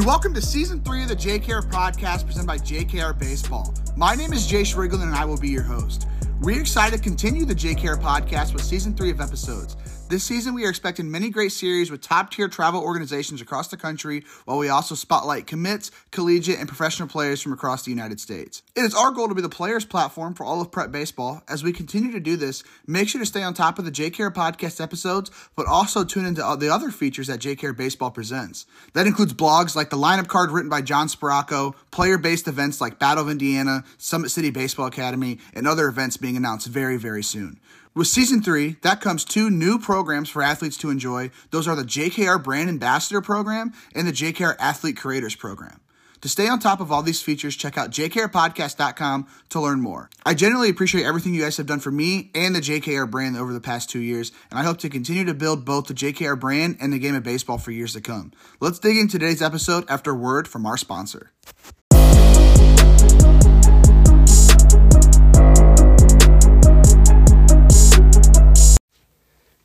And 0.00 0.06
welcome 0.06 0.32
to 0.32 0.40
season 0.40 0.80
three 0.82 1.02
of 1.02 1.10
the 1.10 1.14
JKR 1.14 1.70
podcast 1.70 2.24
presented 2.24 2.46
by 2.46 2.56
JKR 2.56 3.18
Baseball. 3.18 3.74
My 3.98 4.14
name 4.14 4.32
is 4.32 4.50
Jayce 4.50 4.74
Riegling 4.74 5.02
and 5.02 5.14
I 5.14 5.26
will 5.26 5.36
be 5.36 5.50
your 5.50 5.62
host. 5.62 6.06
We're 6.40 6.58
excited 6.58 6.96
to 6.96 7.02
continue 7.02 7.44
the 7.44 7.54
JKR 7.54 8.00
podcast 8.00 8.54
with 8.54 8.64
season 8.64 8.94
three 8.94 9.10
of 9.10 9.20
episodes. 9.20 9.76
This 10.10 10.24
season, 10.24 10.54
we 10.54 10.66
are 10.66 10.68
expecting 10.68 11.08
many 11.08 11.30
great 11.30 11.52
series 11.52 11.88
with 11.88 12.00
top 12.00 12.32
tier 12.32 12.48
travel 12.48 12.82
organizations 12.82 13.40
across 13.40 13.68
the 13.68 13.76
country, 13.76 14.24
while 14.44 14.58
we 14.58 14.68
also 14.68 14.96
spotlight 14.96 15.46
commits, 15.46 15.92
collegiate, 16.10 16.58
and 16.58 16.66
professional 16.66 17.06
players 17.06 17.40
from 17.40 17.52
across 17.52 17.84
the 17.84 17.92
United 17.92 18.18
States. 18.18 18.64
It 18.74 18.80
is 18.80 18.92
our 18.92 19.12
goal 19.12 19.28
to 19.28 19.36
be 19.36 19.40
the 19.40 19.48
players' 19.48 19.84
platform 19.84 20.34
for 20.34 20.42
all 20.42 20.60
of 20.60 20.72
prep 20.72 20.90
baseball. 20.90 21.44
As 21.48 21.62
we 21.62 21.72
continue 21.72 22.10
to 22.10 22.18
do 22.18 22.34
this, 22.34 22.64
make 22.88 23.08
sure 23.08 23.20
to 23.20 23.24
stay 23.24 23.44
on 23.44 23.54
top 23.54 23.78
of 23.78 23.84
the 23.84 23.92
JKR 23.92 24.34
podcast 24.34 24.80
episodes, 24.80 25.30
but 25.54 25.68
also 25.68 26.02
tune 26.02 26.26
into 26.26 26.42
the 26.58 26.74
other 26.74 26.90
features 26.90 27.28
that 27.28 27.38
JKR 27.38 27.76
Baseball 27.76 28.10
presents. 28.10 28.66
That 28.94 29.06
includes 29.06 29.32
blogs 29.32 29.76
like 29.76 29.90
the 29.90 29.96
lineup 29.96 30.26
card 30.26 30.50
written 30.50 30.70
by 30.70 30.82
John 30.82 31.06
Sparaco, 31.06 31.76
player 31.92 32.18
based 32.18 32.48
events 32.48 32.80
like 32.80 32.98
Battle 32.98 33.22
of 33.22 33.30
Indiana, 33.30 33.84
Summit 33.96 34.30
City 34.30 34.50
Baseball 34.50 34.86
Academy, 34.86 35.38
and 35.54 35.68
other 35.68 35.86
events 35.86 36.16
being 36.16 36.36
announced 36.36 36.66
very, 36.66 36.96
very 36.96 37.22
soon. 37.22 37.60
With 37.92 38.06
season 38.06 38.40
three, 38.40 38.76
that 38.82 39.00
comes 39.00 39.24
two 39.24 39.50
new 39.50 39.76
programs 39.76 40.28
for 40.28 40.42
athletes 40.42 40.76
to 40.78 40.90
enjoy. 40.90 41.30
Those 41.50 41.66
are 41.66 41.74
the 41.74 41.82
JKR 41.82 42.42
Brand 42.42 42.68
Ambassador 42.68 43.20
Program 43.20 43.72
and 43.96 44.06
the 44.06 44.12
JKR 44.12 44.54
Athlete 44.60 44.96
Creators 44.96 45.34
Program. 45.34 45.80
To 46.20 46.28
stay 46.28 46.46
on 46.46 46.60
top 46.60 46.80
of 46.80 46.92
all 46.92 47.02
these 47.02 47.22
features, 47.22 47.56
check 47.56 47.76
out 47.76 47.90
jkrpodcast.com 47.90 49.26
to 49.48 49.60
learn 49.60 49.80
more. 49.80 50.08
I 50.24 50.34
genuinely 50.34 50.68
appreciate 50.68 51.04
everything 51.04 51.34
you 51.34 51.42
guys 51.42 51.56
have 51.56 51.66
done 51.66 51.80
for 51.80 51.90
me 51.90 52.30
and 52.32 52.54
the 52.54 52.60
JKR 52.60 53.10
brand 53.10 53.36
over 53.36 53.52
the 53.52 53.60
past 53.60 53.90
two 53.90 54.00
years, 54.00 54.30
and 54.50 54.60
I 54.60 54.62
hope 54.62 54.78
to 54.78 54.88
continue 54.88 55.24
to 55.24 55.34
build 55.34 55.64
both 55.64 55.86
the 55.86 55.94
JKR 55.94 56.38
brand 56.38 56.76
and 56.80 56.92
the 56.92 56.98
game 56.98 57.16
of 57.16 57.24
baseball 57.24 57.58
for 57.58 57.72
years 57.72 57.94
to 57.94 58.00
come. 58.00 58.32
Let's 58.60 58.78
dig 58.78 58.98
into 58.98 59.18
today's 59.18 59.42
episode 59.42 59.84
after 59.88 60.14
word 60.14 60.46
from 60.46 60.64
our 60.64 60.76
sponsor. 60.76 61.32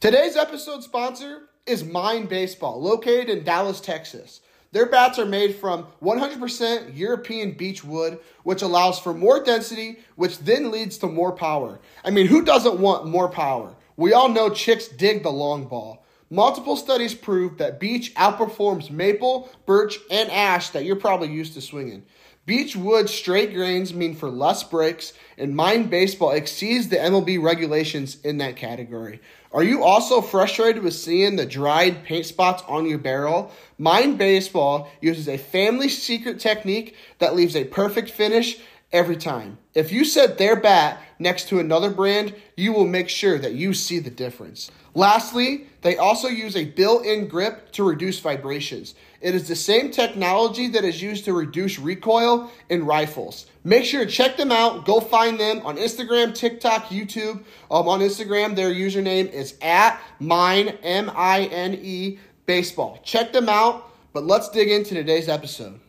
Today's 0.01 0.35
episode 0.35 0.83
sponsor 0.83 1.43
is 1.65 1.85
Mine 1.85 2.25
Baseball, 2.25 2.81
located 2.81 3.29
in 3.29 3.45
Dallas, 3.45 3.79
Texas. 3.79 4.41
Their 4.73 4.87
bats 4.87 5.17
are 5.17 5.25
made 5.25 5.55
from 5.55 5.87
100% 6.03 6.97
European 6.97 7.53
beech 7.53 7.81
wood, 7.81 8.19
which 8.43 8.61
allows 8.61 8.99
for 8.99 9.13
more 9.13 9.41
density, 9.41 9.99
which 10.17 10.39
then 10.39 10.69
leads 10.69 10.97
to 10.97 11.07
more 11.07 11.31
power. 11.31 11.79
I 12.03 12.09
mean, 12.09 12.27
who 12.27 12.43
doesn't 12.43 12.77
want 12.77 13.07
more 13.07 13.29
power? 13.29 13.73
We 13.95 14.11
all 14.11 14.27
know 14.27 14.49
chicks 14.49 14.89
dig 14.89 15.23
the 15.23 15.31
long 15.31 15.65
ball. 15.65 16.05
Multiple 16.29 16.75
studies 16.75 17.15
prove 17.15 17.57
that 17.59 17.79
beech 17.79 18.13
outperforms 18.15 18.91
maple, 18.91 19.49
birch, 19.65 19.97
and 20.11 20.29
ash 20.29 20.71
that 20.71 20.83
you're 20.83 20.97
probably 20.97 21.31
used 21.31 21.53
to 21.53 21.61
swinging. 21.61 22.03
Beech 22.45 22.75
wood 22.75 23.09
straight 23.09 23.55
grains 23.55 23.91
mean 23.91 24.13
for 24.13 24.29
less 24.29 24.63
breaks, 24.63 25.13
and 25.35 25.55
Mine 25.55 25.87
Baseball 25.89 26.29
exceeds 26.29 26.89
the 26.89 26.97
MLB 26.97 27.41
regulations 27.41 28.17
in 28.23 28.37
that 28.37 28.55
category. 28.55 29.19
Are 29.51 29.63
you 29.63 29.83
also 29.83 30.21
frustrated 30.21 30.83
with 30.83 30.93
seeing 30.93 31.37
the 31.37 31.45
dried 31.47 32.03
paint 32.03 32.27
spots 32.27 32.61
on 32.67 32.85
your 32.85 32.99
barrel? 32.99 33.51
Mine 33.79 34.15
Baseball 34.17 34.91
uses 35.01 35.27
a 35.27 35.39
family 35.39 35.89
secret 35.89 36.39
technique 36.39 36.95
that 37.17 37.35
leaves 37.35 37.55
a 37.55 37.63
perfect 37.63 38.11
finish 38.11 38.59
every 38.91 39.17
time. 39.17 39.57
If 39.73 39.91
you 39.91 40.05
set 40.05 40.37
their 40.37 40.55
bat 40.55 41.01
next 41.17 41.49
to 41.49 41.59
another 41.59 41.89
brand, 41.89 42.35
you 42.55 42.73
will 42.73 42.85
make 42.85 43.09
sure 43.09 43.39
that 43.39 43.53
you 43.53 43.73
see 43.73 43.97
the 43.97 44.11
difference. 44.11 44.69
Lastly, 44.93 45.67
they 45.81 45.97
also 45.97 46.27
use 46.27 46.55
a 46.55 46.65
built 46.65 47.05
in 47.05 47.27
grip 47.27 47.71
to 47.73 47.83
reduce 47.83 48.19
vibrations. 48.19 48.95
It 49.25 49.33
is 49.33 49.47
the 49.47 49.55
same 49.55 49.89
technology 49.89 50.67
that 50.67 50.83
is 50.83 51.01
used 51.01 51.25
to 51.25 51.33
reduce 51.33 51.79
recoil 51.79 52.51
in 52.69 52.85
rifles. 52.85 53.47
Make 53.63 53.83
sure 53.83 54.05
to 54.05 54.11
check 54.11 54.37
them 54.37 54.51
out. 54.51 54.85
Go 54.85 54.99
find 54.99 55.39
them 55.39 55.65
on 55.65 55.77
Instagram, 55.77 56.35
TikTok, 56.35 56.89
YouTube. 56.89 57.43
Um, 57.71 57.87
on 57.87 58.01
Instagram, 58.01 58.55
their 58.55 58.71
username 58.71 59.31
is 59.31 59.55
at 59.63 59.99
mine, 60.19 60.77
M 60.83 61.11
I 61.15 61.45
N 61.45 61.73
E, 61.73 62.19
baseball. 62.45 62.99
Check 63.03 63.33
them 63.33 63.49
out, 63.49 63.89
but 64.13 64.25
let's 64.25 64.47
dig 64.49 64.69
into 64.69 64.93
today's 64.93 65.27
episode. 65.27 65.79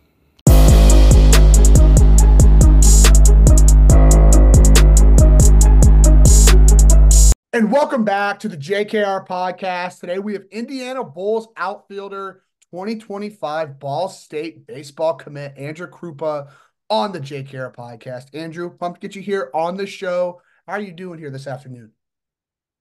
And 7.53 7.71
welcome 7.71 8.05
back 8.05 8.41
to 8.41 8.49
the 8.49 8.57
JKR 8.57 9.27
podcast. 9.27 10.01
Today 10.01 10.19
we 10.19 10.33
have 10.33 10.45
Indiana 10.51 11.05
Bulls 11.05 11.49
outfielder 11.59 12.43
2025 12.72 13.78
Ball 13.78 14.09
State 14.09 14.66
baseball 14.66 15.15
commit 15.15 15.56
Andrew 15.56 15.88
Krupa 15.88 16.50
on 16.91 17.12
the 17.12 17.21
Jake 17.21 17.49
JKR 17.49 17.75
podcast. 17.75 18.34
Andrew, 18.34 18.71
pumped 18.77 19.00
to 19.00 19.06
get 19.06 19.16
you 19.16 19.22
here 19.22 19.50
on 19.54 19.77
the 19.77 19.87
show. 19.87 20.41
How 20.66 20.75
are 20.75 20.81
you 20.81 20.93
doing 20.93 21.19
here 21.19 21.31
this 21.31 21.47
afternoon? 21.47 21.93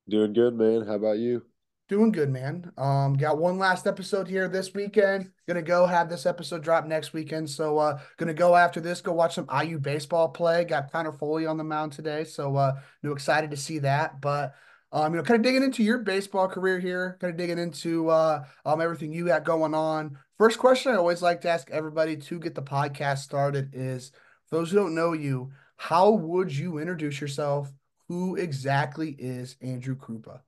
Doing 0.08 0.34
good, 0.34 0.56
man. 0.56 0.86
How 0.86 0.96
about 0.96 1.18
you? 1.18 1.44
Doing 1.88 2.12
good, 2.12 2.32
man. 2.32 2.72
Um, 2.80 3.14
got 3.16 3.38
one 3.38 3.60
last 3.60 3.86
episode 3.86 4.28
here 4.28 4.48
this 4.48 4.74
weekend. 4.74 5.32
Gonna 5.48 5.62
go 5.62 5.86
have 5.86 6.10
this 6.10 6.26
episode 6.26 6.64
drop 6.64 6.88
next 6.88 7.14
weekend. 7.14 7.48
So 7.48 7.78
uh 7.78 8.00
gonna 8.18 8.34
go 8.34 8.56
after 8.56 8.82
this, 8.82 9.02
go 9.02 9.14
watch 9.14 9.36
some 9.36 9.48
IU 9.64 9.78
baseball 9.78 10.30
play. 10.30 10.66
Got 10.66 10.92
Connor 10.92 11.12
Foley 11.12 11.46
on 11.46 11.58
the 11.58 11.64
mound 11.64 11.92
today. 11.92 12.24
So 12.24 12.56
uh 12.56 12.80
new 13.04 13.12
excited 13.12 13.52
to 13.52 13.58
see 13.58 13.80
that. 13.80 14.20
But 14.20 14.56
um, 14.96 15.14
you 15.14 15.18
know, 15.18 15.24
kind 15.24 15.38
of 15.38 15.44
digging 15.44 15.62
into 15.62 15.84
your 15.84 15.98
baseball 15.98 16.48
career 16.48 16.80
here, 16.80 17.18
kind 17.20 17.30
of 17.30 17.38
digging 17.38 17.60
into 17.60 18.08
uh, 18.08 18.46
um, 18.66 18.80
everything 18.80 19.12
you 19.12 19.26
got 19.26 19.44
going 19.44 19.74
on. 19.74 20.18
First 20.38 20.58
question 20.58 20.94
I 20.94 20.96
always 20.96 21.22
like 21.22 21.42
to 21.42 21.50
ask 21.50 21.70
everybody 21.70 22.16
to 22.16 22.40
get 22.40 22.56
the 22.56 22.62
podcast 22.62 23.18
started 23.18 23.72
is 23.74 24.14
for 24.48 24.56
those 24.56 24.72
who 24.72 24.78
don't 24.78 24.96
know 24.96 25.12
you, 25.12 25.52
how 25.76 26.12
would 26.12 26.56
you 26.56 26.78
introduce 26.78 27.20
yourself? 27.20 27.74
Who 28.08 28.38
exactly 28.38 29.10
is 29.20 29.58
Andrew 29.62 29.98
Krupa? 29.98 30.40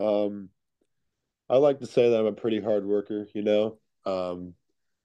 Um, 0.00 0.48
I 1.48 1.58
like 1.58 1.78
to 1.78 1.86
say 1.86 2.10
that 2.10 2.18
I'm 2.18 2.26
a 2.26 2.32
pretty 2.32 2.60
hard 2.60 2.84
worker, 2.84 3.28
you 3.34 3.42
know. 3.42 3.78
Um, 4.04 4.54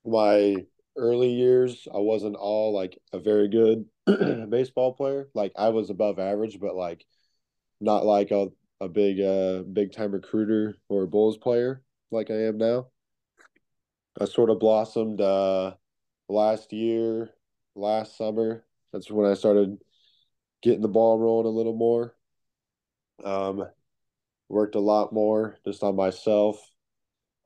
my 0.03 0.55
early 0.95 1.33
years, 1.33 1.87
I 1.93 1.99
wasn't 1.99 2.35
all 2.35 2.73
like 2.73 2.97
a 3.13 3.19
very 3.19 3.47
good 3.47 3.85
baseball 4.49 4.93
player. 4.93 5.29
Like 5.35 5.51
I 5.55 5.69
was 5.69 5.91
above 5.91 6.17
average, 6.17 6.59
but 6.59 6.75
like 6.75 7.05
not 7.79 8.05
like 8.05 8.31
a, 8.31 8.47
a 8.79 8.87
big 8.87 9.19
uh 9.19 9.63
big 9.63 9.91
time 9.91 10.11
recruiter 10.11 10.75
or 10.89 11.03
a 11.03 11.07
Bulls 11.07 11.37
player 11.37 11.81
like 12.11 12.29
I 12.29 12.45
am 12.45 12.57
now. 12.57 12.87
I 14.19 14.25
sort 14.25 14.49
of 14.49 14.59
blossomed 14.59 15.21
uh 15.21 15.73
last 16.29 16.73
year, 16.73 17.29
last 17.75 18.17
summer. 18.17 18.65
That's 18.91 19.11
when 19.11 19.29
I 19.29 19.35
started 19.35 19.77
getting 20.61 20.81
the 20.81 20.87
ball 20.87 21.19
rolling 21.19 21.47
a 21.47 21.55
little 21.55 21.75
more. 21.75 22.15
Um 23.23 23.63
worked 24.49 24.75
a 24.75 24.79
lot 24.79 25.13
more 25.13 25.57
just 25.65 25.83
on 25.83 25.95
myself. 25.95 26.57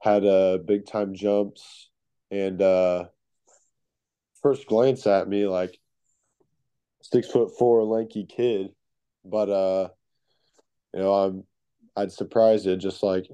Had 0.02 0.25
uh 0.25 0.59
big 0.59 0.86
time 0.86 1.13
jumps 1.13 1.90
and 2.30 2.62
uh 2.62 3.06
first 4.42 4.66
glance 4.68 5.06
at 5.06 5.28
me 5.28 5.46
like 5.46 5.78
six 7.02 7.30
foot 7.30 7.52
four 7.58 7.84
lanky 7.84 8.25
kid. 8.25 8.69
But 9.24 9.50
uh 9.50 9.90
you 10.94 11.02
know, 11.02 11.13
I'm 11.13 11.44
I'd 11.96 12.12
surprise 12.12 12.66
you 12.66 12.75
just 12.78 13.03
like 13.03 13.28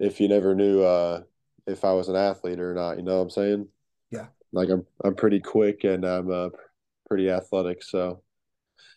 if 0.00 0.20
you 0.20 0.28
never 0.28 0.54
knew 0.54 0.82
uh 0.82 1.22
if 1.66 1.84
I 1.84 1.92
was 1.92 2.08
an 2.08 2.16
athlete 2.16 2.60
or 2.60 2.74
not, 2.74 2.96
you 2.96 3.02
know 3.02 3.16
what 3.16 3.22
I'm 3.22 3.30
saying? 3.30 3.68
Yeah. 4.10 4.26
Like 4.52 4.68
I'm 4.68 4.86
I'm 5.04 5.14
pretty 5.14 5.40
quick 5.40 5.84
and 5.84 6.04
I'm 6.04 6.30
uh 6.30 6.48
pretty 7.08 7.30
athletic, 7.30 7.82
so 7.82 8.22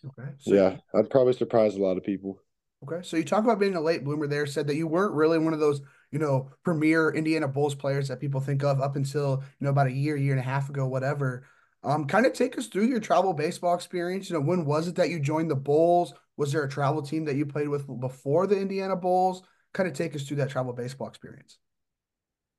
Okay. 0.05 0.29
So 0.39 0.53
yeah, 0.53 0.77
I'd 0.93 1.09
probably 1.09 1.33
surprise 1.33 1.75
a 1.75 1.81
lot 1.81 1.97
of 1.97 2.03
people. 2.03 2.39
Okay. 2.83 3.01
So 3.03 3.17
you 3.17 3.23
talk 3.23 3.43
about 3.43 3.59
being 3.59 3.75
a 3.75 3.81
late 3.81 4.03
bloomer 4.03 4.27
there, 4.27 4.45
said 4.45 4.67
that 4.67 4.75
you 4.75 4.87
weren't 4.87 5.13
really 5.13 5.39
one 5.39 5.53
of 5.53 5.59
those, 5.59 5.81
you 6.11 6.19
know, 6.19 6.51
premier 6.63 7.11
Indiana 7.11 7.47
Bulls 7.47 7.75
players 7.75 8.07
that 8.09 8.19
people 8.19 8.41
think 8.41 8.63
of 8.63 8.81
up 8.81 8.95
until, 8.95 9.43
you 9.59 9.65
know, 9.65 9.71
about 9.71 9.87
a 9.87 9.91
year, 9.91 10.15
year 10.15 10.33
and 10.33 10.39
a 10.39 10.43
half 10.43 10.69
ago, 10.69 10.87
whatever. 10.87 11.47
Um, 11.83 12.05
kind 12.05 12.25
of 12.25 12.33
take 12.33 12.57
us 12.57 12.67
through 12.67 12.85
your 12.85 12.99
travel 12.99 13.33
baseball 13.33 13.75
experience. 13.75 14.29
You 14.29 14.35
know, 14.35 14.41
when 14.41 14.65
was 14.65 14.87
it 14.87 14.95
that 14.95 15.09
you 15.09 15.19
joined 15.19 15.51
the 15.51 15.55
Bulls? 15.55 16.13
Was 16.37 16.51
there 16.51 16.63
a 16.63 16.69
travel 16.69 17.01
team 17.01 17.25
that 17.25 17.35
you 17.35 17.45
played 17.45 17.69
with 17.69 17.87
before 17.99 18.47
the 18.47 18.59
Indiana 18.59 18.95
Bulls? 18.95 19.43
Kind 19.73 19.87
of 19.89 19.95
take 19.95 20.15
us 20.15 20.23
through 20.23 20.37
that 20.37 20.49
travel 20.49 20.73
baseball 20.73 21.07
experience. 21.07 21.57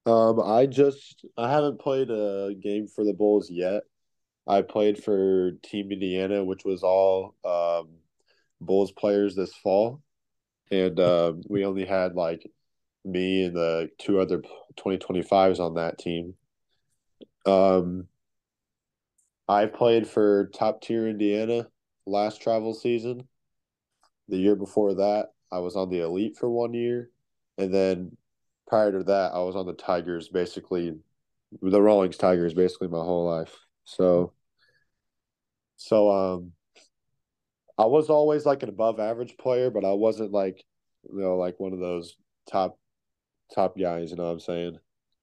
Um, 0.07 0.41
I 0.41 0.67
just 0.67 1.25
I 1.37 1.51
haven't 1.51 1.81
played 1.81 2.11
a 2.11 2.55
game 2.61 2.87
for 2.87 3.05
the 3.05 3.13
Bulls 3.13 3.51
yet. 3.51 3.83
I 4.47 4.63
played 4.63 5.03
for 5.03 5.53
Team 5.63 5.91
Indiana, 5.91 6.45
which 6.45 6.65
was 6.65 6.83
all 6.85 7.35
um, 7.45 7.89
Bulls 8.61 8.93
players 8.93 9.35
this 9.35 9.53
fall, 9.55 10.01
and 10.71 10.99
uh, 11.01 11.33
we 11.49 11.65
only 11.65 11.85
had 11.85 12.15
like 12.15 12.49
me 13.05 13.45
and 13.45 13.57
the 13.57 13.91
two 13.99 14.21
other 14.21 14.43
2025s 14.77 15.59
on 15.59 15.75
that 15.75 15.99
team. 15.99 16.35
Um, 17.45 18.07
I 19.49 19.67
played 19.67 20.09
for 20.09 20.51
top 20.55 20.83
tier 20.83 21.09
Indiana 21.09 21.69
last 22.07 22.41
travel 22.41 22.75
season. 22.75 23.27
The 24.29 24.37
year 24.37 24.57
before 24.57 24.95
that, 24.95 25.29
I 25.53 25.59
was 25.59 25.77
on 25.77 25.91
the 25.91 26.01
elite 26.01 26.37
for 26.37 26.51
one 26.51 26.75
year, 26.75 27.11
and 27.59 27.73
then 27.73 28.17
prior 28.67 28.93
to 28.93 29.05
that, 29.05 29.33
I 29.33 29.39
was 29.39 29.57
on 29.57 29.67
the 29.67 29.73
Tigers 29.73 30.29
basically 30.29 30.95
the 31.63 31.81
Rawlings 31.81 32.17
Tigers 32.17 32.55
basically 32.55 32.89
my 32.89 32.99
whole 32.99 33.27
life. 33.27 33.57
So, 33.85 34.33
so 35.77 36.11
um, 36.11 36.53
I 37.79 37.87
was 37.87 38.11
always 38.11 38.47
like 38.47 38.63
an 38.63 38.69
above 38.69 38.99
average 38.99 39.37
player, 39.37 39.71
but 39.71 39.85
I 39.85 39.93
wasn't 39.93 40.33
like 40.33 40.65
you 41.13 41.21
know 41.21 41.37
like 41.37 41.61
one 41.61 41.73
of 41.73 41.79
those 41.79 42.17
top 42.51 42.79
top 43.55 43.79
guys. 43.79 44.11
You 44.11 44.17
know 44.17 44.25
what 44.25 44.33
I'm 44.33 44.41
saying? 44.41 44.79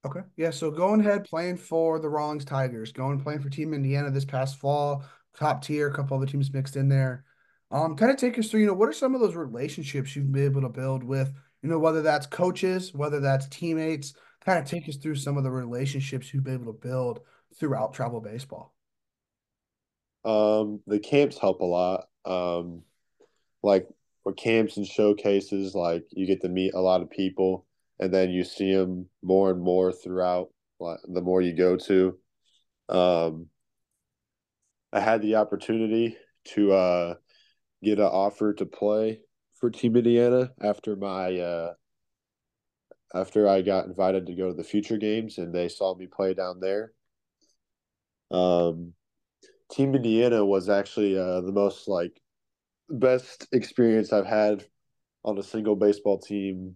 Okay. 0.05 0.21
Yeah. 0.35 0.51
So 0.51 0.69
going 0.69 0.99
ahead 1.01 1.25
playing 1.25 1.57
for 1.57 1.99
the 1.99 2.09
Rawlings 2.09 2.45
Tigers, 2.45 2.91
going 2.91 3.21
playing 3.21 3.41
for 3.41 3.49
Team 3.49 3.73
Indiana 3.73 4.11
this 4.11 4.25
past 4.25 4.59
fall, 4.59 5.03
top 5.37 5.63
tier, 5.63 5.87
a 5.87 5.93
couple 5.93 6.17
other 6.17 6.25
teams 6.25 6.53
mixed 6.53 6.75
in 6.75 6.89
there. 6.89 7.25
Um, 7.73 7.95
kind 7.95 8.11
of 8.11 8.17
take 8.17 8.37
us 8.37 8.49
through, 8.49 8.59
you 8.59 8.67
know, 8.67 8.73
what 8.73 8.87
are 8.87 8.93
some 8.93 9.15
of 9.15 9.19
those 9.19 9.35
relationships 9.35 10.15
you've 10.15 10.31
been 10.31 10.45
able 10.45 10.61
to 10.61 10.69
build 10.69 11.03
with, 11.03 11.33
you 11.63 11.69
know, 11.69 11.79
whether 11.79 12.03
that's 12.03 12.27
coaches, 12.27 12.93
whether 12.93 13.19
that's 13.19 13.47
teammates, 13.47 14.13
kind 14.45 14.59
of 14.59 14.65
take 14.65 14.87
us 14.87 14.97
through 14.97 15.15
some 15.15 15.37
of 15.37 15.43
the 15.43 15.49
relationships 15.49 16.31
you've 16.31 16.43
been 16.43 16.61
able 16.61 16.71
to 16.71 16.79
build 16.79 17.21
throughout 17.59 17.93
travel 17.93 18.21
baseball. 18.21 18.75
Um, 20.23 20.81
the 20.85 20.99
camps 20.99 21.39
help 21.39 21.61
a 21.61 21.65
lot. 21.65 22.05
Um, 22.25 22.83
like 23.63 23.87
for 24.21 24.33
camps 24.33 24.77
and 24.77 24.85
showcases, 24.85 25.73
like 25.73 26.03
you 26.11 26.27
get 26.27 26.41
to 26.41 26.49
meet 26.49 26.75
a 26.75 26.79
lot 26.79 27.01
of 27.01 27.09
people 27.09 27.65
and 27.99 28.13
then 28.13 28.29
you 28.29 28.43
see 28.43 28.71
them 28.71 29.09
more 29.23 29.49
and 29.49 29.59
more 29.59 29.91
throughout 29.91 30.49
like, 30.79 30.99
the 31.11 31.21
more 31.21 31.41
you 31.41 31.53
go 31.53 31.75
to. 31.77 32.17
Um, 32.87 33.47
I 34.91 34.99
had 34.99 35.23
the 35.23 35.35
opportunity 35.35 36.17
to 36.49 36.73
uh, 36.73 37.15
get 37.83 37.99
an 37.99 38.05
offer 38.05 38.53
to 38.53 38.65
play 38.65 39.19
for 39.55 39.69
Team 39.69 39.95
Indiana 39.95 40.51
after 40.61 40.95
my 40.95 41.37
uh, 41.39 41.73
after 43.13 43.47
I 43.47 43.61
got 43.61 43.85
invited 43.85 44.25
to 44.27 44.35
go 44.35 44.47
to 44.47 44.53
the 44.53 44.63
future 44.63 44.97
games 44.97 45.37
and 45.37 45.53
they 45.53 45.69
saw 45.69 45.95
me 45.95 46.07
play 46.07 46.33
down 46.33 46.59
there. 46.59 46.93
Um, 48.31 48.93
Team 49.71 49.95
Indiana 49.95 50.43
was 50.45 50.69
actually 50.69 51.17
uh, 51.17 51.41
the 51.41 51.51
most 51.51 51.87
like 51.87 52.19
best 52.89 53.47
experience 53.51 54.11
I've 54.11 54.25
had 54.25 54.65
on 55.23 55.37
a 55.37 55.43
single 55.43 55.75
baseball 55.75 56.19
team 56.19 56.75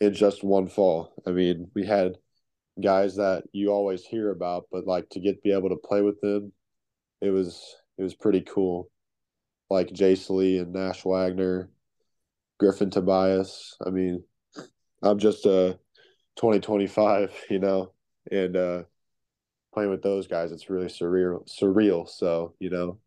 in 0.00 0.14
just 0.14 0.44
one 0.44 0.68
fall. 0.68 1.12
I 1.26 1.30
mean, 1.30 1.70
we 1.74 1.86
had 1.86 2.18
guys 2.82 3.16
that 3.16 3.44
you 3.52 3.70
always 3.70 4.04
hear 4.04 4.30
about, 4.30 4.66
but 4.70 4.86
like 4.86 5.08
to 5.10 5.20
get 5.20 5.42
be 5.42 5.52
able 5.52 5.70
to 5.70 5.76
play 5.76 6.02
with 6.02 6.20
them, 6.20 6.52
it 7.20 7.30
was 7.30 7.76
it 7.98 8.02
was 8.02 8.14
pretty 8.14 8.42
cool. 8.42 8.90
Like 9.70 9.88
Jace 9.88 10.28
Lee 10.30 10.58
and 10.58 10.72
Nash 10.72 11.04
Wagner, 11.04 11.70
Griffin 12.58 12.90
Tobias. 12.90 13.76
I 13.86 13.90
mean, 13.90 14.24
I'm 15.02 15.18
just 15.18 15.46
a 15.46 15.78
2025, 16.36 17.32
you 17.50 17.58
know, 17.58 17.92
and 18.30 18.56
uh 18.56 18.82
playing 19.72 19.90
with 19.90 20.02
those 20.02 20.26
guys, 20.26 20.52
it's 20.52 20.68
really 20.68 20.86
surreal 20.86 21.48
surreal. 21.48 22.08
So, 22.08 22.54
you 22.58 22.70
know. 22.70 22.98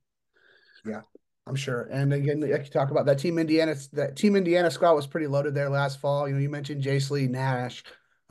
Yeah. 0.86 1.02
I'm 1.46 1.56
sure. 1.56 1.90
And 1.92 2.14
again, 2.14 2.40
like 2.40 2.64
you 2.64 2.72
talk 2.72 2.90
about 2.92 3.06
that 3.08 3.20
team 3.20 3.38
Indiana, 3.38 3.76
that 3.94 4.16
team 4.16 4.36
Indiana 4.36 4.72
squad 4.72 4.94
was 4.94 5.08
pretty 5.08 5.28
loaded 5.28 5.54
there 5.54 5.70
last 5.70 6.00
fall. 6.00 6.28
You 6.28 6.36
know, 6.36 6.40
you 6.40 6.50
mentioned 6.50 6.82
Jace 6.82 7.12
Lee, 7.12 7.28
Nash, 7.28 7.84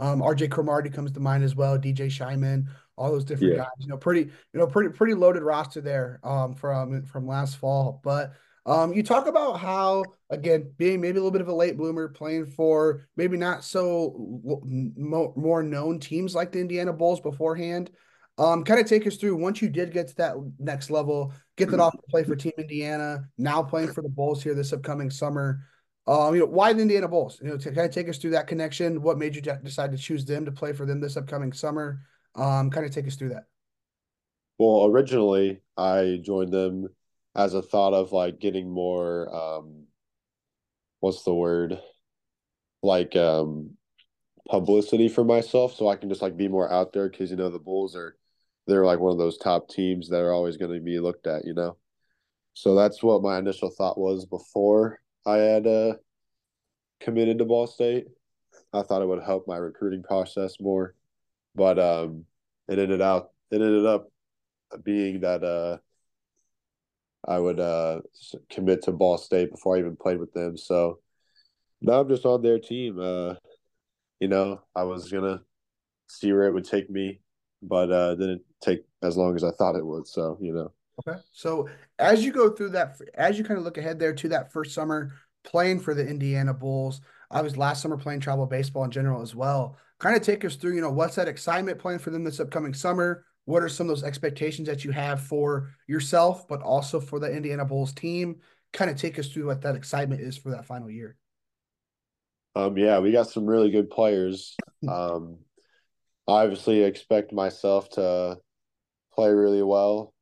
um, 0.02 0.20
RJ 0.20 0.50
Cromartie 0.50 0.90
comes 0.90 1.12
to 1.12 1.20
mind 1.20 1.44
as 1.44 1.54
well, 1.54 1.78
DJ 1.78 2.06
Scheiman, 2.06 2.66
all 2.96 3.12
those 3.12 3.24
different 3.24 3.52
yeah. 3.52 3.58
guys. 3.60 3.68
You 3.78 3.86
know, 3.86 3.96
pretty, 3.96 4.22
you 4.22 4.60
know, 4.60 4.66
pretty, 4.66 4.90
pretty 4.90 5.14
loaded 5.14 5.44
roster 5.44 5.80
there 5.80 6.18
um, 6.24 6.54
from 6.54 7.04
from 7.04 7.28
last 7.28 7.56
fall. 7.56 8.00
But 8.02 8.32
um, 8.66 8.92
you 8.92 9.04
talk 9.04 9.28
about 9.28 9.60
how 9.60 10.04
again 10.28 10.72
being 10.76 11.00
maybe 11.00 11.18
a 11.18 11.20
little 11.20 11.30
bit 11.30 11.40
of 11.40 11.46
a 11.46 11.54
late 11.54 11.76
bloomer, 11.76 12.08
playing 12.08 12.46
for 12.46 13.06
maybe 13.16 13.36
not 13.36 13.62
so 13.62 14.60
more 14.64 15.62
known 15.62 16.00
teams 16.00 16.34
like 16.34 16.50
the 16.50 16.60
Indiana 16.60 16.92
Bulls 16.92 17.20
beforehand. 17.20 17.92
Um, 18.38 18.64
kind 18.64 18.80
of 18.80 18.86
take 18.86 19.06
us 19.06 19.16
through 19.16 19.36
once 19.36 19.62
you 19.62 19.68
did 19.68 19.92
get 19.92 20.08
to 20.08 20.16
that 20.16 20.34
next 20.58 20.90
level, 20.90 21.32
get 21.56 21.70
that 21.70 21.78
off 21.78 21.92
to 21.92 22.02
play 22.10 22.24
for 22.24 22.34
Team 22.34 22.52
Indiana, 22.58 23.28
now 23.38 23.62
playing 23.62 23.92
for 23.92 24.02
the 24.02 24.08
Bulls 24.08 24.42
here 24.42 24.54
this 24.54 24.72
upcoming 24.72 25.10
summer. 25.10 25.60
Um, 26.06 26.34
you 26.34 26.40
know, 26.40 26.46
why 26.46 26.72
the 26.72 26.82
Indiana 26.82 27.08
Bulls? 27.08 27.38
You 27.40 27.50
know, 27.50 27.56
to 27.56 27.70
kind 27.70 27.86
of 27.86 27.94
take 27.94 28.08
us 28.08 28.18
through 28.18 28.32
that 28.32 28.48
connection. 28.48 29.02
What 29.02 29.18
made 29.18 29.36
you 29.36 29.42
decide 29.42 29.92
to 29.92 29.98
choose 29.98 30.24
them 30.24 30.44
to 30.44 30.52
play 30.52 30.72
for 30.72 30.84
them 30.84 31.00
this 31.00 31.16
upcoming 31.16 31.52
summer? 31.52 32.00
Um, 32.34 32.70
kind 32.70 32.84
of 32.84 32.92
take 32.92 33.06
us 33.06 33.14
through 33.14 33.30
that. 33.30 33.44
Well, 34.58 34.86
originally 34.86 35.60
I 35.76 36.20
joined 36.22 36.52
them 36.52 36.88
as 37.34 37.54
a 37.54 37.62
thought 37.62 37.94
of 37.94 38.12
like 38.12 38.40
getting 38.40 38.70
more 38.70 39.34
um 39.34 39.84
what's 41.00 41.22
the 41.22 41.34
word? 41.34 41.80
Like 42.82 43.16
um 43.16 43.76
publicity 44.48 45.08
for 45.08 45.24
myself 45.24 45.74
so 45.74 45.88
I 45.88 45.96
can 45.96 46.08
just 46.08 46.22
like 46.22 46.36
be 46.36 46.48
more 46.48 46.70
out 46.70 46.92
there 46.92 47.08
because 47.08 47.30
you 47.30 47.36
know 47.36 47.48
the 47.48 47.58
Bulls 47.58 47.94
are 47.96 48.16
they're 48.66 48.84
like 48.84 48.98
one 48.98 49.12
of 49.12 49.18
those 49.18 49.38
top 49.38 49.68
teams 49.68 50.08
that 50.08 50.20
are 50.20 50.32
always 50.32 50.56
going 50.56 50.72
to 50.72 50.80
be 50.80 51.00
looked 51.00 51.26
at, 51.26 51.44
you 51.44 51.54
know. 51.54 51.76
So 52.54 52.74
that's 52.76 53.02
what 53.02 53.22
my 53.22 53.38
initial 53.38 53.70
thought 53.70 53.98
was 53.98 54.24
before 54.24 55.00
I 55.26 55.36
had 55.36 55.66
uh, 55.66 55.94
committed 57.00 57.38
to 57.38 57.44
Ball 57.44 57.66
State. 57.66 58.06
I 58.72 58.82
thought 58.82 59.02
it 59.02 59.08
would 59.08 59.22
help 59.22 59.46
my 59.46 59.56
recruiting 59.56 60.02
process 60.02 60.56
more, 60.60 60.94
but 61.54 61.78
um, 61.78 62.24
it 62.68 62.78
ended 62.78 63.02
out 63.02 63.30
it 63.50 63.60
ended 63.60 63.86
up 63.86 64.08
being 64.82 65.20
that 65.20 65.44
uh, 65.44 65.78
I 67.26 67.38
would 67.38 67.60
uh, 67.60 68.00
commit 68.50 68.82
to 68.84 68.92
Ball 68.92 69.18
State 69.18 69.50
before 69.50 69.76
I 69.76 69.80
even 69.80 69.96
played 69.96 70.18
with 70.18 70.32
them. 70.32 70.56
So 70.56 71.00
now 71.80 72.00
I'm 72.00 72.08
just 72.08 72.26
on 72.26 72.42
their 72.42 72.58
team. 72.58 72.98
Uh, 72.98 73.34
you 74.20 74.28
know, 74.28 74.62
I 74.74 74.84
was 74.84 75.10
gonna 75.10 75.42
see 76.08 76.32
where 76.32 76.46
it 76.46 76.54
would 76.54 76.64
take 76.64 76.90
me 76.90 77.20
but 77.62 77.92
uh, 77.92 78.14
didn't 78.16 78.42
take 78.60 78.84
as 79.02 79.16
long 79.16 79.36
as 79.36 79.44
I 79.44 79.52
thought 79.52 79.76
it 79.76 79.86
would. 79.86 80.06
So 80.06 80.36
you 80.40 80.52
know. 80.52 80.72
Okay. 81.06 81.18
So 81.32 81.68
as 81.98 82.24
you 82.24 82.32
go 82.32 82.50
through 82.50 82.70
that, 82.70 83.00
as 83.14 83.38
you 83.38 83.44
kind 83.44 83.58
of 83.58 83.64
look 83.64 83.78
ahead 83.78 83.98
there 83.98 84.14
to 84.14 84.28
that 84.30 84.52
first 84.52 84.74
summer 84.74 85.12
playing 85.44 85.80
for 85.80 85.94
the 85.94 86.06
Indiana 86.06 86.54
Bulls, 86.54 87.00
I 87.30 87.42
was 87.42 87.56
last 87.56 87.82
summer 87.82 87.96
playing 87.96 88.20
travel 88.20 88.46
baseball 88.46 88.84
in 88.84 88.90
general 88.90 89.22
as 89.22 89.34
well. 89.34 89.76
Kind 89.98 90.16
of 90.16 90.22
take 90.22 90.44
us 90.44 90.56
through, 90.56 90.74
you 90.74 90.80
know, 90.80 90.90
what's 90.90 91.14
that 91.16 91.28
excitement 91.28 91.78
playing 91.78 92.00
for 92.00 92.10
them 92.10 92.24
this 92.24 92.40
upcoming 92.40 92.74
summer? 92.74 93.24
What 93.44 93.62
are 93.62 93.68
some 93.68 93.86
of 93.86 93.88
those 93.88 94.04
expectations 94.04 94.68
that 94.68 94.84
you 94.84 94.90
have 94.92 95.20
for 95.20 95.70
yourself, 95.88 96.46
but 96.46 96.62
also 96.62 97.00
for 97.00 97.18
the 97.18 97.34
Indiana 97.34 97.64
Bulls 97.64 97.92
team? 97.92 98.36
Kind 98.72 98.90
of 98.90 98.96
take 98.96 99.18
us 99.18 99.28
through 99.28 99.46
what 99.46 99.62
that 99.62 99.74
excitement 99.74 100.20
is 100.20 100.36
for 100.36 100.50
that 100.50 100.66
final 100.66 100.90
year. 100.90 101.16
Um, 102.54 102.76
yeah, 102.76 102.98
we 102.98 103.12
got 103.12 103.28
some 103.28 103.46
really 103.46 103.70
good 103.70 103.90
players. 103.90 104.56
Um, 104.88 105.38
obviously 106.26 106.82
expect 106.82 107.32
myself 107.32 107.90
to 107.90 108.36
play 109.14 109.30
really 109.30 109.62
well 109.62 110.12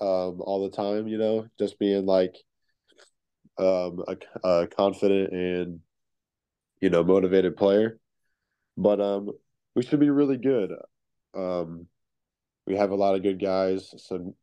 um, 0.00 0.40
all 0.40 0.62
the 0.62 0.76
time, 0.76 1.08
you 1.08 1.18
know, 1.18 1.46
just 1.58 1.78
being 1.78 2.06
like 2.06 2.36
um, 3.58 4.02
a, 4.08 4.48
a 4.48 4.66
confident 4.66 5.32
and, 5.32 5.80
you 6.80 6.90
know, 6.90 7.04
motivated 7.04 7.56
player. 7.56 7.98
But 8.76 9.00
um, 9.00 9.30
we 9.74 9.82
should 9.82 10.00
be 10.00 10.10
really 10.10 10.38
good. 10.38 10.72
Um, 11.34 11.86
we 12.66 12.76
have 12.76 12.90
a 12.90 12.96
lot 12.96 13.14
of 13.14 13.22
good 13.22 13.40
guys, 13.40 13.94
some 13.98 14.34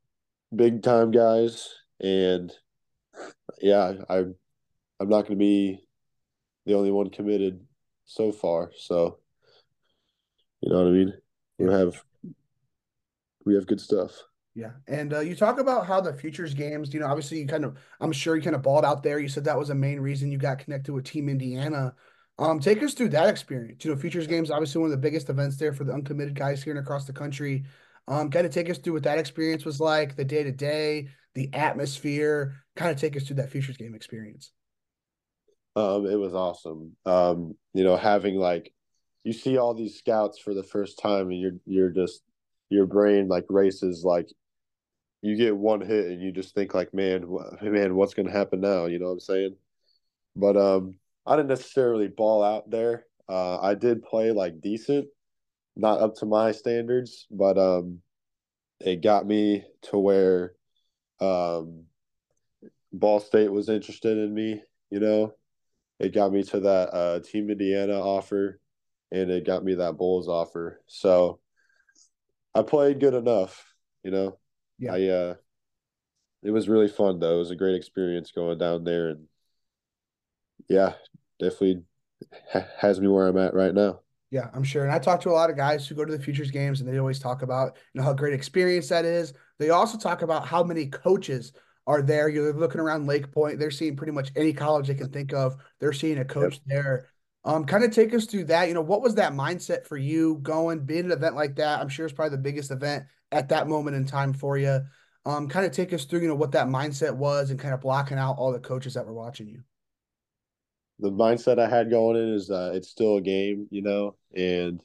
big 0.56 0.84
time 0.84 1.12
guys, 1.12 1.74
and 2.00 2.52
yeah, 3.60 3.94
I'm 4.10 4.36
I'm 5.00 5.10
not 5.10 5.22
going 5.22 5.32
to 5.32 5.36
be 5.36 5.80
the 6.66 6.76
only 6.76 6.92
one 6.92 7.10
committed 7.10 7.62
so 8.06 8.32
far. 8.32 8.72
So 8.78 9.20
you 10.62 10.72
know 10.72 10.84
what 10.84 10.90
I 10.90 10.92
mean? 10.92 11.14
We 11.58 11.72
have 11.72 12.04
we 13.46 13.56
have 13.56 13.68
good 13.68 13.82
stuff. 13.82 14.12
Yeah, 14.58 14.72
and 14.88 15.14
uh, 15.14 15.20
you 15.20 15.36
talk 15.36 15.60
about 15.60 15.86
how 15.86 16.02
the 16.02 16.12
futures 16.12 16.56
games. 16.56 16.92
You 16.92 17.00
know, 17.00 17.06
obviously, 17.06 17.38
you 17.38 17.46
kind 17.46 17.64
of, 17.64 17.78
I'm 18.02 18.12
sure 18.12 18.36
you 18.36 18.42
kind 18.42 18.56
of 18.56 18.64
balled 18.64 18.86
out 18.86 19.04
there. 19.04 19.20
You 19.20 19.28
said 19.28 19.44
that 19.44 19.56
was 19.56 19.70
a 19.70 19.76
main 19.76 20.00
reason 20.00 20.32
you 20.32 20.40
got 20.40 20.58
connected 20.58 20.94
with 20.94 21.06
Team 21.06 21.30
Indiana. 21.30 21.94
Um, 22.40 22.60
take 22.60 22.82
us 22.82 22.96
through 22.96 23.10
that 23.10 23.30
experience. 23.30 23.86
You 23.86 23.94
know, 23.94 23.98
futures 23.98 24.26
games 24.26 24.50
obviously 24.50 24.82
one 24.82 24.88
of 24.88 24.92
the 24.92 24.98
biggest 24.98 25.30
events 25.30 25.58
there 25.58 25.74
for 25.74 25.84
the 25.84 25.94
uncommitted 25.94 26.34
guys 26.34 26.64
here 26.64 26.76
and 26.76 26.84
across 26.84 27.06
the 27.06 27.14
country. 27.14 27.66
Um, 28.08 28.32
kind 28.32 28.48
of 28.48 28.52
take 28.52 28.68
us 28.72 28.80
through 28.80 28.94
what 28.94 29.04
that 29.04 29.20
experience 29.20 29.64
was 29.64 29.80
like, 29.80 30.16
the 30.16 30.26
day 30.26 30.42
to 30.42 30.52
day, 30.52 31.10
the 31.36 31.54
atmosphere. 31.54 32.56
Kind 32.76 32.90
of 32.90 33.00
take 33.00 33.16
us 33.16 33.26
through 33.26 33.36
that 33.36 33.52
futures 33.52 33.78
game 33.78 33.94
experience. 33.94 34.52
Um, 35.76 36.08
it 36.08 36.16
was 36.16 36.34
awesome. 36.34 36.96
Um, 37.06 37.54
you 37.76 37.84
know, 37.84 37.96
having 37.96 38.38
like 38.38 38.74
you 39.24 39.34
see 39.34 39.60
all 39.60 39.76
these 39.76 40.00
scouts 40.00 40.40
for 40.40 40.56
the 40.56 40.64
first 40.64 40.98
time 40.98 41.30
and 41.30 41.40
you're 41.40 41.58
you're 41.68 41.92
just 41.92 42.24
your 42.70 42.88
brain 42.88 43.28
like 43.28 43.46
races 43.50 44.04
like 44.04 44.28
you 45.22 45.36
get 45.36 45.56
one 45.56 45.82
hit 45.82 46.08
and 46.08 46.22
you 46.22 46.32
just 46.32 46.54
think 46.54 46.74
like 46.74 46.94
man 46.94 47.26
man 47.62 47.96
what's 47.96 48.14
going 48.14 48.28
to 48.28 48.32
happen 48.32 48.62
now? 48.62 48.86
You 48.86 49.00
know 49.00 49.08
what 49.08 49.14
i'm 49.14 49.20
saying? 49.20 49.56
But 50.36 50.58
um 50.58 51.00
i 51.26 51.36
didn't 51.36 51.50
necessarily 51.50 52.08
ball 52.08 52.44
out 52.44 52.70
there. 52.70 53.06
Uh 53.28 53.60
i 53.60 53.76
did 53.76 54.04
play 54.04 54.32
like 54.32 54.62
decent. 54.62 55.08
Not 55.76 56.02
up 56.02 56.16
to 56.18 56.26
my 56.26 56.52
standards 56.52 57.28
but 57.32 57.58
um 57.58 58.02
it 58.80 59.02
got 59.02 59.26
me 59.26 59.64
to 59.84 59.98
where 59.98 60.54
um 61.20 61.86
ball 62.94 63.20
state 63.20 63.52
was 63.52 63.70
interested 63.70 64.18
in 64.18 64.34
me 64.34 64.62
you 64.90 65.00
know? 65.00 65.34
It 66.00 66.14
got 66.14 66.32
me 66.32 66.44
to 66.44 66.60
that 66.62 66.94
uh 66.94 67.20
team 67.22 67.50
indiana 67.50 68.00
offer 68.00 68.60
and 69.12 69.30
it 69.30 69.46
got 69.46 69.64
me 69.64 69.76
that 69.76 69.98
Bulls 69.98 70.28
offer. 70.28 70.82
So 70.88 71.40
I 72.54 72.62
played 72.64 73.00
good 73.00 73.14
enough, 73.14 73.66
you 74.04 74.12
know. 74.12 74.38
Yeah. 74.80 74.94
I 74.94 75.08
uh 75.08 75.36
it 76.44 76.52
was 76.52 76.70
really 76.70 76.88
fun 76.88 77.20
though. 77.20 77.36
It 77.36 77.40
was 77.40 77.52
a 77.52 77.56
great 77.56 77.76
experience 77.76 78.32
going 78.32 78.58
down 78.58 78.84
there 78.84 79.10
and 79.10 79.28
yeah, 80.70 80.94
definitely 81.40 81.84
has 82.78 83.00
me 83.00 83.08
where 83.08 83.28
I'm 83.28 83.38
at 83.38 83.54
right 83.54 83.74
now. 83.74 84.02
Yeah, 84.30 84.50
I'm 84.54 84.64
sure. 84.64 84.84
And 84.84 84.92
I 84.92 85.00
talk 85.00 85.22
to 85.22 85.30
a 85.30 85.32
lot 85.32 85.50
of 85.50 85.56
guys 85.56 85.88
who 85.88 85.96
go 85.96 86.04
to 86.04 86.16
the 86.16 86.22
futures 86.22 86.52
games 86.52 86.82
and 86.82 86.90
they 86.90 86.98
always 86.98 87.20
talk 87.20 87.44
about, 87.44 87.78
you 87.94 88.00
know, 88.00 88.06
how 88.06 88.14
great 88.14 88.34
experience 88.34 88.90
that 88.90 89.06
is. 89.06 89.34
They 89.58 89.70
also 89.70 89.98
talk 89.98 90.22
about 90.22 90.46
how 90.46 90.64
many 90.64 90.88
coaches 90.88 91.54
are 91.86 92.02
there. 92.02 92.28
You're 92.28 92.54
looking 92.54 92.82
around 92.82 93.08
Lake 93.08 93.32
Point, 93.32 93.60
they're 93.60 93.72
seeing 93.72 93.96
pretty 93.96 94.12
much 94.12 94.32
any 94.36 94.52
college 94.52 94.88
they 94.88 94.96
can 94.96 95.10
think 95.10 95.34
of. 95.34 95.56
They're 95.80 95.94
seeing 95.94 96.18
a 96.18 96.26
coach 96.26 96.56
yep. 96.56 96.62
there. 96.66 97.08
Um, 97.46 97.64
kind 97.64 97.86
of 97.86 97.92
take 97.92 98.14
us 98.14 98.26
through 98.26 98.46
that. 98.46 98.68
You 98.68 98.74
know, 98.74 98.82
what 98.82 99.02
was 99.02 99.16
that 99.16 99.32
mindset 99.32 99.86
for 99.86 99.96
you 99.96 100.40
going, 100.42 100.82
being 100.82 101.06
an 101.06 101.12
event 101.12 101.36
like 101.36 101.56
that? 101.56 101.80
I'm 101.80 101.88
sure 101.88 102.06
it's 102.06 102.14
probably 102.14 102.36
the 102.36 102.44
biggest 102.44 102.72
event 102.72 103.06
at 103.32 103.50
that 103.50 103.68
moment 103.68 103.96
in 103.96 104.06
time 104.06 104.34
for 104.34 104.58
you. 104.58 104.82
Um, 105.26 105.50
kind 105.50 105.66
of 105.66 105.74
take 105.74 105.92
us 105.92 106.06
through, 106.06 106.22
you 106.22 106.28
know, 106.30 106.36
what 106.36 106.54
that 106.54 106.68
mindset 106.68 107.14
was 107.14 107.50
and 107.50 107.60
kind 107.60 107.74
of 107.74 107.82
blocking 107.82 108.18
out 108.18 108.38
all 108.38 108.54
the 108.54 108.60
coaches 108.60 108.94
that 108.94 109.06
were 109.06 109.14
watching 109.14 109.48
you 109.48 109.62
the 111.00 111.12
mindset 111.12 111.60
I 111.60 111.70
had 111.70 111.90
going 111.90 112.18
in 112.18 112.34
is 112.34 112.50
uh, 112.50 112.72
it's 112.74 112.90
still 112.90 113.18
a 113.18 113.22
game, 113.22 113.68
you 113.70 113.82
know, 113.82 114.16
and 114.36 114.82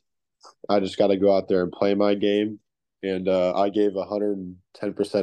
I 0.68 0.80
just 0.80 0.98
got 0.98 1.08
to 1.08 1.16
go 1.16 1.34
out 1.34 1.48
there 1.48 1.62
and 1.62 1.72
play 1.72 1.94
my 1.94 2.14
game. 2.14 2.58
And 3.02 3.28
uh, 3.28 3.54
I 3.56 3.68
gave 3.68 3.92
110% 3.92 4.54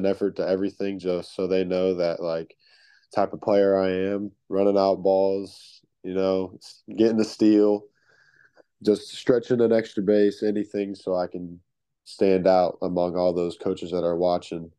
effort 0.10 0.36
to 0.36 0.48
everything 0.48 1.00
just 1.00 1.34
so 1.34 1.48
they 1.48 1.64
know 1.64 1.96
that, 1.96 2.22
like, 2.22 2.54
type 3.16 3.32
of 3.32 3.42
player 3.42 3.78
I 3.80 4.14
am, 4.14 4.32
running 4.50 4.78
out 4.78 5.02
balls, 5.02 5.80
you 6.04 6.14
know, 6.14 6.60
getting 6.94 7.18
the 7.18 7.24
steal, 7.24 7.84
just 8.84 9.16
stretching 9.16 9.62
an 9.62 9.72
extra 9.72 10.04
base, 10.04 10.44
anything 10.44 10.94
so 10.94 11.16
I 11.16 11.28
can 11.28 11.62
stand 12.10 12.48
out 12.48 12.78
among 12.82 13.16
all 13.16 13.34
those 13.34 13.56
coaches 13.56 13.92
that 13.92 14.04
are 14.04 14.18
watching 14.18 14.72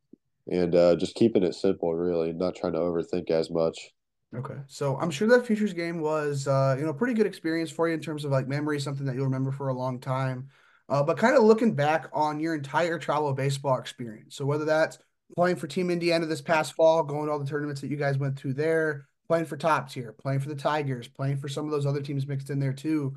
and 0.49 0.75
uh, 0.75 0.97
just 0.97 1.15
keeping 1.15 1.45
it 1.45 1.55
simple, 1.55 1.95
really, 1.95 2.33
not 2.33 2.57
trying 2.57 2.73
to 2.73 2.79
overthink 2.81 3.31
as 3.31 3.51
much. 3.51 3.93
Okay. 4.35 4.57
So 4.67 4.97
I'm 4.97 5.11
sure 5.11 5.29
that 5.29 5.47
futures 5.47 5.73
game 5.73 6.01
was 6.01 6.49
uh, 6.49 6.75
you 6.79 6.85
know, 6.85 6.93
pretty 6.93 7.15
good 7.15 7.27
experience 7.27 7.71
for 7.71 7.89
you 7.89 7.95
in 7.95 8.01
terms 8.01 8.25
of 8.25 8.33
like 8.33 8.49
memory, 8.49 8.81
something 8.81 9.07
that 9.07 9.15
you'll 9.15 9.27
remember 9.27 9.53
for 9.53 9.69
a 9.69 9.75
long 9.75 10.01
time. 10.01 10.49
Uh, 10.89 11.05
but 11.05 11.17
kind 11.17 11.37
of 11.37 11.45
looking 11.45 11.75
back 11.75 12.09
on 12.13 12.41
your 12.41 12.57
entire 12.57 12.99
travel 12.99 13.33
baseball 13.33 13.79
experience. 13.79 14.35
So 14.35 14.45
whether 14.45 14.65
that's 14.65 14.99
playing 15.37 15.57
for 15.57 15.69
Team 15.69 15.89
Indiana 15.89 16.27
this 16.27 16.41
past 16.41 16.75
fall, 16.75 17.05
going 17.05 17.27
to 17.27 17.33
all 17.33 17.39
the 17.39 17.47
tournaments 17.47 17.81
that 17.81 17.91
you 17.91 17.97
guys 17.97 18.19
went 18.19 18.37
through 18.37 18.55
there, 18.55 19.07
playing 19.29 19.45
for 19.45 19.57
top 19.57 19.89
tier, 19.89 20.13
playing 20.13 20.41
for 20.41 20.49
the 20.49 20.57
Tigers, 20.57 21.07
playing 21.07 21.37
for 21.37 21.49
some 21.49 21.65
of 21.65 21.71
those 21.71 21.87
other 21.87 22.03
teams 22.03 22.27
mixed 22.27 22.51
in 22.51 22.59
there 22.59 22.73
too. 22.73 23.15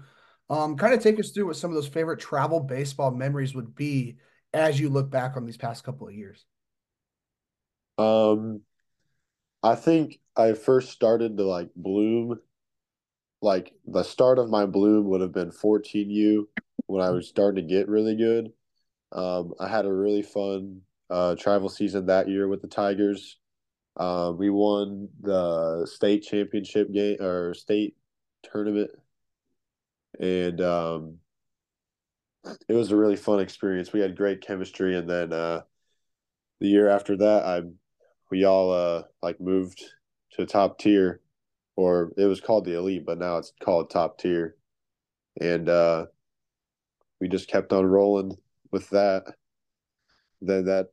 Um, 0.50 0.76
kind 0.78 0.94
of 0.94 1.02
take 1.02 1.20
us 1.20 1.32
through 1.32 1.48
what 1.48 1.56
some 1.56 1.72
of 1.72 1.76
those 1.76 1.88
favorite 1.88 2.20
travel 2.20 2.60
baseball 2.60 3.12
memories 3.12 3.56
would 3.56 3.76
be 3.76 4.18
as 4.54 4.80
you 4.80 4.90
look 4.90 5.10
back 5.10 5.36
on 5.36 5.46
these 5.46 5.58
past 5.58 5.84
couple 5.84 6.08
of 6.08 6.14
years. 6.14 6.46
Um, 7.98 8.62
I 9.62 9.76
think 9.76 10.20
I 10.36 10.54
first 10.54 10.92
started 10.92 11.38
to 11.38 11.44
like 11.44 11.70
bloom. 11.76 12.40
Like 13.42 13.74
the 13.86 14.04
start 14.04 14.40
of 14.40 14.50
my 14.50 14.66
bloom 14.66 15.10
would 15.10 15.22
have 15.22 15.34
been 15.34 15.52
14U 15.52 16.46
when 16.88 17.02
I 17.02 17.10
was 17.10 17.28
starting 17.28 17.68
to 17.68 17.74
get 17.74 17.90
really 17.90 18.16
good. 18.16 18.52
Um, 19.12 19.54
I 19.60 19.68
had 19.68 19.86
a 19.86 19.94
really 19.94 20.22
fun 20.22 20.82
uh, 21.10 21.36
travel 21.36 21.70
season 21.70 22.08
that 22.08 22.28
year 22.28 22.48
with 22.48 22.62
the 22.62 22.68
Tigers. 22.68 23.38
Uh, 23.96 24.34
we 24.36 24.50
won 24.50 25.08
the 25.22 25.86
state 25.86 26.24
championship 26.24 26.92
game 26.92 27.18
or 27.22 27.54
state 27.54 27.96
tournament, 28.42 28.90
and 30.20 30.62
um, 30.62 31.18
it 32.68 32.74
was 32.74 32.92
a 32.92 32.96
really 32.96 33.16
fun 33.16 33.40
experience. 33.40 33.94
We 33.94 34.02
had 34.02 34.18
great 34.18 34.42
chemistry, 34.42 34.98
and 34.98 35.10
then 35.10 35.34
uh, 35.34 35.62
the 36.60 36.68
year 36.68 36.90
after 36.90 37.18
that, 37.18 37.46
I 37.46 37.62
we 38.32 38.46
all 38.46 38.72
uh 38.72 39.04
like 39.22 39.40
moved 39.40 39.84
to 40.34 40.46
top 40.46 40.80
tier, 40.80 41.22
or 41.76 42.12
it 42.18 42.26
was 42.26 42.42
called 42.42 42.66
the 42.66 42.78
elite, 42.78 43.06
but 43.06 43.18
now 43.18 43.38
it's 43.38 43.54
called 43.62 43.90
top 43.90 44.18
tier, 44.18 44.56
and 45.40 45.70
uh, 45.70 46.06
we 47.20 47.28
just 47.28 47.48
kept 47.48 47.72
on 47.74 47.86
rolling 47.86 48.38
with 48.72 48.90
that. 48.90 49.24
Then 50.42 50.66
that 50.66 50.90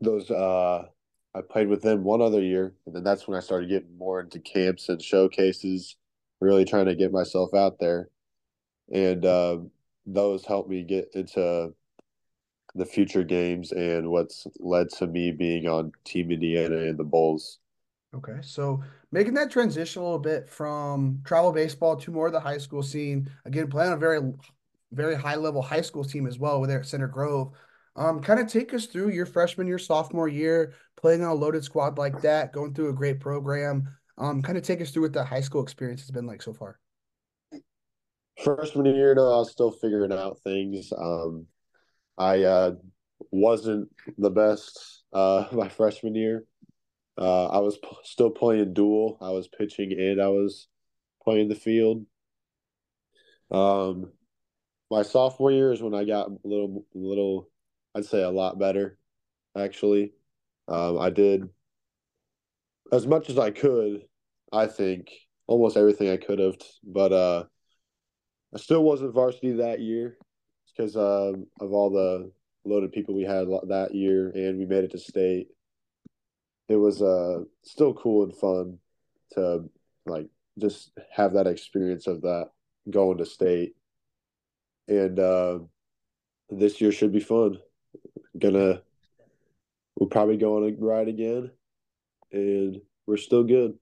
those 0.00 0.30
uh, 0.30 0.86
I 1.34 1.40
played 1.40 1.68
with 1.68 1.82
them 1.82 2.04
one 2.04 2.22
other 2.22 2.42
year, 2.42 2.74
and 2.86 2.94
then 2.94 3.04
that's 3.04 3.26
when 3.26 3.36
I 3.36 3.40
started 3.40 3.68
getting 3.68 3.96
more 3.96 4.20
into 4.20 4.38
camps 4.38 4.88
and 4.88 5.02
showcases, 5.02 5.96
really 6.40 6.64
trying 6.64 6.86
to 6.86 6.94
get 6.94 7.12
myself 7.12 7.54
out 7.54 7.78
there, 7.78 8.08
and 8.92 9.24
uh, 9.24 9.58
those 10.06 10.44
helped 10.44 10.70
me 10.70 10.82
get 10.82 11.08
into 11.14 11.72
the 12.74 12.86
future 12.86 13.24
games 13.24 13.72
and 13.72 14.08
what's 14.10 14.46
led 14.58 14.88
to 14.90 15.06
me 15.06 15.32
being 15.32 15.66
on 15.66 15.92
Team 16.04 16.30
Indiana 16.30 16.76
and 16.76 16.98
the 16.98 17.04
Bulls. 17.04 17.58
Okay, 18.14 18.38
so 18.40 18.82
making 19.12 19.34
that 19.34 19.50
transition 19.50 20.00
a 20.00 20.04
little 20.04 20.18
bit 20.18 20.48
from 20.48 21.20
travel 21.24 21.52
baseball 21.52 21.96
to 21.96 22.10
more 22.10 22.28
of 22.28 22.32
the 22.32 22.40
high 22.40 22.58
school 22.58 22.82
scene. 22.82 23.30
Again, 23.44 23.68
playing 23.68 23.92
a 23.92 23.96
very, 23.96 24.20
very 24.92 25.14
high 25.14 25.34
level 25.34 25.60
high 25.60 25.82
school 25.82 26.04
team 26.04 26.26
as 26.26 26.38
well 26.38 26.60
with 26.60 26.70
at 26.70 26.86
Center 26.86 27.08
Grove. 27.08 27.52
Um, 27.96 28.20
kind 28.22 28.40
of 28.40 28.46
take 28.46 28.72
us 28.72 28.86
through 28.86 29.10
your 29.10 29.26
freshman 29.26 29.66
year, 29.66 29.78
sophomore 29.78 30.28
year, 30.28 30.72
playing 30.96 31.22
on 31.22 31.30
a 31.30 31.34
loaded 31.34 31.64
squad 31.64 31.98
like 31.98 32.22
that, 32.22 32.52
going 32.52 32.72
through 32.72 32.90
a 32.90 32.94
great 32.94 33.20
program. 33.20 33.88
Um, 34.18 34.42
kind 34.42 34.58
of 34.58 34.64
take 34.64 34.80
us 34.80 34.90
through 34.90 35.04
what 35.04 35.12
the 35.12 35.24
high 35.24 35.40
school 35.40 35.62
experience 35.62 36.00
has 36.02 36.10
been 36.10 36.26
like 36.26 36.42
so 36.42 36.52
far. 36.52 36.78
Freshman 38.42 38.86
year, 38.86 39.14
though, 39.14 39.34
I 39.34 39.38
was 39.38 39.50
still 39.50 39.70
figuring 39.70 40.12
out 40.12 40.38
things. 40.40 40.92
Um, 40.96 41.46
I 42.16 42.42
uh, 42.42 42.72
wasn't 43.30 43.88
the 44.16 44.30
best 44.30 45.04
uh, 45.12 45.46
my 45.52 45.68
freshman 45.68 46.14
year. 46.14 46.44
Uh, 47.16 47.46
I 47.46 47.58
was 47.58 47.78
p- 47.78 47.88
still 48.04 48.30
playing 48.30 48.74
dual. 48.74 49.18
I 49.20 49.30
was 49.30 49.48
pitching 49.48 49.92
and 49.92 50.20
I 50.20 50.28
was 50.28 50.68
playing 51.22 51.48
the 51.48 51.56
field. 51.56 52.06
Um, 53.50 54.12
my 54.90 55.02
sophomore 55.02 55.50
year 55.50 55.72
is 55.72 55.82
when 55.82 55.94
I 55.94 56.04
got 56.04 56.28
a 56.28 56.36
little, 56.44 56.84
little, 56.94 57.50
I'd 57.94 58.04
say 58.04 58.22
a 58.22 58.30
lot 58.30 58.58
better, 58.58 58.98
actually. 59.56 60.12
Um, 60.68 60.98
I 60.98 61.10
did 61.10 61.48
as 62.92 63.06
much 63.06 63.30
as 63.30 63.38
I 63.38 63.50
could. 63.50 64.02
I 64.52 64.66
think 64.66 65.10
almost 65.46 65.76
everything 65.76 66.10
I 66.10 66.16
could 66.16 66.38
have, 66.38 66.56
but 66.84 67.12
uh, 67.12 67.44
I 68.54 68.58
still 68.58 68.82
wasn't 68.82 69.14
varsity 69.14 69.52
that 69.52 69.80
year 69.80 70.16
because 70.66 70.96
uh, 70.96 71.32
of 71.60 71.72
all 71.72 71.90
the 71.90 72.30
loaded 72.64 72.92
people 72.92 73.14
we 73.14 73.24
had 73.24 73.48
that 73.68 73.94
year, 73.94 74.30
and 74.30 74.58
we 74.58 74.66
made 74.66 74.84
it 74.84 74.92
to 74.92 74.98
state. 74.98 75.48
It 76.68 76.76
was 76.76 77.02
uh, 77.02 77.44
still 77.62 77.94
cool 77.94 78.24
and 78.24 78.36
fun 78.36 78.78
to 79.32 79.68
like 80.06 80.28
just 80.58 80.92
have 81.14 81.32
that 81.34 81.46
experience 81.46 82.06
of 82.06 82.22
that 82.22 82.50
going 82.90 83.18
to 83.18 83.26
state, 83.26 83.74
and 84.86 85.18
uh, 85.18 85.58
this 86.50 86.80
year 86.80 86.92
should 86.92 87.12
be 87.12 87.20
fun. 87.20 87.58
Gonna 88.38 88.82
we'll 89.98 90.08
probably 90.08 90.36
go 90.36 90.56
on 90.56 90.70
a 90.70 90.76
ride 90.78 91.08
again, 91.08 91.50
and 92.32 92.80
we're 93.06 93.16
still 93.16 93.44
good. 93.44 93.74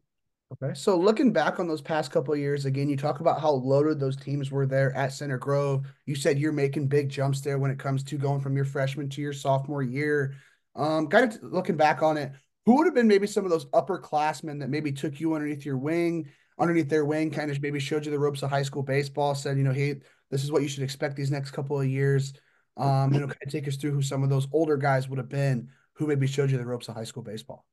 Okay. 0.62 0.74
So 0.74 0.96
looking 0.96 1.32
back 1.32 1.58
on 1.58 1.68
those 1.68 1.82
past 1.82 2.10
couple 2.10 2.34
years, 2.34 2.64
again, 2.64 2.88
you 2.88 2.96
talk 2.96 3.20
about 3.20 3.40
how 3.40 3.50
loaded 3.50 4.00
those 4.00 4.16
teams 4.16 4.50
were 4.50 4.66
there 4.66 4.94
at 4.96 5.12
Center 5.12 5.36
Grove. 5.36 5.86
You 6.06 6.14
said 6.14 6.38
you're 6.38 6.52
making 6.52 6.88
big 6.88 7.08
jumps 7.08 7.40
there 7.40 7.58
when 7.58 7.70
it 7.70 7.78
comes 7.78 8.02
to 8.04 8.16
going 8.16 8.40
from 8.40 8.56
your 8.56 8.64
freshman 8.64 9.08
to 9.10 9.20
your 9.20 9.34
sophomore 9.34 9.82
year. 9.82 10.34
Um, 10.74 11.08
kind 11.08 11.30
of 11.30 11.42
looking 11.42 11.76
back 11.76 12.02
on 12.02 12.16
it, 12.16 12.32
who 12.64 12.76
would 12.76 12.86
have 12.86 12.94
been 12.94 13.08
maybe 13.08 13.26
some 13.26 13.44
of 13.44 13.50
those 13.50 13.66
upperclassmen 13.66 14.60
that 14.60 14.70
maybe 14.70 14.92
took 14.92 15.20
you 15.20 15.34
underneath 15.34 15.64
your 15.64 15.76
wing, 15.76 16.28
underneath 16.58 16.88
their 16.88 17.04
wing, 17.04 17.30
kind 17.30 17.50
of 17.50 17.60
maybe 17.60 17.78
showed 17.78 18.04
you 18.04 18.10
the 18.10 18.18
ropes 18.18 18.42
of 18.42 18.50
high 18.50 18.62
school 18.62 18.82
baseball, 18.82 19.34
said, 19.34 19.58
you 19.58 19.64
know, 19.64 19.72
hey, 19.72 19.96
this 20.30 20.42
is 20.42 20.50
what 20.50 20.62
you 20.62 20.68
should 20.68 20.82
expect 20.82 21.16
these 21.16 21.30
next 21.30 21.50
couple 21.50 21.80
of 21.80 21.86
years. 21.86 22.32
Um, 22.78 23.12
you 23.12 23.20
know, 23.20 23.26
kind 23.26 23.38
of 23.46 23.52
take 23.52 23.68
us 23.68 23.76
through 23.76 23.92
who 23.92 24.02
some 24.02 24.22
of 24.22 24.28
those 24.30 24.48
older 24.52 24.76
guys 24.76 25.08
would 25.08 25.18
have 25.18 25.28
been 25.28 25.68
who 25.94 26.06
maybe 26.06 26.26
showed 26.26 26.50
you 26.50 26.58
the 26.58 26.66
ropes 26.66 26.88
of 26.88 26.94
high 26.94 27.04
school 27.04 27.22
baseball. 27.22 27.64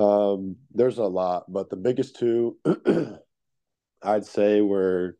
Um, 0.00 0.56
there's 0.74 0.96
a 0.96 1.04
lot, 1.04 1.44
but 1.52 1.68
the 1.68 1.76
biggest 1.76 2.16
two 2.16 2.56
I'd 4.02 4.24
say 4.24 4.62
were 4.62 5.18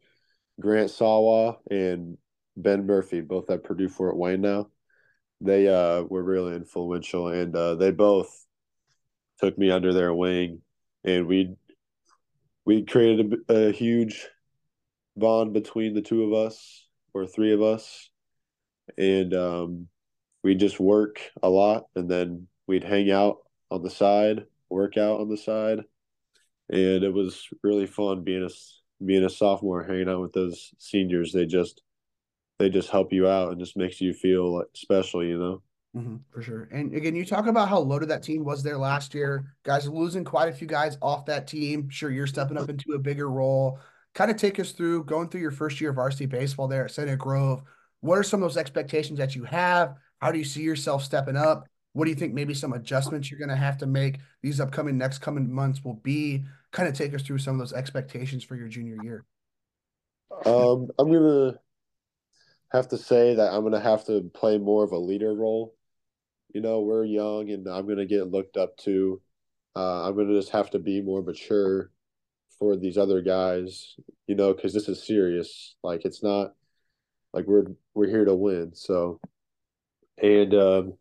Grant 0.58 0.90
Sawa 0.90 1.58
and 1.70 2.16
Ben 2.56 2.86
Murphy, 2.86 3.20
both 3.20 3.50
at 3.50 3.62
Purdue 3.62 3.90
Fort 3.90 4.16
Wayne 4.16 4.40
now. 4.40 4.68
They 5.42 5.68
uh, 5.68 6.04
were 6.04 6.22
really 6.22 6.56
influential, 6.56 7.28
and 7.28 7.54
uh, 7.54 7.74
they 7.74 7.90
both 7.90 8.46
took 9.38 9.58
me 9.58 9.70
under 9.70 9.92
their 9.92 10.14
wing, 10.14 10.62
and 11.04 11.26
we 11.26 11.56
we 12.64 12.82
created 12.82 13.34
a, 13.48 13.68
a 13.68 13.72
huge 13.72 14.28
bond 15.14 15.52
between 15.52 15.92
the 15.92 16.02
two 16.02 16.24
of 16.24 16.32
us, 16.32 16.86
or 17.12 17.26
three 17.26 17.52
of 17.52 17.60
us, 17.60 18.08
and 18.96 19.34
um, 19.34 19.88
we 20.42 20.54
just 20.54 20.80
work 20.80 21.20
a 21.42 21.50
lot, 21.50 21.84
and 21.94 22.10
then 22.10 22.48
we'd 22.66 22.84
hang 22.84 23.10
out 23.10 23.38
on 23.70 23.82
the 23.82 23.90
side 23.90 24.46
workout 24.70 25.20
on 25.20 25.28
the 25.28 25.36
side, 25.36 25.80
and 26.68 27.04
it 27.04 27.12
was 27.12 27.48
really 27.62 27.86
fun 27.86 28.24
being 28.24 28.44
a 28.44 29.04
being 29.04 29.24
a 29.24 29.30
sophomore, 29.30 29.84
hanging 29.84 30.08
out 30.08 30.20
with 30.20 30.32
those 30.32 30.72
seniors. 30.78 31.32
They 31.32 31.46
just 31.46 31.82
they 32.58 32.68
just 32.68 32.90
help 32.90 33.12
you 33.12 33.26
out 33.26 33.50
and 33.50 33.60
just 33.60 33.76
makes 33.76 34.00
you 34.00 34.12
feel 34.12 34.58
like 34.58 34.66
special, 34.74 35.24
you 35.24 35.38
know. 35.38 35.62
Mm-hmm, 35.96 36.16
for 36.30 36.42
sure. 36.42 36.68
And 36.70 36.94
again, 36.94 37.16
you 37.16 37.24
talk 37.24 37.46
about 37.46 37.68
how 37.68 37.80
loaded 37.80 38.10
that 38.10 38.22
team 38.22 38.44
was 38.44 38.62
there 38.62 38.78
last 38.78 39.12
year. 39.12 39.56
Guys 39.64 39.88
losing 39.88 40.24
quite 40.24 40.48
a 40.48 40.52
few 40.52 40.68
guys 40.68 40.96
off 41.02 41.26
that 41.26 41.48
team. 41.48 41.88
Sure, 41.90 42.10
you're 42.10 42.28
stepping 42.28 42.56
up 42.56 42.68
into 42.68 42.92
a 42.92 42.98
bigger 42.98 43.28
role. 43.28 43.80
Kind 44.14 44.30
of 44.30 44.36
take 44.36 44.60
us 44.60 44.72
through 44.72 45.04
going 45.04 45.28
through 45.28 45.40
your 45.40 45.50
first 45.50 45.80
year 45.80 45.90
of 45.90 45.96
varsity 45.96 46.26
baseball 46.26 46.68
there 46.68 46.84
at 46.84 46.90
Center 46.92 47.16
Grove. 47.16 47.62
What 48.00 48.18
are 48.18 48.22
some 48.22 48.42
of 48.42 48.48
those 48.48 48.56
expectations 48.56 49.18
that 49.18 49.34
you 49.34 49.44
have? 49.44 49.96
How 50.20 50.30
do 50.30 50.38
you 50.38 50.44
see 50.44 50.62
yourself 50.62 51.02
stepping 51.02 51.36
up? 51.36 51.66
What 51.92 52.04
do 52.04 52.10
you 52.10 52.16
think 52.16 52.34
maybe 52.34 52.54
some 52.54 52.72
adjustments 52.72 53.30
you're 53.30 53.38
going 53.38 53.50
to 53.50 53.56
have 53.56 53.78
to 53.78 53.86
make 53.86 54.18
these 54.42 54.60
upcoming 54.60 54.96
next 54.96 55.18
coming 55.18 55.52
months 55.52 55.84
will 55.84 55.94
be? 55.94 56.44
Kind 56.70 56.88
of 56.88 56.94
take 56.94 57.14
us 57.14 57.22
through 57.22 57.38
some 57.38 57.54
of 57.54 57.58
those 57.58 57.72
expectations 57.72 58.44
for 58.44 58.54
your 58.54 58.68
junior 58.68 58.96
year. 59.02 59.24
Um, 60.46 60.88
I'm 60.98 61.12
gonna 61.12 61.54
have 62.70 62.88
to 62.90 62.98
say 62.98 63.34
that 63.34 63.52
I'm 63.52 63.64
gonna 63.64 63.80
have 63.80 64.04
to 64.06 64.30
play 64.32 64.58
more 64.58 64.84
of 64.84 64.92
a 64.92 64.98
leader 64.98 65.34
role 65.34 65.74
you 66.54 66.60
know, 66.60 66.80
we're 66.80 67.04
young 67.04 67.50
and 67.50 67.66
I'm 67.68 67.86
going 67.86 67.98
to 67.98 68.06
get 68.06 68.30
looked 68.30 68.56
up 68.56 68.76
to. 68.78 69.20
Uh, 69.76 70.06
I'm 70.06 70.14
going 70.14 70.28
to 70.28 70.34
just 70.34 70.50
have 70.50 70.70
to 70.70 70.78
be 70.78 71.00
more 71.00 71.22
mature 71.22 71.90
for 72.58 72.76
these 72.76 72.98
other 72.98 73.22
guys, 73.22 73.94
you 74.26 74.34
know, 74.34 74.52
because 74.52 74.74
this 74.74 74.88
is 74.88 75.06
serious. 75.06 75.76
Like 75.82 76.04
it's 76.04 76.22
not 76.22 76.52
like 77.32 77.46
we're 77.46 77.66
we're 77.94 78.08
here 78.08 78.24
to 78.24 78.34
win. 78.34 78.72
So, 78.74 79.20
and 80.20 80.54
um, 80.54 80.94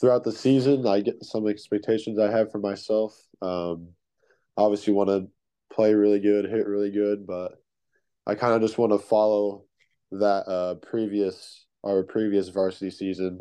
throughout 0.00 0.24
the 0.24 0.32
season, 0.32 0.86
I 0.86 1.00
get 1.00 1.24
some 1.24 1.48
expectations 1.48 2.18
I 2.18 2.30
have 2.30 2.50
for 2.50 2.58
myself. 2.58 3.16
Um, 3.40 3.88
obviously, 4.56 4.92
want 4.92 5.10
to 5.10 5.28
play 5.74 5.94
really 5.94 6.20
good, 6.20 6.44
hit 6.44 6.66
really 6.66 6.90
good, 6.90 7.26
but 7.26 7.52
I 8.26 8.34
kind 8.34 8.54
of 8.54 8.62
just 8.62 8.78
want 8.78 8.92
to 8.92 8.98
follow 8.98 9.64
that 10.12 10.48
uh, 10.48 10.74
previous 10.76 11.66
our 11.84 12.04
previous 12.04 12.48
varsity 12.48 12.90
season 12.90 13.40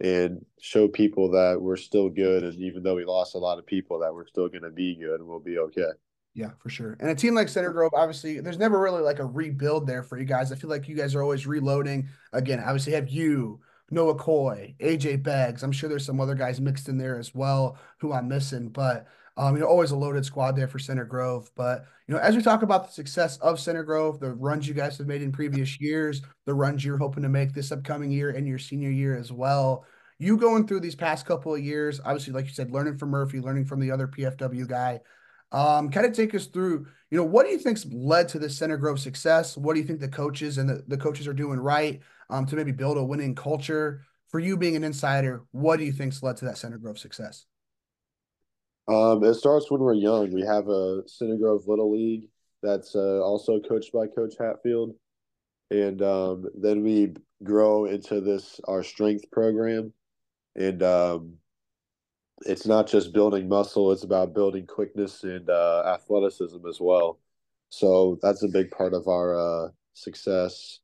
and 0.00 0.44
show 0.60 0.88
people 0.88 1.30
that 1.30 1.60
we're 1.60 1.76
still 1.76 2.08
good. 2.08 2.42
And 2.42 2.54
even 2.56 2.82
though 2.82 2.96
we 2.96 3.04
lost 3.04 3.34
a 3.34 3.38
lot 3.38 3.58
of 3.58 3.66
people, 3.66 4.00
that 4.00 4.14
we're 4.14 4.26
still 4.26 4.48
going 4.48 4.62
to 4.62 4.70
be 4.70 4.96
good 4.96 5.20
and 5.20 5.28
we'll 5.28 5.40
be 5.40 5.58
okay. 5.58 5.90
Yeah, 6.34 6.50
for 6.58 6.68
sure. 6.68 6.96
And 7.00 7.10
a 7.10 7.14
team 7.14 7.34
like 7.34 7.48
Center 7.48 7.72
Grove, 7.72 7.92
obviously, 7.94 8.40
there's 8.40 8.58
never 8.58 8.78
really 8.78 9.02
like 9.02 9.18
a 9.18 9.24
rebuild 9.24 9.86
there 9.86 10.02
for 10.02 10.18
you 10.18 10.24
guys. 10.24 10.52
I 10.52 10.56
feel 10.56 10.70
like 10.70 10.88
you 10.88 10.96
guys 10.96 11.14
are 11.14 11.22
always 11.22 11.46
reloading. 11.46 12.08
Again, 12.32 12.60
obviously, 12.60 12.92
have 12.92 13.08
you, 13.08 13.60
Noah 13.90 14.14
Coy, 14.14 14.74
AJ 14.80 15.22
Beggs. 15.22 15.62
I'm 15.62 15.72
sure 15.72 15.88
there's 15.88 16.06
some 16.06 16.20
other 16.20 16.34
guys 16.34 16.60
mixed 16.60 16.88
in 16.88 16.98
there 16.98 17.18
as 17.18 17.34
well 17.34 17.78
who 17.98 18.12
I'm 18.12 18.28
missing, 18.28 18.68
but 18.68 19.06
um, 19.36 19.54
you 19.54 19.60
know, 19.60 19.68
always 19.68 19.90
a 19.90 19.96
loaded 19.96 20.24
squad 20.24 20.54
there 20.54 20.68
for 20.68 20.78
Center 20.78 21.04
Grove. 21.04 21.50
But 21.56 21.86
you 22.06 22.14
know, 22.14 22.20
as 22.20 22.36
we 22.36 22.42
talk 22.42 22.62
about 22.62 22.86
the 22.86 22.92
success 22.92 23.38
of 23.38 23.58
Center 23.58 23.82
Grove, 23.82 24.20
the 24.20 24.32
runs 24.32 24.68
you 24.68 24.74
guys 24.74 24.98
have 24.98 25.06
made 25.06 25.22
in 25.22 25.32
previous 25.32 25.80
years, 25.80 26.22
the 26.46 26.54
runs 26.54 26.84
you're 26.84 26.98
hoping 26.98 27.22
to 27.22 27.28
make 27.28 27.54
this 27.54 27.72
upcoming 27.72 28.10
year 28.10 28.30
and 28.30 28.46
your 28.46 28.58
senior 28.58 28.90
year 28.90 29.16
as 29.16 29.32
well. 29.32 29.84
You 30.18 30.36
going 30.36 30.66
through 30.66 30.80
these 30.80 30.94
past 30.94 31.24
couple 31.24 31.54
of 31.54 31.64
years, 31.64 32.00
obviously, 32.04 32.34
like 32.34 32.44
you 32.44 32.52
said, 32.52 32.70
learning 32.70 32.98
from 32.98 33.08
Murphy, 33.08 33.40
learning 33.40 33.64
from 33.64 33.80
the 33.80 33.90
other 33.90 34.06
PFW 34.06 34.68
guy. 34.68 35.00
Um, 35.52 35.90
kind 35.90 36.06
of 36.06 36.12
take 36.12 36.34
us 36.34 36.46
through, 36.46 36.86
you 37.10 37.16
know, 37.16 37.24
what 37.24 37.46
do 37.46 37.52
you 37.52 37.58
think's 37.58 37.86
led 37.86 38.28
to 38.28 38.38
this 38.38 38.56
Center 38.56 38.76
Grove 38.76 39.00
success? 39.00 39.56
What 39.56 39.74
do 39.74 39.80
you 39.80 39.86
think 39.86 40.00
the 40.00 40.08
coaches 40.08 40.58
and 40.58 40.68
the, 40.68 40.84
the 40.86 40.98
coaches 40.98 41.26
are 41.26 41.32
doing 41.32 41.58
right 41.58 42.00
um, 42.30 42.46
to 42.46 42.56
maybe 42.56 42.72
build 42.72 42.96
a 42.96 43.04
winning 43.04 43.34
culture? 43.34 44.02
For 44.28 44.38
you 44.38 44.56
being 44.56 44.76
an 44.76 44.84
insider, 44.84 45.42
what 45.50 45.78
do 45.78 45.84
you 45.84 45.92
think's 45.92 46.22
led 46.22 46.36
to 46.38 46.44
that 46.46 46.56
Center 46.56 46.78
Grove 46.78 46.98
success? 46.98 47.46
Um, 48.88 49.22
it 49.24 49.34
starts 49.34 49.70
when 49.70 49.80
we're 49.80 49.94
young. 49.94 50.32
We 50.32 50.42
have 50.42 50.68
a 50.68 51.02
Center 51.06 51.36
Grove 51.36 51.64
Little 51.66 51.92
League 51.92 52.28
that's 52.62 52.94
uh, 52.94 53.20
also 53.20 53.60
coached 53.60 53.92
by 53.92 54.06
Coach 54.06 54.34
Hatfield, 54.38 54.94
and 55.70 56.00
um, 56.02 56.46
then 56.60 56.82
we 56.82 57.14
grow 57.42 57.86
into 57.86 58.20
this 58.20 58.60
our 58.68 58.82
strength 58.82 59.30
program, 59.30 59.92
and 60.56 60.82
um, 60.82 61.34
it's 62.46 62.66
not 62.66 62.86
just 62.86 63.12
building 63.12 63.48
muscle; 63.48 63.92
it's 63.92 64.04
about 64.04 64.34
building 64.34 64.66
quickness 64.66 65.24
and 65.24 65.48
uh, 65.48 65.82
athleticism 65.86 66.66
as 66.68 66.78
well. 66.80 67.18
So 67.70 68.18
that's 68.22 68.42
a 68.42 68.48
big 68.48 68.70
part 68.70 68.94
of 68.94 69.06
our 69.06 69.36
uh, 69.36 69.68
success. 69.94 70.80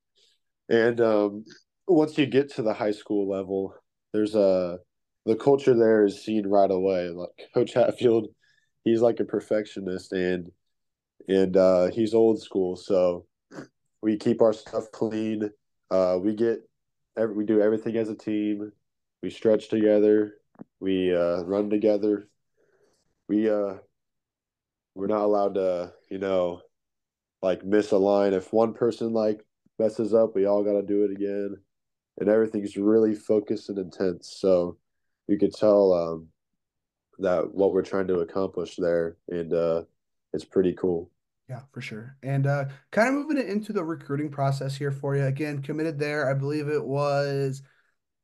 And 0.69 1.01
um, 1.01 1.45
once 1.87 2.19
you 2.19 2.27
get 2.27 2.53
to 2.55 2.63
the 2.63 2.75
high 2.75 2.93
school 2.93 3.29
level, 3.29 3.75
there's 4.13 4.35
a 4.35 4.79
the 5.25 5.37
culture 5.37 5.75
there 5.75 6.05
is 6.05 6.25
seen 6.25 6.47
right 6.47 6.71
away. 6.71 7.09
Like 7.11 7.31
Coach 7.55 7.75
Hatfield, 7.75 8.29
he's 8.85 9.01
like 9.01 9.21
a 9.21 9.25
perfectionist 9.25 10.13
and 10.13 10.51
and 11.29 11.57
uh, 11.57 11.87
he's 11.87 12.15
old 12.15 12.41
school. 12.41 12.77
So 12.77 13.27
we 14.03 14.17
keep 14.17 14.43
our 14.43 14.53
stuff 14.53 14.91
clean. 14.93 15.51
Uh, 15.91 16.19
we 16.21 16.35
get 16.35 16.61
every, 17.17 17.35
we 17.35 17.45
do 17.45 17.61
everything 17.61 17.97
as 17.97 18.09
a 18.09 18.15
team. 18.15 18.73
We 19.23 19.31
stretch 19.31 19.69
together. 19.69 20.35
We 20.81 21.15
uh, 21.15 21.43
run 21.43 21.71
together. 21.71 22.29
We 23.29 23.51
uh, 23.51 23.75
we're 24.95 25.09
not 25.09 25.23
allowed 25.23 25.55
to, 25.55 25.93
you 26.11 26.19
know, 26.19 26.63
like 27.43 27.65
miss 27.65 27.91
a 27.91 27.99
line. 27.99 28.33
If 28.33 28.53
one 28.53 28.73
person 28.73 29.13
like 29.13 29.46
messes 29.79 30.15
up, 30.15 30.35
we 30.35 30.47
all 30.47 30.63
got 30.63 30.73
to 30.73 30.83
do 30.83 31.05
it 31.05 31.11
again, 31.11 31.57
and 32.19 32.29
everything's 32.29 32.77
really 32.77 33.15
focused 33.15 33.69
and 33.69 33.79
intense. 33.79 34.37
So 34.39 34.77
you 35.27 35.39
could 35.39 35.55
tell 35.55 35.93
um, 35.93 36.29
that 37.19 37.53
what 37.53 37.73
we're 37.73 37.83
trying 37.83 38.09
to 38.09 38.21
accomplish 38.21 38.77
there, 38.77 39.17
and 39.29 39.53
uh, 39.53 39.83
it's 40.33 40.45
pretty 40.45 40.75
cool. 40.75 41.11
Yeah, 41.49 41.61
for 41.73 41.81
sure. 41.81 42.17
And 42.23 42.47
uh, 42.47 42.65
kind 42.91 43.09
of 43.09 43.15
moving 43.15 43.39
it 43.39 43.49
into 43.49 43.73
the 43.73 43.85
recruiting 43.85 44.31
process 44.31 44.75
here 44.75 44.91
for 44.91 45.15
you. 45.15 45.25
Again, 45.25 45.63
committed 45.63 45.99
there. 45.99 46.29
I 46.29 46.35
believe 46.35 46.69
it 46.69 46.85
was 46.85 47.63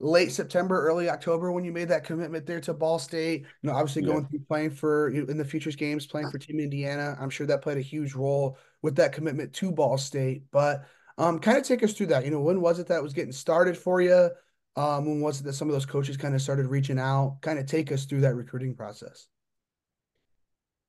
late 0.00 0.32
September, 0.32 0.84
early 0.84 1.08
October 1.08 1.52
when 1.52 1.64
you 1.64 1.70
made 1.70 1.88
that 1.88 2.02
commitment 2.02 2.44
there 2.46 2.60
to 2.60 2.74
Ball 2.74 2.98
State. 2.98 3.42
You 3.62 3.70
know, 3.70 3.76
obviously 3.76 4.02
going 4.02 4.22
yeah. 4.22 4.28
through 4.28 4.44
playing 4.48 4.70
for 4.70 5.10
in 5.10 5.38
the 5.38 5.44
futures 5.44 5.76
games, 5.76 6.04
playing 6.04 6.30
for 6.30 6.38
Team 6.38 6.58
Indiana. 6.58 7.16
I'm 7.20 7.30
sure 7.30 7.46
that 7.46 7.62
played 7.62 7.78
a 7.78 7.82
huge 7.82 8.14
role 8.14 8.58
with 8.82 8.96
that 8.96 9.12
commitment 9.12 9.52
to 9.54 9.70
Ball 9.70 9.96
State. 9.98 10.42
But 10.50 10.84
um, 11.18 11.38
kind 11.38 11.59
of 11.59 11.64
take 11.64 11.83
us 11.83 11.92
through 11.92 12.07
that. 12.07 12.25
You 12.25 12.31
know, 12.31 12.40
when 12.40 12.61
was 12.61 12.79
it 12.79 12.88
that 12.88 13.03
was 13.03 13.12
getting 13.12 13.33
started 13.33 13.77
for 13.77 14.01
you? 14.01 14.31
Um, 14.77 15.07
when 15.07 15.20
was 15.20 15.40
it 15.40 15.44
that 15.44 15.53
some 15.53 15.68
of 15.68 15.72
those 15.75 15.87
coaches 15.87 16.16
kind 16.16 16.35
of 16.35 16.42
started 16.42 16.66
reaching 16.66 16.98
out? 16.98 17.38
Kind 17.42 17.59
of 17.59 17.66
take 17.66 17.92
us 17.92 18.05
through 18.05 18.22
that 18.22 18.35
recruiting 18.35 18.75
process. 18.75 19.27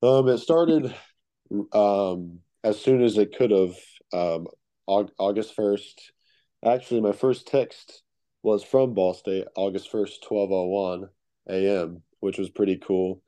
Um, 0.02 0.28
it 0.28 0.38
started 0.40 0.94
um 1.72 2.40
as 2.64 2.80
soon 2.80 3.04
as 3.04 3.18
it 3.18 3.36
could 3.38 3.52
have. 3.52 3.76
Um, 4.14 4.48
August 4.86 5.56
first. 5.56 6.12
Actually, 6.66 7.02
my 7.02 7.14
first 7.14 7.48
text 7.48 8.04
was 8.42 8.64
from 8.64 8.94
Ball 8.94 9.14
State, 9.14 9.46
August 9.56 9.90
first, 9.90 10.24
twelve 10.24 10.52
oh 10.52 10.66
one 10.66 11.10
a.m., 11.50 12.04
which 12.20 12.38
was 12.38 12.50
pretty 12.50 12.78
cool. 12.86 13.22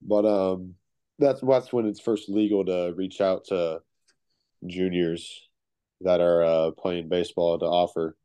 But 0.00 0.24
um, 0.24 0.74
that's 1.18 1.42
that's 1.42 1.72
when 1.72 1.86
it's 1.86 2.00
first 2.00 2.30
legal 2.30 2.64
to 2.64 2.94
reach 2.96 3.20
out 3.20 3.44
to 3.46 3.82
juniors 4.66 5.49
that 6.02 6.20
are 6.20 6.42
uh, 6.42 6.70
playing 6.72 7.08
baseball 7.08 7.58
to 7.58 7.66
offer. 7.66 8.16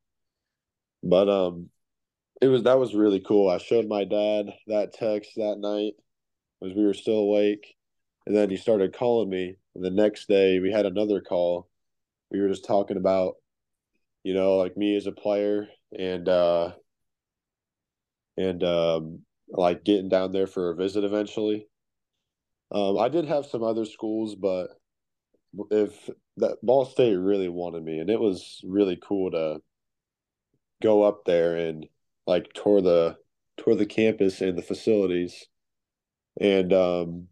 But 1.03 1.29
um, 1.29 1.69
it 2.41 2.47
was 2.47 2.63
that 2.63 2.79
was 2.79 2.95
really 2.95 3.19
cool. 3.19 3.49
I 3.49 3.57
showed 3.57 3.87
my 3.87 4.03
dad 4.03 4.47
that 4.67 4.93
text 4.93 5.31
that 5.37 5.57
night 5.59 5.93
as 6.63 6.73
we 6.73 6.83
were 6.83 6.93
still 6.93 7.19
awake, 7.19 7.75
and 8.25 8.35
then 8.35 8.49
he 8.49 8.57
started 8.57 8.95
calling 8.95 9.29
me. 9.29 9.55
And 9.75 9.83
the 9.83 9.91
next 9.91 10.27
day, 10.27 10.59
we 10.59 10.71
had 10.71 10.85
another 10.85 11.21
call. 11.21 11.69
We 12.31 12.41
were 12.41 12.49
just 12.49 12.65
talking 12.65 12.97
about, 12.97 13.35
you 14.23 14.33
know, 14.33 14.55
like 14.55 14.77
me 14.77 14.95
as 14.95 15.05
a 15.05 15.11
player 15.11 15.67
and 15.97 16.27
uh 16.27 16.71
and 18.37 18.63
um 18.63 19.19
like 19.49 19.83
getting 19.83 20.09
down 20.09 20.31
there 20.31 20.47
for 20.47 20.71
a 20.71 20.75
visit 20.75 21.03
eventually. 21.03 21.67
Um, 22.71 22.97
I 22.97 23.09
did 23.09 23.25
have 23.25 23.45
some 23.45 23.63
other 23.63 23.85
schools, 23.85 24.35
but 24.35 24.69
if 25.71 26.09
that 26.37 26.57
Ball 26.63 26.85
State 26.85 27.15
really 27.15 27.49
wanted 27.49 27.83
me, 27.83 27.99
and 27.99 28.09
it 28.09 28.19
was 28.19 28.61
really 28.63 28.97
cool 29.01 29.31
to 29.31 29.61
go 30.81 31.03
up 31.03 31.25
there 31.25 31.55
and 31.55 31.87
like 32.27 32.53
tour 32.53 32.81
the 32.81 33.17
tour 33.57 33.75
the 33.75 33.85
campus 33.85 34.41
and 34.41 34.57
the 34.57 34.61
facilities, 34.61 35.47
and 36.39 36.73
um, 36.73 37.27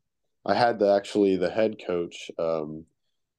I 0.45 0.55
had 0.55 0.79
the 0.79 0.93
actually 0.93 1.35
the 1.37 1.49
head 1.49 1.77
coach 1.85 2.31
um, 2.39 2.85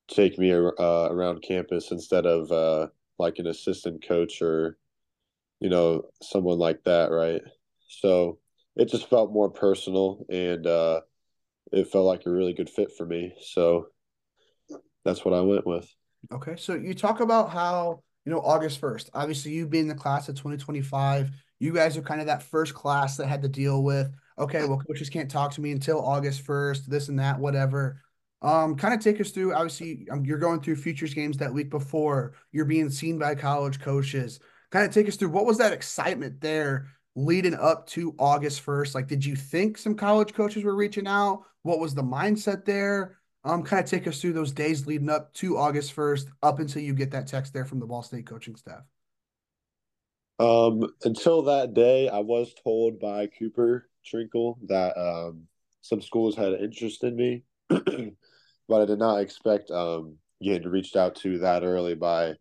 take 0.09 0.38
me 0.38 0.53
uh, 0.53 1.09
around 1.11 1.42
campus 1.42 1.90
instead 1.90 2.27
of 2.27 2.53
uh, 2.53 2.88
like 3.18 3.38
an 3.38 3.47
assistant 3.47 4.07
coach 4.07 4.42
or 4.42 4.77
you 5.61 5.70
know, 5.70 6.03
someone 6.20 6.59
like 6.59 6.85
that, 6.85 7.11
right? 7.11 7.40
So 7.88 8.38
it 8.77 8.90
just 8.90 9.09
felt 9.09 9.33
more 9.33 9.51
personal 9.51 10.27
and 10.29 10.66
uh, 10.66 11.01
it 11.73 11.88
felt 11.88 12.05
like 12.05 12.27
a 12.27 12.31
really 12.31 12.53
good 12.53 12.68
fit 12.68 12.92
for 12.97 13.07
me. 13.07 13.35
So 13.40 13.87
that's 15.05 15.25
what 15.25 15.35
I 15.35 15.40
went 15.40 15.67
with. 15.67 15.93
Okay. 16.33 16.57
So 16.57 16.75
you 16.75 16.95
talk 16.95 17.21
about 17.21 17.51
how, 17.51 18.03
you 18.25 18.33
know, 18.33 18.40
August 18.40 18.81
1st, 18.81 19.11
obviously 19.14 19.53
you've 19.53 19.71
being 19.71 19.88
the 19.88 19.95
class 19.95 20.29
of 20.29 20.37
2025, 20.37 21.31
you 21.61 21.73
guys 21.73 21.97
are 21.97 22.03
kind 22.03 22.21
of 22.21 22.27
that 22.27 22.43
first 22.43 22.75
class 22.75 23.17
that 23.17 23.27
had 23.27 23.43
to 23.43 23.49
deal 23.49 23.83
with, 23.83 24.11
okay, 24.38 24.67
well, 24.67 24.83
coaches 24.87 25.11
can't 25.11 25.31
talk 25.31 25.53
to 25.53 25.61
me 25.61 25.73
until 25.73 26.05
August 26.05 26.45
1st, 26.47 26.87
this 26.87 27.09
and 27.09 27.19
that, 27.19 27.38
whatever. 27.38 28.01
Um, 28.43 28.77
kind 28.77 28.93
of 28.93 29.01
take 29.01 29.21
us 29.21 29.31
through. 29.31 29.55
Obviously, 29.55 30.07
um, 30.11 30.25
you're 30.25 30.38
going 30.38 30.61
through 30.61 30.77
futures 30.77 31.14
games 31.14 31.38
that 31.38 31.53
week 31.53 31.71
before. 31.71 32.35
You're 32.53 32.67
being 32.67 32.90
seen 32.90 33.19
by 33.19 33.35
college 33.35 33.81
coaches. 33.81 34.38
Kind 34.71 34.87
of 34.87 34.93
take 34.93 35.09
us 35.09 35.17
through 35.17 35.31
what 35.31 35.47
was 35.47 35.59
that 35.59 35.73
excitement 35.73 36.40
there 36.40 36.88
leading 37.17 37.55
up 37.55 37.87
to 37.88 38.14
August 38.19 38.64
1st? 38.64 38.95
Like, 38.95 39.07
did 39.07 39.25
you 39.25 39.37
think 39.37 39.79
some 39.79 39.95
college 39.95 40.35
coaches 40.35 40.64
were 40.64 40.77
reaching 40.77 41.07
out? 41.07 41.45
What 41.62 41.79
was 41.79 41.95
the 41.95 42.03
mindset 42.03 42.64
there? 42.64 43.17
Um, 43.45 43.63
kind 43.63 43.85
of 43.85 43.91
take 43.91 44.07
us 44.07 44.21
through 44.21 44.33
those 44.33 44.53
days 44.53 44.87
leading 44.87 45.11
up 45.11 45.35
to 45.35 45.59
August 45.59 45.95
1st, 45.95 46.29
up 46.43 46.61
until 46.61 46.83
you 46.83 46.95
get 46.95 47.11
that 47.11 47.27
text 47.27 47.53
there 47.53 47.67
from 47.67 47.79
the 47.79 47.87
Ball 47.87 48.03
State 48.03 48.27
coaching 48.27 48.57
staff. 48.57 48.83
Um, 50.39 50.87
until 51.05 51.43
that 51.43 51.75
day, 51.75 52.09
I 52.09 52.21
was 52.21 52.55
told 52.65 52.99
by 52.99 53.29
Cooper 53.39 53.89
Trinkle 54.05 54.57
that 54.69 54.97
um, 54.99 55.47
some 55.83 56.01
schools 56.01 56.35
had 56.35 56.55
interest 56.55 57.05
in 57.05 57.17
me, 57.17 57.45
but 57.69 58.83
I 58.83 58.85
did 58.87 58.99
not 58.99 59.19
expect 59.19 59.71
um, 59.71 60.17
getting 60.43 60.69
reached 60.69 60.97
out 60.97 61.17
to 61.17 61.39
that 61.41 61.63
early 61.63 61.95
by 61.95 62.35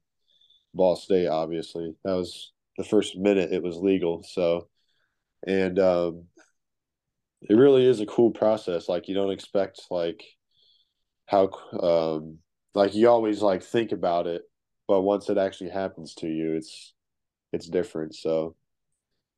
Ball 0.73 0.95
State. 0.95 1.27
Obviously, 1.27 1.95
that 2.05 2.13
was 2.13 2.53
the 2.77 2.83
first 2.83 3.17
minute 3.17 3.51
it 3.51 3.61
was 3.61 3.75
legal. 3.75 4.23
So, 4.23 4.69
and 5.45 5.77
um, 5.79 6.23
it 7.41 7.55
really 7.55 7.85
is 7.85 7.99
a 7.99 8.05
cool 8.05 8.31
process. 8.31 8.87
Like 8.87 9.07
you 9.07 9.15
don't 9.15 9.31
expect 9.31 9.81
like 9.91 10.23
how 11.33 11.49
um 11.79 12.37
like 12.75 12.93
you 12.93 13.09
always 13.09 13.41
like 13.41 13.63
think 13.63 13.91
about 13.91 14.27
it, 14.27 14.43
but 14.87 15.01
once 15.01 15.29
it 15.29 15.37
actually 15.37 15.69
happens 15.69 16.13
to 16.15 16.27
you, 16.27 16.53
it's 16.53 16.93
it's 17.51 17.67
different. 17.67 18.15
So 18.15 18.55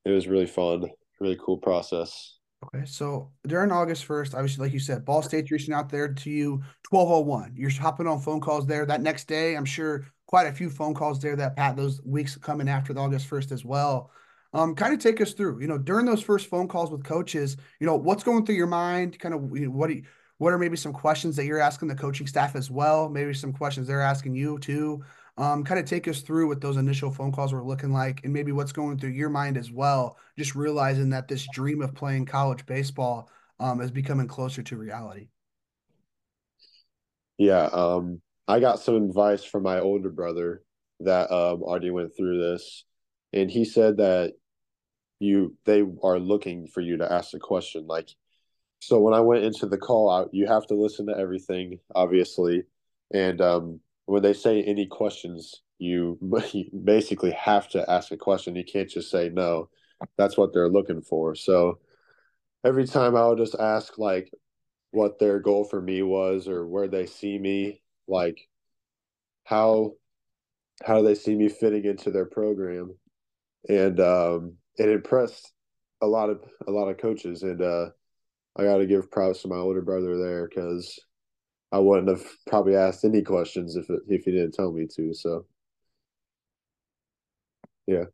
it 0.03 0.11
was 0.11 0.27
really 0.27 0.45
fun, 0.45 0.89
really 1.19 1.37
cool 1.43 1.57
process. 1.57 2.37
Okay, 2.65 2.85
so 2.85 3.31
during 3.45 3.71
August 3.71 4.07
1st, 4.07 4.33
obviously, 4.33 4.65
like 4.65 4.73
you 4.73 4.79
said, 4.79 5.05
Ball 5.05 5.21
State's 5.21 5.51
reaching 5.51 5.73
out 5.73 5.89
there 5.89 6.13
to 6.13 6.29
you 6.29 6.63
1201. 6.89 7.53
You're 7.55 7.69
hopping 7.69 8.07
on 8.07 8.19
phone 8.19 8.41
calls 8.41 8.65
there. 8.65 8.85
That 8.85 9.01
next 9.01 9.27
day, 9.27 9.55
I'm 9.55 9.65
sure 9.65 10.05
quite 10.25 10.47
a 10.47 10.53
few 10.53 10.69
phone 10.69 10.93
calls 10.93 11.19
there 11.19 11.35
that 11.35 11.55
Pat, 11.55 11.75
those 11.75 12.01
weeks 12.03 12.37
coming 12.37 12.69
after 12.69 12.93
the 12.93 13.01
August 13.01 13.29
1st 13.29 13.51
as 13.51 13.65
well. 13.65 14.09
Um, 14.53 14.73
kind 14.73 14.93
of 14.93 14.99
take 14.99 15.19
us 15.19 15.33
through, 15.33 15.59
you 15.61 15.67
know, 15.67 15.77
during 15.77 16.05
those 16.05 16.21
first 16.21 16.47
phone 16.47 16.69
calls 16.69 16.89
with 16.89 17.03
coaches, 17.03 17.57
you 17.79 17.85
know, 17.85 17.97
what's 17.97 18.23
going 18.23 18.45
through 18.45 18.55
your 18.55 18.67
mind? 18.67 19.19
Kind 19.19 19.35
of 19.35 19.55
you 19.55 19.65
know, 19.65 19.71
what 19.71 19.87
do 19.87 19.95
you, 19.95 20.03
what 20.37 20.53
are 20.53 20.57
maybe 20.57 20.77
some 20.77 20.93
questions 20.93 21.35
that 21.35 21.45
you're 21.45 21.59
asking 21.59 21.87
the 21.87 21.95
coaching 21.95 22.27
staff 22.27 22.55
as 22.55 22.69
well? 22.69 23.09
Maybe 23.09 23.33
some 23.33 23.53
questions 23.53 23.87
they're 23.87 24.01
asking 24.01 24.35
you 24.35 24.59
too. 24.59 25.03
Um, 25.37 25.63
kind 25.63 25.79
of 25.79 25.85
take 25.85 26.07
us 26.07 26.21
through 26.21 26.47
what 26.47 26.61
those 26.61 26.77
initial 26.77 27.11
phone 27.11 27.31
calls 27.31 27.51
were 27.51 27.63
looking 27.63 27.91
like 27.91 28.23
and 28.23 28.31
maybe 28.31 28.51
what's 28.51 28.71
going 28.71 28.97
through 28.97 29.09
your 29.11 29.29
mind 29.29 29.57
as 29.57 29.71
well. 29.71 30.17
Just 30.37 30.55
realizing 30.55 31.09
that 31.09 31.27
this 31.27 31.47
dream 31.53 31.81
of 31.81 31.93
playing 31.93 32.25
college 32.25 32.65
baseball 32.65 33.29
um, 33.59 33.81
is 33.81 33.91
becoming 33.91 34.27
closer 34.27 34.63
to 34.63 34.77
reality. 34.77 35.27
Yeah. 37.37 37.65
Um, 37.65 38.21
I 38.47 38.59
got 38.59 38.79
some 38.79 38.95
advice 38.95 39.43
from 39.43 39.63
my 39.63 39.79
older 39.79 40.09
brother 40.09 40.61
that 41.01 41.31
um, 41.31 41.63
already 41.63 41.91
went 41.91 42.15
through 42.15 42.39
this. 42.39 42.85
And 43.33 43.51
he 43.51 43.65
said 43.65 43.97
that 43.97 44.33
you 45.19 45.55
they 45.65 45.83
are 46.03 46.19
looking 46.19 46.67
for 46.67 46.81
you 46.81 46.97
to 46.97 47.11
ask 47.11 47.33
a 47.33 47.39
question 47.39 47.87
like 47.87 48.09
so 48.85 48.99
when 48.99 49.15
I 49.15 49.19
went 49.19 49.43
into 49.43 49.65
the 49.65 49.79
call 49.79 50.11
out, 50.11 50.29
you 50.31 50.45
have 50.45 50.67
to 50.67 50.75
listen 50.75 51.07
to 51.07 51.17
everything, 51.17 51.79
obviously. 51.95 52.65
And 53.11 53.41
um, 53.41 53.79
when 54.05 54.21
they 54.21 54.33
say 54.33 54.61
any 54.61 54.85
questions, 54.85 55.63
you 55.79 56.19
basically 56.83 57.31
have 57.31 57.67
to 57.69 57.89
ask 57.89 58.11
a 58.11 58.17
question. 58.17 58.55
You 58.55 58.63
can't 58.63 58.87
just 58.87 59.09
say 59.09 59.29
no. 59.29 59.69
That's 60.19 60.37
what 60.37 60.53
they're 60.53 60.69
looking 60.69 61.01
for. 61.01 61.33
So 61.33 61.79
every 62.63 62.85
time 62.85 63.15
I 63.15 63.27
would 63.27 63.39
just 63.39 63.55
ask 63.55 63.97
like 63.97 64.31
what 64.91 65.17
their 65.17 65.39
goal 65.39 65.63
for 65.63 65.81
me 65.81 66.03
was 66.03 66.47
or 66.47 66.67
where 66.67 66.87
they 66.87 67.07
see 67.07 67.39
me, 67.39 67.81
like 68.07 68.47
how 69.45 69.93
how 70.83 70.99
do 70.99 71.07
they 71.07 71.15
see 71.15 71.33
me 71.33 71.49
fitting 71.49 71.85
into 71.85 72.11
their 72.11 72.25
program. 72.27 72.95
And 73.67 73.99
um, 73.99 74.53
it 74.77 74.89
impressed 74.89 75.53
a 76.03 76.05
lot 76.05 76.29
of 76.29 76.43
a 76.67 76.71
lot 76.71 76.87
of 76.87 76.99
coaches 76.99 77.41
and 77.41 77.63
uh 77.63 77.87
I 78.57 78.63
got 78.63 78.77
to 78.77 78.85
give 78.85 79.11
props 79.11 79.41
to 79.41 79.47
my 79.47 79.57
older 79.57 79.81
brother 79.81 80.17
there 80.17 80.47
because 80.47 80.99
I 81.71 81.79
wouldn't 81.79 82.07
have 82.07 82.25
probably 82.47 82.75
asked 82.75 83.03
any 83.03 83.21
questions 83.21 83.75
if 83.75 83.85
if 84.07 84.23
he 84.23 84.31
didn't 84.31 84.53
tell 84.53 84.71
me 84.71 84.87
to. 84.95 85.13
So, 85.13 85.45
yeah. 87.87 88.05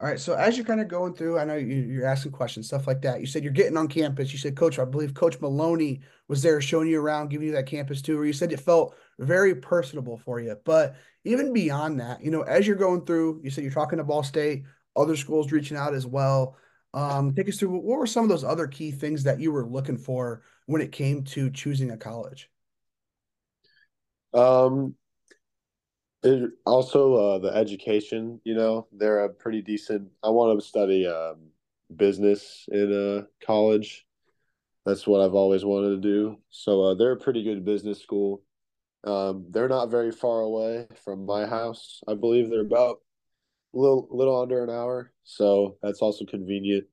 All 0.00 0.08
right. 0.08 0.18
So 0.18 0.34
as 0.34 0.56
you're 0.56 0.66
kind 0.66 0.80
of 0.80 0.88
going 0.88 1.14
through, 1.14 1.38
I 1.38 1.44
know 1.44 1.54
you, 1.54 2.02
are 2.02 2.06
asking 2.06 2.32
questions, 2.32 2.66
stuff 2.66 2.86
like 2.86 3.00
that. 3.02 3.20
You 3.20 3.26
said 3.26 3.44
you're 3.44 3.52
getting 3.52 3.76
on 3.76 3.86
campus. 3.86 4.32
You 4.32 4.38
said, 4.38 4.56
Coach, 4.56 4.78
I 4.78 4.84
believe 4.84 5.14
Coach 5.14 5.40
Maloney 5.40 6.00
was 6.28 6.42
there 6.42 6.60
showing 6.60 6.88
you 6.88 7.00
around, 7.00 7.28
giving 7.28 7.46
you 7.46 7.54
that 7.54 7.66
campus 7.66 8.02
tour. 8.02 8.26
You 8.26 8.32
said 8.32 8.52
it 8.52 8.60
felt 8.60 8.96
very 9.20 9.54
personable 9.54 10.18
for 10.18 10.40
you. 10.40 10.56
But 10.64 10.96
even 11.24 11.52
beyond 11.52 12.00
that, 12.00 12.22
you 12.22 12.30
know, 12.32 12.42
as 12.42 12.66
you're 12.66 12.76
going 12.76 13.06
through, 13.06 13.40
you 13.44 13.50
said 13.50 13.62
you're 13.62 13.72
talking 13.72 13.98
to 13.98 14.04
Ball 14.04 14.24
State, 14.24 14.64
other 14.96 15.16
schools 15.16 15.52
reaching 15.52 15.76
out 15.76 15.94
as 15.94 16.06
well. 16.06 16.56
Um, 16.94 17.34
take 17.34 17.48
us 17.48 17.58
through 17.58 17.70
what 17.70 17.82
were 17.82 18.06
some 18.06 18.22
of 18.22 18.30
those 18.30 18.44
other 18.44 18.68
key 18.68 18.92
things 18.92 19.24
that 19.24 19.40
you 19.40 19.50
were 19.50 19.66
looking 19.66 19.98
for 19.98 20.42
when 20.66 20.80
it 20.80 20.92
came 20.92 21.24
to 21.24 21.50
choosing 21.50 21.90
a 21.90 21.96
college? 21.96 22.48
Um, 24.32 24.94
it, 26.22 26.50
also 26.64 27.14
uh, 27.14 27.38
the 27.38 27.48
education. 27.48 28.40
You 28.44 28.54
know, 28.54 28.86
they're 28.92 29.24
a 29.24 29.28
pretty 29.28 29.60
decent. 29.60 30.08
I 30.22 30.30
want 30.30 30.58
to 30.58 30.64
study 30.64 31.06
um, 31.06 31.48
business 31.96 32.64
in 32.70 32.92
a 32.92 33.44
college. 33.44 34.06
That's 34.86 35.06
what 35.06 35.20
I've 35.20 35.34
always 35.34 35.64
wanted 35.64 36.00
to 36.00 36.08
do. 36.08 36.38
So 36.50 36.82
uh, 36.82 36.94
they're 36.94 37.12
a 37.12 37.16
pretty 37.16 37.42
good 37.42 37.64
business 37.64 38.00
school. 38.00 38.42
Um, 39.02 39.46
they're 39.50 39.68
not 39.68 39.90
very 39.90 40.12
far 40.12 40.40
away 40.40 40.86
from 41.04 41.26
my 41.26 41.44
house. 41.46 42.00
I 42.06 42.14
believe 42.14 42.48
they're 42.50 42.60
about 42.60 43.00
little 43.74 44.08
little 44.10 44.40
under 44.40 44.62
an 44.62 44.70
hour, 44.70 45.12
so 45.24 45.76
that's 45.82 46.00
also 46.00 46.24
convenient. 46.24 46.84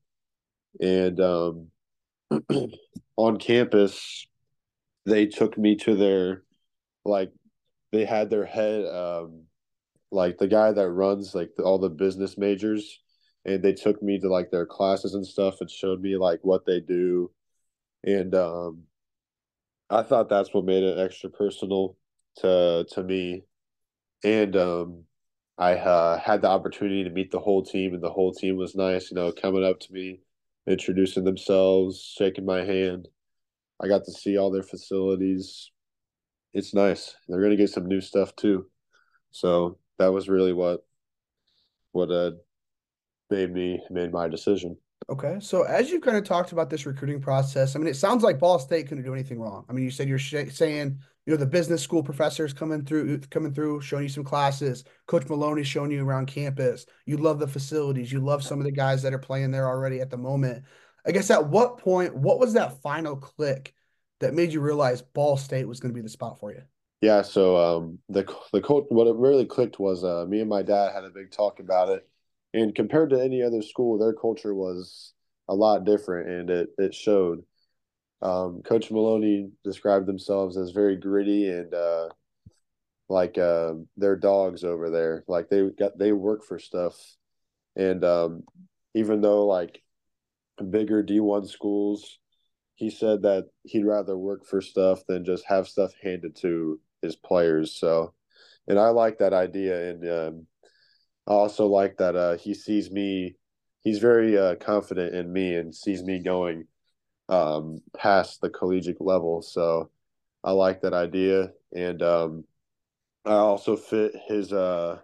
And 0.80 1.20
um, 1.20 1.68
on 3.18 3.38
campus, 3.38 4.28
they 5.06 5.28
took 5.28 5.58
me 5.58 5.76
to 5.78 5.96
their 5.96 6.44
like 7.06 7.32
they 7.92 8.06
had 8.06 8.30
their 8.30 8.46
head 8.46 8.86
um, 8.86 9.44
like 10.12 10.38
the 10.38 10.48
guy 10.48 10.72
that 10.72 10.90
runs 10.90 11.36
like 11.36 11.52
the, 11.56 11.64
all 11.64 11.80
the 11.80 11.90
business 11.90 12.38
majors, 12.38 13.00
and 13.46 13.64
they 13.64 13.74
took 13.74 14.02
me 14.02 14.20
to 14.20 14.30
like 14.30 14.52
their 14.52 14.66
classes 14.66 15.14
and 15.14 15.26
stuff 15.26 15.62
and 15.62 15.70
showed 15.70 16.02
me 16.02 16.18
like 16.18 16.40
what 16.44 16.66
they 16.66 16.80
do, 16.80 17.32
and 18.04 18.34
um, 18.36 18.84
I 19.90 20.04
thought 20.04 20.30
that's 20.30 20.54
what 20.54 20.66
made 20.66 20.84
it 20.84 20.98
extra 21.00 21.30
personal 21.30 21.98
to 22.38 22.86
to 22.92 23.04
me, 23.04 23.44
and 24.24 24.56
um, 24.56 25.04
I 25.62 25.76
uh, 25.76 26.18
had 26.20 26.42
the 26.42 26.50
opportunity 26.50 27.04
to 27.04 27.12
meet 27.12 27.30
the 27.30 27.40
whole 27.40 27.64
team, 27.64 27.94
and 27.94 28.02
the 28.02 28.10
whole 28.10 28.34
team 28.34 28.58
was 28.58 28.74
nice. 28.74 29.12
You 29.12 29.16
know, 29.16 29.32
coming 29.32 29.64
up 29.64 29.80
to 29.82 29.94
me, 29.94 30.22
introducing 30.68 31.24
themselves, 31.24 32.02
shaking 32.18 32.46
my 32.46 32.66
hand. 32.66 33.08
I 33.80 33.88
got 33.88 34.04
to 34.06 34.12
see 34.12 34.38
all 34.40 34.50
their 34.50 34.64
facilities. 34.64 35.70
It's 36.56 36.74
nice. 36.74 37.16
They're 37.28 37.42
going 37.42 37.52
to 37.52 37.58
get 37.58 37.70
some 37.70 37.86
new 37.86 38.02
stuff 38.02 38.36
too. 38.36 38.72
So 39.30 39.78
that 40.00 40.12
was 40.12 40.28
really 40.28 40.52
what 40.52 40.84
what 41.92 42.10
uh 42.10 42.32
made 43.30 43.54
me 43.54 43.84
made 43.92 44.12
my 44.12 44.30
decision. 44.30 44.78
Okay. 45.10 45.38
So 45.42 45.64
as 45.64 45.90
you've 45.90 46.02
kind 46.02 46.18
of 46.18 46.24
talked 46.24 46.52
about 46.52 46.70
this 46.70 46.86
recruiting 46.86 47.20
process, 47.20 47.76
I 47.76 47.80
mean, 47.80 47.88
it 47.88 47.96
sounds 47.96 48.24
like 48.24 48.40
Ball 48.40 48.60
State 48.60 48.88
couldn't 48.88 49.04
do 49.04 49.14
anything 49.14 49.40
wrong. 49.40 49.66
I 49.70 49.74
mean, 49.74 49.84
you 49.84 49.92
said 49.92 50.08
you're 50.08 50.20
sh- 50.20 50.52
saying, 50.52 51.00
you 51.26 51.34
know, 51.34 51.38
the 51.38 51.46
business 51.46 51.82
school 51.82 52.02
professors 52.02 52.54
coming 52.54 52.86
through, 52.86 53.20
coming 53.30 53.54
through, 53.54 53.82
showing 53.82 54.04
you 54.04 54.10
some 54.10 54.24
classes. 54.24 54.84
Coach 55.08 55.28
Maloney 55.28 55.64
showing 55.64 55.92
you 55.92 56.06
around 56.06 56.28
campus. 56.28 56.86
You 57.06 57.18
love 57.18 57.40
the 57.40 57.48
facilities. 57.48 58.12
You 58.12 58.22
love 58.22 58.44
some 58.44 58.60
of 58.60 58.66
the 58.66 58.72
guys 58.72 59.02
that 59.02 59.14
are 59.14 59.20
playing 59.20 59.52
there 59.52 59.68
already 59.68 60.00
at 60.00 60.10
the 60.10 60.18
moment. 60.18 60.64
I 61.06 61.12
guess 61.12 61.30
at 61.30 61.48
what 61.48 61.80
point, 61.80 62.16
what 62.16 62.40
was 62.40 62.54
that 62.54 62.82
final 62.82 63.16
click 63.16 63.74
that 64.20 64.34
made 64.34 64.54
you 64.54 64.62
realize 64.62 65.02
Ball 65.02 65.36
State 65.36 65.68
was 65.68 65.80
going 65.80 65.94
to 65.94 65.96
be 65.96 66.04
the 66.04 66.10
spot 66.10 66.40
for 66.40 66.52
you? 66.52 66.62
Yeah. 67.02 67.24
So 67.24 67.58
um, 67.58 68.00
the 68.08 68.24
the 68.54 68.62
coach, 68.62 68.86
what 68.90 69.08
it 69.08 69.16
really 69.16 69.46
clicked 69.46 69.80
was 69.80 70.04
uh, 70.04 70.26
me 70.30 70.40
and 70.40 70.50
my 70.50 70.62
dad 70.62 70.94
had 70.94 71.04
a 71.04 71.10
big 71.10 71.32
talk 71.32 71.60
about 71.60 71.90
it 71.90 72.08
and 72.54 72.76
compared 72.76 73.12
to 73.12 73.22
any 73.22 73.42
other 73.42 73.62
school, 73.62 73.98
their 73.98 74.14
culture 74.14 74.54
was 74.54 75.14
a 75.48 75.56
lot 75.56 75.86
different, 75.86 76.30
and 76.30 76.50
it 76.50 76.70
it 76.78 76.94
showed. 76.94 77.44
Um, 78.22 78.62
Coach 78.64 78.92
Maloney 78.92 79.50
described 79.64 80.06
themselves 80.06 80.56
as 80.56 80.72
very 80.72 80.96
gritty 80.96 81.50
and 81.50 81.74
uh, 81.74 82.10
like 83.10 83.38
uh, 83.38 83.74
they're 83.98 84.16
dogs 84.16 84.64
over 84.64 84.90
there. 84.90 85.24
Like 85.28 85.50
they 85.50 85.70
got 85.70 85.98
they 85.98 86.12
work 86.12 86.44
for 86.46 86.60
stuff, 86.60 86.96
and 87.76 88.04
um, 88.04 88.44
even 88.94 89.22
though 89.22 89.46
like 89.46 89.82
bigger 90.70 91.04
D 91.04 91.20
one 91.20 91.46
schools, 91.46 92.20
he 92.76 92.90
said 92.90 93.24
that 93.24 93.48
he'd 93.64 93.86
rather 93.86 94.18
work 94.18 94.46
for 94.46 94.62
stuff 94.62 95.02
than 95.08 95.26
just 95.26 95.46
have 95.48 95.68
stuff 95.68 95.92
handed 96.02 96.36
to 96.38 96.80
his 97.02 97.16
players. 97.16 97.76
So, 97.76 98.14
and 98.68 98.80
I 98.80 98.90
like 98.90 99.18
that 99.20 99.34
idea, 99.34 99.92
and 99.92 100.10
um, 100.10 100.48
I 101.28 101.34
also 101.34 101.68
like 101.68 101.98
that 101.98 102.16
uh, 102.16 102.38
he 102.38 102.54
sees 102.54 102.92
me. 102.92 103.36
He's 103.82 104.00
very 104.00 104.38
uh, 104.38 104.56
confident 104.56 105.16
in 105.16 105.32
me 105.32 105.56
and 105.56 105.74
sees 105.74 106.04
me 106.04 106.20
going 106.20 106.68
um, 107.30 107.82
past 107.96 108.42
the 108.42 108.50
collegiate 108.50 109.02
level. 109.02 109.42
So 109.42 109.90
I 110.44 110.52
like 110.52 110.82
that 110.82 110.94
idea, 110.94 111.52
and 111.74 112.02
um, 112.02 112.44
I 113.26 113.34
also 113.34 113.76
fit 113.76 114.14
his 114.28 114.52
uh, 114.52 115.00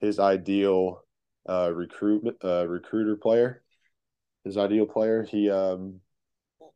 his 0.00 0.18
ideal 0.18 1.04
uh, 1.48 1.70
recruitment 1.72 2.36
uh, 2.44 2.66
recruiter 2.66 3.16
player. 3.16 3.62
His 4.44 4.56
ideal 4.56 4.86
player. 4.86 5.22
He 5.22 5.50
um, 5.50 6.00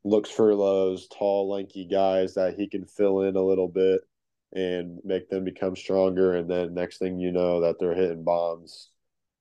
looks 0.05 0.31
for 0.31 0.55
those 0.55 1.09
tall, 1.09 1.51
lanky 1.51 1.85
guys 1.85 2.35
that 2.35 2.55
he 2.59 2.69
can 2.69 2.87
fill 2.87 3.23
in 3.23 3.37
a 3.37 3.43
little 3.43 3.69
bit 3.69 4.03
and 4.53 4.99
make 5.05 5.29
them 5.29 5.45
become 5.45 5.77
stronger. 5.77 6.35
And 6.35 6.51
then 6.51 6.75
next 6.75 6.99
thing 6.99 7.19
you 7.19 7.33
know, 7.33 7.61
that 7.63 7.79
they're 7.79 7.95
hitting 7.95 8.25
bombs 8.25 8.91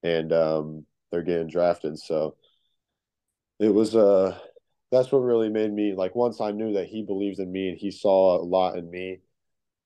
and 0.04 0.32
um, 0.34 0.86
they're 1.12 1.24
getting 1.24 1.48
drafted. 1.48 1.98
So 2.00 2.36
it 3.60 3.74
was 3.74 3.96
uh 3.96 4.38
that's 4.92 5.12
what 5.12 5.20
really 5.20 5.50
made 5.50 5.72
me 5.72 5.94
like 5.96 6.16
once 6.16 6.42
I 6.42 6.52
knew 6.52 6.74
that 6.74 6.88
he 6.88 7.04
believed 7.04 7.40
in 7.40 7.52
me 7.52 7.70
and 7.70 7.78
he 7.78 7.92
saw 7.92 8.40
a 8.40 8.44
lot 8.44 8.78
in 8.78 8.90
me, 8.90 9.20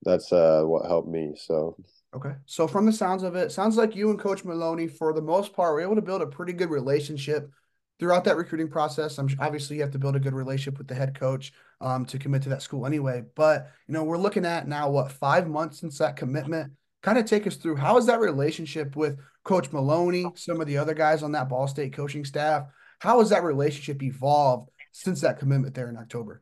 that's 0.03 0.31
uh 0.31 0.63
what 0.63 0.85
helped 0.85 1.09
me. 1.09 1.33
So 1.35 1.77
Okay. 2.15 2.33
So 2.45 2.67
from 2.67 2.87
the 2.87 2.91
sounds 2.91 3.21
of 3.21 3.35
it, 3.35 3.51
sounds 3.51 3.77
like 3.77 3.95
you 3.95 4.09
and 4.09 4.19
Coach 4.19 4.43
Maloney, 4.43 4.87
for 4.87 5.13
the 5.13 5.21
most 5.21 5.53
part, 5.53 5.73
were 5.73 5.81
able 5.81 5.95
to 5.95 6.01
build 6.01 6.23
a 6.23 6.27
pretty 6.27 6.53
good 6.53 6.71
relationship 6.71 7.51
throughout 7.99 8.23
that 8.23 8.37
recruiting 8.37 8.69
process. 8.69 9.17
I'm 9.17 9.29
obviously 9.39 9.77
you 9.77 9.81
have 9.81 9.91
to 9.91 9.99
build 9.99 10.15
a 10.15 10.19
good 10.19 10.33
relationship 10.33 10.77
with 10.77 10.87
the 10.87 10.95
head 10.95 11.19
coach 11.19 11.51
um, 11.81 12.05
to 12.05 12.17
commit 12.17 12.43
to 12.43 12.49
that 12.49 12.61
school 12.61 12.85
anyway. 12.85 13.23
But 13.35 13.71
you 13.87 13.93
know, 13.93 14.03
we're 14.03 14.17
looking 14.17 14.45
at 14.45 14.67
now 14.67 14.89
what 14.89 15.11
five 15.11 15.47
months 15.47 15.79
since 15.79 15.97
that 15.99 16.15
commitment. 16.15 16.73
Kind 17.01 17.17
of 17.17 17.25
take 17.25 17.47
us 17.47 17.55
through 17.55 17.77
how 17.77 17.97
is 17.97 18.07
that 18.07 18.19
relationship 18.19 18.95
with 18.95 19.19
Coach 19.45 19.71
Maloney, 19.71 20.25
some 20.35 20.59
of 20.59 20.67
the 20.67 20.77
other 20.77 20.93
guys 20.93 21.23
on 21.23 21.31
that 21.31 21.47
Ball 21.47 21.67
State 21.67 21.93
coaching 21.93 22.25
staff. 22.25 22.65
How 22.99 23.19
has 23.19 23.29
that 23.29 23.43
relationship 23.43 24.03
evolved 24.03 24.69
since 24.91 25.21
that 25.21 25.39
commitment 25.39 25.75
there 25.75 25.87
in 25.87 25.95
October? 25.95 26.41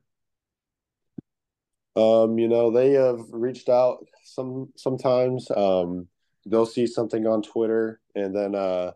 Um, 1.96 2.40
you 2.40 2.48
know, 2.48 2.72
they 2.72 2.94
have 2.94 3.20
reached 3.32 3.70
out 3.70 4.06
some 4.24 4.70
sometimes. 4.76 5.50
Um, 5.52 6.08
they'll 6.50 6.66
see 6.66 6.88
something 6.88 7.28
on 7.28 7.42
Twitter 7.42 8.00
and 8.16 8.36
then 8.36 8.56
uh 8.56 8.92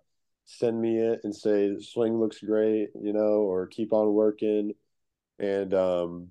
send 0.45 0.81
me 0.81 0.99
it 0.99 1.21
and 1.23 1.35
say 1.35 1.77
swing 1.79 2.19
looks 2.19 2.39
great, 2.39 2.89
you 3.01 3.13
know, 3.13 3.43
or 3.43 3.67
keep 3.67 3.93
on 3.93 4.13
working. 4.13 4.73
And 5.39 5.73
um 5.73 6.27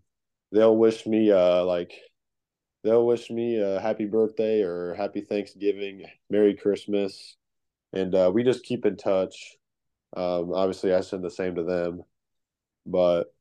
they'll 0.53 0.77
wish 0.77 1.07
me 1.07 1.33
uh 1.33 1.65
like 1.65 1.93
they'll 2.85 3.07
wish 3.07 3.31
me 3.31 3.61
a 3.61 3.81
happy 3.81 4.07
birthday 4.07 4.63
or 4.63 4.95
happy 4.95 5.23
Thanksgiving, 5.23 6.05
Merry 6.31 6.55
Christmas. 6.57 7.37
And 7.93 8.15
uh 8.15 8.31
we 8.33 8.45
just 8.45 8.65
keep 8.65 8.87
in 8.87 8.97
touch. 8.97 9.57
Um 10.17 10.53
obviously 10.53 10.95
I 10.95 11.01
send 11.01 11.25
the 11.25 11.31
same 11.31 11.57
to 11.57 11.65
them. 11.65 12.03
But 12.87 13.33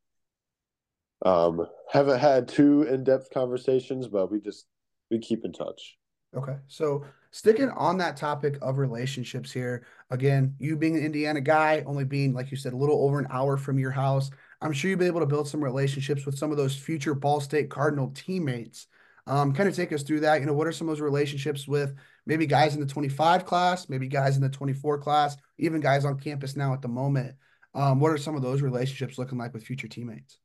um 1.24 1.66
haven't 1.92 2.20
had 2.20 2.48
two 2.48 2.82
in-depth 2.82 3.30
conversations, 3.32 4.08
but 4.08 4.30
we 4.30 4.40
just 4.40 4.66
we 5.10 5.18
keep 5.18 5.44
in 5.44 5.52
touch. 5.52 5.98
Okay. 6.36 6.56
So 6.68 7.04
sticking 7.32 7.70
on 7.70 7.98
that 7.98 8.16
topic 8.16 8.56
of 8.62 8.78
relationships 8.78 9.50
here, 9.50 9.84
again, 10.10 10.54
you 10.58 10.76
being 10.76 10.96
an 10.96 11.04
Indiana 11.04 11.40
guy, 11.40 11.82
only 11.86 12.04
being, 12.04 12.32
like 12.32 12.50
you 12.50 12.56
said, 12.56 12.72
a 12.72 12.76
little 12.76 13.04
over 13.04 13.18
an 13.18 13.26
hour 13.30 13.56
from 13.56 13.78
your 13.78 13.90
house, 13.90 14.30
I'm 14.60 14.72
sure 14.72 14.90
you'll 14.90 15.00
be 15.00 15.06
able 15.06 15.20
to 15.20 15.26
build 15.26 15.48
some 15.48 15.62
relationships 15.62 16.26
with 16.26 16.38
some 16.38 16.50
of 16.50 16.56
those 16.56 16.76
future 16.76 17.14
Ball 17.14 17.40
State 17.40 17.70
Cardinal 17.70 18.12
teammates. 18.14 18.86
Um, 19.26 19.52
kind 19.52 19.68
of 19.68 19.74
take 19.74 19.92
us 19.92 20.02
through 20.02 20.20
that. 20.20 20.40
You 20.40 20.46
know, 20.46 20.52
what 20.52 20.66
are 20.66 20.72
some 20.72 20.88
of 20.88 20.92
those 20.92 21.00
relationships 21.00 21.66
with 21.66 21.94
maybe 22.26 22.46
guys 22.46 22.74
in 22.74 22.80
the 22.80 22.86
25 22.86 23.44
class, 23.44 23.88
maybe 23.88 24.08
guys 24.08 24.36
in 24.36 24.42
the 24.42 24.48
24 24.48 24.98
class, 24.98 25.36
even 25.58 25.80
guys 25.80 26.04
on 26.04 26.18
campus 26.18 26.56
now 26.56 26.72
at 26.72 26.82
the 26.82 26.88
moment? 26.88 27.34
Um, 27.74 28.00
what 28.00 28.12
are 28.12 28.18
some 28.18 28.34
of 28.34 28.42
those 28.42 28.62
relationships 28.62 29.18
looking 29.18 29.38
like 29.38 29.54
with 29.54 29.64
future 29.64 29.88
teammates? 29.88 30.38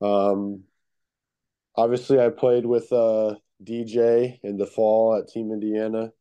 Um, 0.00 0.64
obviously, 1.76 2.20
I 2.20 2.28
played 2.28 2.66
with 2.66 2.92
uh, 2.92 3.36
DJ 3.64 4.38
in 4.42 4.56
the 4.56 4.66
fall 4.66 5.16
at 5.16 5.28
Team 5.28 5.52
Indiana. 5.52 6.12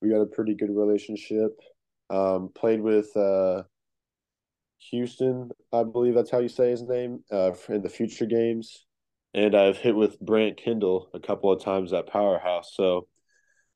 We 0.00 0.10
got 0.10 0.20
a 0.20 0.26
pretty 0.26 0.54
good 0.54 0.70
relationship. 0.70 1.58
Um, 2.10 2.50
played 2.54 2.80
with 2.80 3.16
uh, 3.16 3.64
Houston, 4.90 5.50
I 5.72 5.82
believe 5.82 6.14
that's 6.14 6.30
how 6.30 6.38
you 6.38 6.48
say 6.48 6.70
his 6.70 6.82
name, 6.82 7.24
uh, 7.32 7.52
in 7.68 7.82
the 7.82 7.88
future 7.88 8.26
games. 8.26 8.86
And 9.34 9.54
I've 9.54 9.76
hit 9.76 9.96
with 9.96 10.20
Brant 10.20 10.56
Kendall 10.56 11.10
a 11.12 11.20
couple 11.20 11.52
of 11.52 11.62
times 11.62 11.92
at 11.92 12.06
Powerhouse. 12.06 12.72
So 12.74 13.08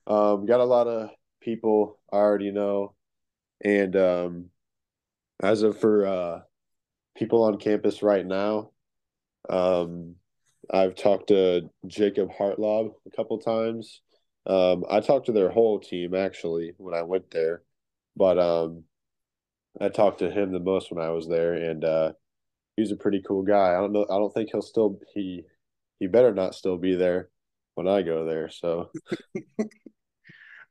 um, 0.07 0.45
got 0.45 0.59
a 0.59 0.65
lot 0.65 0.87
of 0.87 1.09
people 1.41 1.99
I 2.11 2.17
already 2.17 2.51
know. 2.51 2.95
And 3.63 3.95
um, 3.95 4.45
as 5.41 5.61
of 5.61 5.79
for 5.79 6.05
uh, 6.05 6.39
people 7.15 7.43
on 7.43 7.57
campus 7.57 8.01
right 8.01 8.25
now, 8.25 8.71
um, 9.49 10.15
I've 10.71 10.95
talked 10.95 11.27
to 11.27 11.69
Jacob 11.85 12.29
Hartlob 12.31 12.93
a 13.05 13.15
couple 13.15 13.37
times. 13.39 14.01
Um, 14.45 14.85
I 14.89 15.01
talked 15.01 15.27
to 15.27 15.31
their 15.31 15.49
whole 15.49 15.79
team 15.79 16.15
actually 16.15 16.73
when 16.77 16.95
I 16.95 17.03
went 17.03 17.29
there, 17.31 17.63
but 18.15 18.39
um, 18.39 18.83
I 19.79 19.89
talked 19.89 20.19
to 20.19 20.31
him 20.31 20.51
the 20.51 20.59
most 20.59 20.91
when 20.91 21.03
I 21.03 21.09
was 21.09 21.27
there, 21.27 21.53
and 21.53 21.83
uh, 21.83 22.13
he's 22.77 22.91
a 22.91 22.95
pretty 22.95 23.21
cool 23.27 23.43
guy. 23.43 23.69
I 23.69 23.79
don't 23.79 23.91
know. 23.91 24.05
I 24.09 24.17
don't 24.17 24.33
think 24.33 24.49
he'll 24.51 24.61
still 24.61 24.99
he 25.13 25.43
he 25.99 26.07
better 26.07 26.33
not 26.33 26.55
still 26.55 26.77
be 26.77 26.95
there 26.95 27.29
when 27.75 27.87
I 27.87 28.01
go 28.01 28.25
there. 28.25 28.49
So. 28.49 28.89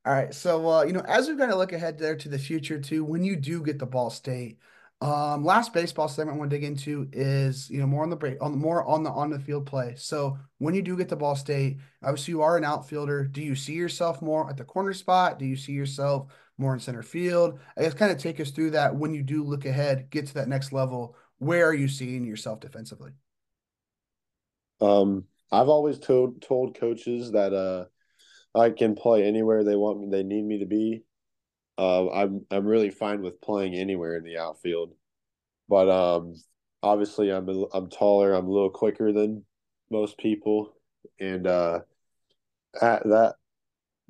All 0.06 0.14
right. 0.14 0.32
So, 0.32 0.66
uh, 0.66 0.82
you 0.84 0.94
know, 0.94 1.04
as 1.06 1.28
we 1.28 1.36
kind 1.36 1.52
of 1.52 1.58
look 1.58 1.74
ahead 1.74 1.98
there 1.98 2.16
to 2.16 2.28
the 2.30 2.38
future 2.38 2.80
too, 2.80 3.04
when 3.04 3.22
you 3.22 3.36
do 3.36 3.62
get 3.62 3.78
the 3.78 3.86
Ball 3.86 4.08
State, 4.08 4.58
um, 5.02 5.44
last 5.44 5.72
baseball 5.72 6.08
segment 6.08 6.36
I 6.36 6.38
want 6.38 6.50
to 6.50 6.56
dig 6.56 6.64
into 6.64 7.08
is 7.12 7.70
you 7.70 7.80
know 7.80 7.86
more 7.86 8.02
on 8.02 8.10
the 8.10 8.16
break 8.16 8.42
on 8.42 8.52
the 8.52 8.58
more 8.58 8.86
on 8.86 9.02
the 9.02 9.10
on 9.10 9.30
the 9.30 9.38
field 9.38 9.64
play. 9.64 9.94
So 9.96 10.38
when 10.58 10.74
you 10.74 10.82
do 10.82 10.96
get 10.96 11.08
the 11.08 11.16
Ball 11.16 11.36
State, 11.36 11.78
obviously 12.02 12.32
you 12.32 12.42
are 12.42 12.58
an 12.58 12.64
outfielder. 12.64 13.24
Do 13.24 13.40
you 13.40 13.54
see 13.54 13.72
yourself 13.72 14.20
more 14.20 14.48
at 14.50 14.58
the 14.58 14.64
corner 14.64 14.92
spot? 14.92 15.38
Do 15.38 15.46
you 15.46 15.56
see 15.56 15.72
yourself 15.72 16.26
more 16.58 16.74
in 16.74 16.80
center 16.80 17.02
field? 17.02 17.58
I 17.78 17.82
guess 17.82 17.94
kind 17.94 18.12
of 18.12 18.18
take 18.18 18.40
us 18.40 18.50
through 18.50 18.72
that 18.72 18.94
when 18.94 19.14
you 19.14 19.22
do 19.22 19.42
look 19.42 19.64
ahead, 19.64 20.10
get 20.10 20.26
to 20.26 20.34
that 20.34 20.48
next 20.48 20.70
level. 20.70 21.16
Where 21.38 21.66
are 21.66 21.74
you 21.74 21.88
seeing 21.88 22.24
yourself 22.24 22.60
defensively? 22.60 23.12
Um, 24.82 25.24
I've 25.50 25.68
always 25.68 25.98
told 25.98 26.42
told 26.42 26.78
coaches 26.78 27.32
that 27.32 27.54
uh 27.54 27.86
I 28.54 28.70
can 28.70 28.96
play 28.96 29.24
anywhere 29.24 29.64
they 29.64 29.76
want 29.76 30.00
me, 30.00 30.08
they 30.10 30.24
need 30.24 30.44
me 30.44 30.58
to 30.58 30.66
be. 30.66 31.04
Uh, 31.80 32.10
I'm 32.10 32.44
I'm 32.50 32.66
really 32.66 32.90
fine 32.90 33.22
with 33.22 33.40
playing 33.40 33.74
anywhere 33.74 34.14
in 34.18 34.22
the 34.22 34.36
outfield, 34.36 34.92
but 35.66 35.88
um, 35.88 36.34
obviously 36.82 37.30
I'm 37.30 37.48
a, 37.48 37.64
I'm 37.72 37.88
taller. 37.88 38.34
I'm 38.34 38.46
a 38.46 38.52
little 38.52 38.68
quicker 38.68 39.12
than 39.12 39.46
most 39.90 40.18
people, 40.18 40.74
and 41.18 41.46
uh, 41.46 41.80
at 42.82 43.02
that 43.04 43.36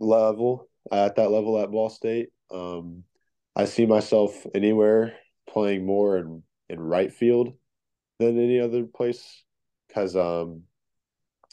level, 0.01 0.69
at 0.91 1.15
that 1.15 1.31
level 1.31 1.63
at 1.63 1.71
Ball 1.71 1.91
State, 1.91 2.31
um, 2.51 3.05
I 3.55 3.67
see 3.67 3.87
myself 3.87 4.35
anywhere 4.53 5.15
playing 5.49 5.87
more 5.87 6.19
in 6.19 6.43
in 6.71 6.81
right 6.81 7.15
field 7.15 7.55
than 8.19 8.37
any 8.37 8.59
other 8.59 8.83
place 8.83 9.45
because 9.87 10.17
um, 10.17 10.65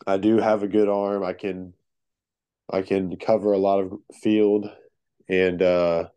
I 0.07 0.17
do 0.17 0.37
have 0.37 0.63
a 0.63 0.67
good 0.67 0.89
arm. 0.89 1.23
I 1.23 1.33
can 1.33 1.75
I 2.73 2.81
can 2.81 3.17
cover 3.17 3.53
a 3.53 3.59
lot 3.59 3.81
of 3.81 3.93
field 4.23 4.67
and 5.29 5.61
uh, 5.61 6.09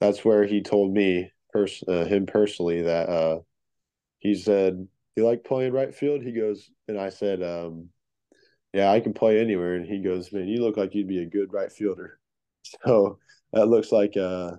that's 0.00 0.24
where 0.24 0.44
he 0.44 0.62
told 0.62 0.92
me, 0.92 1.30
pers- 1.52 1.84
uh, 1.86 2.04
him 2.04 2.26
personally, 2.26 2.82
that 2.82 3.08
uh, 3.08 3.40
he 4.18 4.34
said, 4.34 4.86
"You 5.16 5.24
like 5.24 5.44
playing 5.44 5.72
right 5.72 5.94
field?" 5.94 6.22
He 6.22 6.32
goes, 6.32 6.70
and 6.88 6.98
I 6.98 7.10
said, 7.10 7.42
um, 7.42 7.88
"Yeah, 8.72 8.90
I 8.90 9.00
can 9.00 9.12
play 9.12 9.40
anywhere." 9.40 9.74
And 9.74 9.86
he 9.86 10.00
goes, 10.00 10.32
"Man, 10.32 10.48
you 10.48 10.62
look 10.62 10.76
like 10.76 10.94
you'd 10.94 11.08
be 11.08 11.22
a 11.22 11.26
good 11.26 11.52
right 11.52 11.72
fielder." 11.72 12.18
So 12.86 13.18
that 13.52 13.66
looks 13.66 13.90
like 13.90 14.16
uh, 14.16 14.52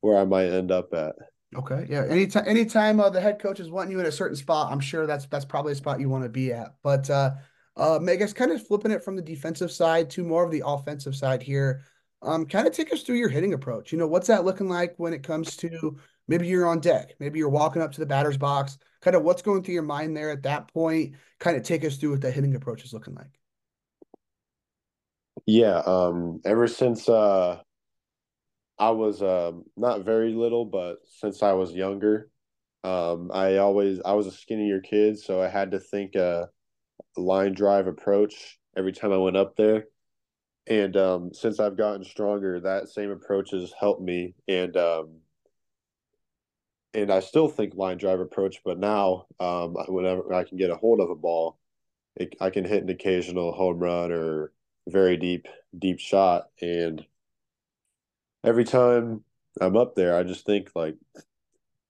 where 0.00 0.18
I 0.18 0.24
might 0.24 0.46
end 0.46 0.70
up 0.70 0.94
at. 0.94 1.14
Okay, 1.54 1.86
yeah. 1.88 2.04
Anytime, 2.08 2.44
anytime 2.46 2.98
uh, 2.98 3.10
the 3.10 3.20
head 3.20 3.38
coach 3.38 3.60
is 3.60 3.70
wanting 3.70 3.92
you 3.92 4.00
in 4.00 4.06
a 4.06 4.12
certain 4.12 4.36
spot, 4.36 4.72
I'm 4.72 4.80
sure 4.80 5.06
that's 5.06 5.26
that's 5.26 5.44
probably 5.44 5.72
a 5.72 5.76
spot 5.76 6.00
you 6.00 6.08
want 6.08 6.24
to 6.24 6.28
be 6.28 6.52
at. 6.52 6.74
But 6.82 7.08
uh, 7.08 7.32
uh, 7.76 8.00
I 8.06 8.16
guess 8.16 8.32
kind 8.32 8.52
of 8.52 8.66
flipping 8.66 8.90
it 8.90 9.04
from 9.04 9.16
the 9.16 9.22
defensive 9.22 9.70
side 9.70 10.10
to 10.10 10.24
more 10.24 10.44
of 10.44 10.50
the 10.50 10.62
offensive 10.64 11.14
side 11.14 11.42
here. 11.42 11.82
Um, 12.26 12.44
kind 12.44 12.66
of 12.66 12.74
take 12.74 12.92
us 12.92 13.02
through 13.02 13.16
your 13.16 13.28
hitting 13.28 13.54
approach. 13.54 13.92
You 13.92 13.98
know, 13.98 14.08
what's 14.08 14.26
that 14.26 14.44
looking 14.44 14.68
like 14.68 14.94
when 14.96 15.12
it 15.12 15.22
comes 15.22 15.56
to 15.58 15.96
maybe 16.26 16.46
you're 16.46 16.66
on 16.66 16.80
deck, 16.80 17.14
maybe 17.20 17.38
you're 17.38 17.48
walking 17.48 17.80
up 17.80 17.92
to 17.92 18.00
the 18.00 18.06
batter's 18.06 18.36
box. 18.36 18.78
Kind 19.00 19.14
of 19.14 19.22
what's 19.22 19.42
going 19.42 19.62
through 19.62 19.74
your 19.74 19.84
mind 19.84 20.16
there 20.16 20.30
at 20.30 20.42
that 20.42 20.72
point. 20.72 21.14
Kind 21.38 21.56
of 21.56 21.62
take 21.62 21.84
us 21.84 21.96
through 21.96 22.10
what 22.10 22.20
the 22.20 22.30
hitting 22.30 22.56
approach 22.56 22.84
is 22.84 22.92
looking 22.92 23.14
like. 23.14 23.38
Yeah, 25.46 25.82
um, 25.86 26.40
ever 26.44 26.66
since 26.66 27.08
uh, 27.08 27.60
I 28.78 28.90
was 28.90 29.22
uh, 29.22 29.52
not 29.76 30.04
very 30.04 30.32
little, 30.32 30.64
but 30.64 30.96
since 31.20 31.42
I 31.42 31.52
was 31.52 31.72
younger, 31.72 32.30
um, 32.82 33.30
I 33.32 33.58
always 33.58 34.00
I 34.04 34.14
was 34.14 34.26
a 34.26 34.32
skinnier 34.32 34.80
kid, 34.80 35.18
so 35.18 35.40
I 35.40 35.48
had 35.48 35.70
to 35.70 35.78
think 35.78 36.16
uh, 36.16 36.46
a 37.16 37.20
line 37.20 37.54
drive 37.54 37.86
approach 37.86 38.58
every 38.76 38.92
time 38.92 39.12
I 39.12 39.18
went 39.18 39.36
up 39.36 39.56
there. 39.56 39.86
And 40.68 40.96
um, 40.96 41.32
since 41.32 41.60
I've 41.60 41.76
gotten 41.76 42.04
stronger, 42.04 42.60
that 42.60 42.88
same 42.88 43.10
approach 43.10 43.52
has 43.52 43.72
helped 43.78 44.02
me. 44.02 44.34
And 44.48 44.76
um, 44.76 45.20
and 46.96 47.12
I 47.12 47.20
still 47.20 47.48
think 47.48 47.74
line 47.74 47.98
drive 47.98 48.20
approach, 48.20 48.62
but 48.64 48.78
now 48.78 49.26
um, 49.38 49.76
whenever 49.88 50.32
I 50.32 50.44
can 50.44 50.56
get 50.56 50.70
a 50.70 50.76
hold 50.76 50.98
of 51.00 51.10
a 51.10 51.14
ball, 51.14 51.58
it, 52.16 52.34
I 52.40 52.48
can 52.48 52.64
hit 52.64 52.82
an 52.82 52.88
occasional 52.88 53.52
home 53.52 53.78
run 53.78 54.10
or 54.10 54.52
very 54.88 55.16
deep 55.18 55.46
deep 55.78 56.00
shot, 56.00 56.48
and 56.60 57.04
every 58.42 58.64
time 58.64 59.24
I'm 59.60 59.76
up 59.76 59.94
there, 59.94 60.16
I 60.16 60.22
just 60.22 60.46
think 60.46 60.70
like 60.74 60.96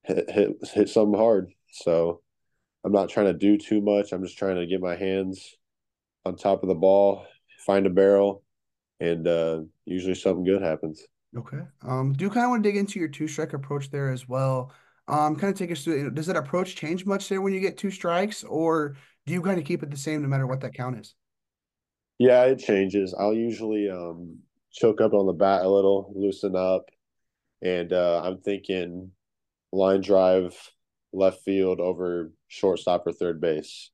hit 0.02 0.28
hit 0.28 0.56
hit 0.74 0.88
something 0.88 1.18
hard. 1.18 1.52
So 1.70 2.20
I'm 2.84 2.92
not 2.92 3.08
trying 3.08 3.26
to 3.26 3.32
do 3.32 3.58
too 3.58 3.80
much. 3.80 4.12
I'm 4.12 4.24
just 4.24 4.38
trying 4.38 4.56
to 4.56 4.66
get 4.66 4.80
my 4.80 4.96
hands 4.96 5.56
on 6.24 6.36
top 6.36 6.64
of 6.64 6.68
the 6.68 6.74
ball, 6.74 7.24
find 7.64 7.86
a 7.86 7.90
barrel, 7.90 8.42
and 9.00 9.26
uh, 9.26 9.61
usually 9.85 10.14
something 10.14 10.44
good 10.44 10.62
happens. 10.62 11.04
Okay. 11.37 11.61
Um, 11.82 12.12
do 12.12 12.24
you 12.24 12.30
kind 12.30 12.44
of 12.44 12.50
want 12.50 12.64
to 12.64 12.68
dig 12.68 12.76
into 12.76 12.98
your 12.98 13.09
two 13.09 13.28
strike 13.28 13.52
approach 13.52 13.90
there 13.90 14.11
as 14.11 14.28
well? 14.28 14.72
Um, 15.09 15.37
kind 15.37 15.52
of 15.52 15.59
take 15.59 15.70
us 15.70 15.85
through. 15.85 16.11
Does 16.11 16.26
that 16.26 16.37
approach 16.37 16.76
change 16.76 17.06
much 17.06 17.28
there 17.28 17.40
when 17.40 17.52
you 17.52 17.61
get 17.61 17.76
two 17.76 17.90
strikes, 17.90 18.42
or 18.42 18.96
do 19.26 19.32
you 19.32 19.42
kind 19.42 19.59
of 19.59 19.64
keep 19.64 19.82
it 19.82 19.90
the 19.90 19.96
same 19.96 20.22
no 20.22 20.28
matter 20.28 20.46
what 20.46 20.61
that 20.61 20.74
count 20.74 20.98
is? 20.98 21.14
Yeah, 22.18 22.42
it 22.44 22.59
changes. 22.59 23.14
I'll 23.18 23.35
usually 23.35 23.90
um, 23.90 24.38
choke 24.72 25.00
up 25.00 25.12
on 25.12 25.26
the 25.26 25.32
bat 25.32 25.64
a 25.64 25.68
little, 25.68 26.12
loosen 26.16 26.56
up, 26.56 26.88
and 27.62 27.92
uh, 27.92 28.22
I'm 28.24 28.38
thinking 28.38 29.11
line 29.72 30.00
drive 30.00 30.54
left 31.12 31.42
field 31.44 31.80
over 31.80 32.32
shortstop 32.48 33.06
or 33.06 33.12
third 33.12 33.40
base. 33.40 33.90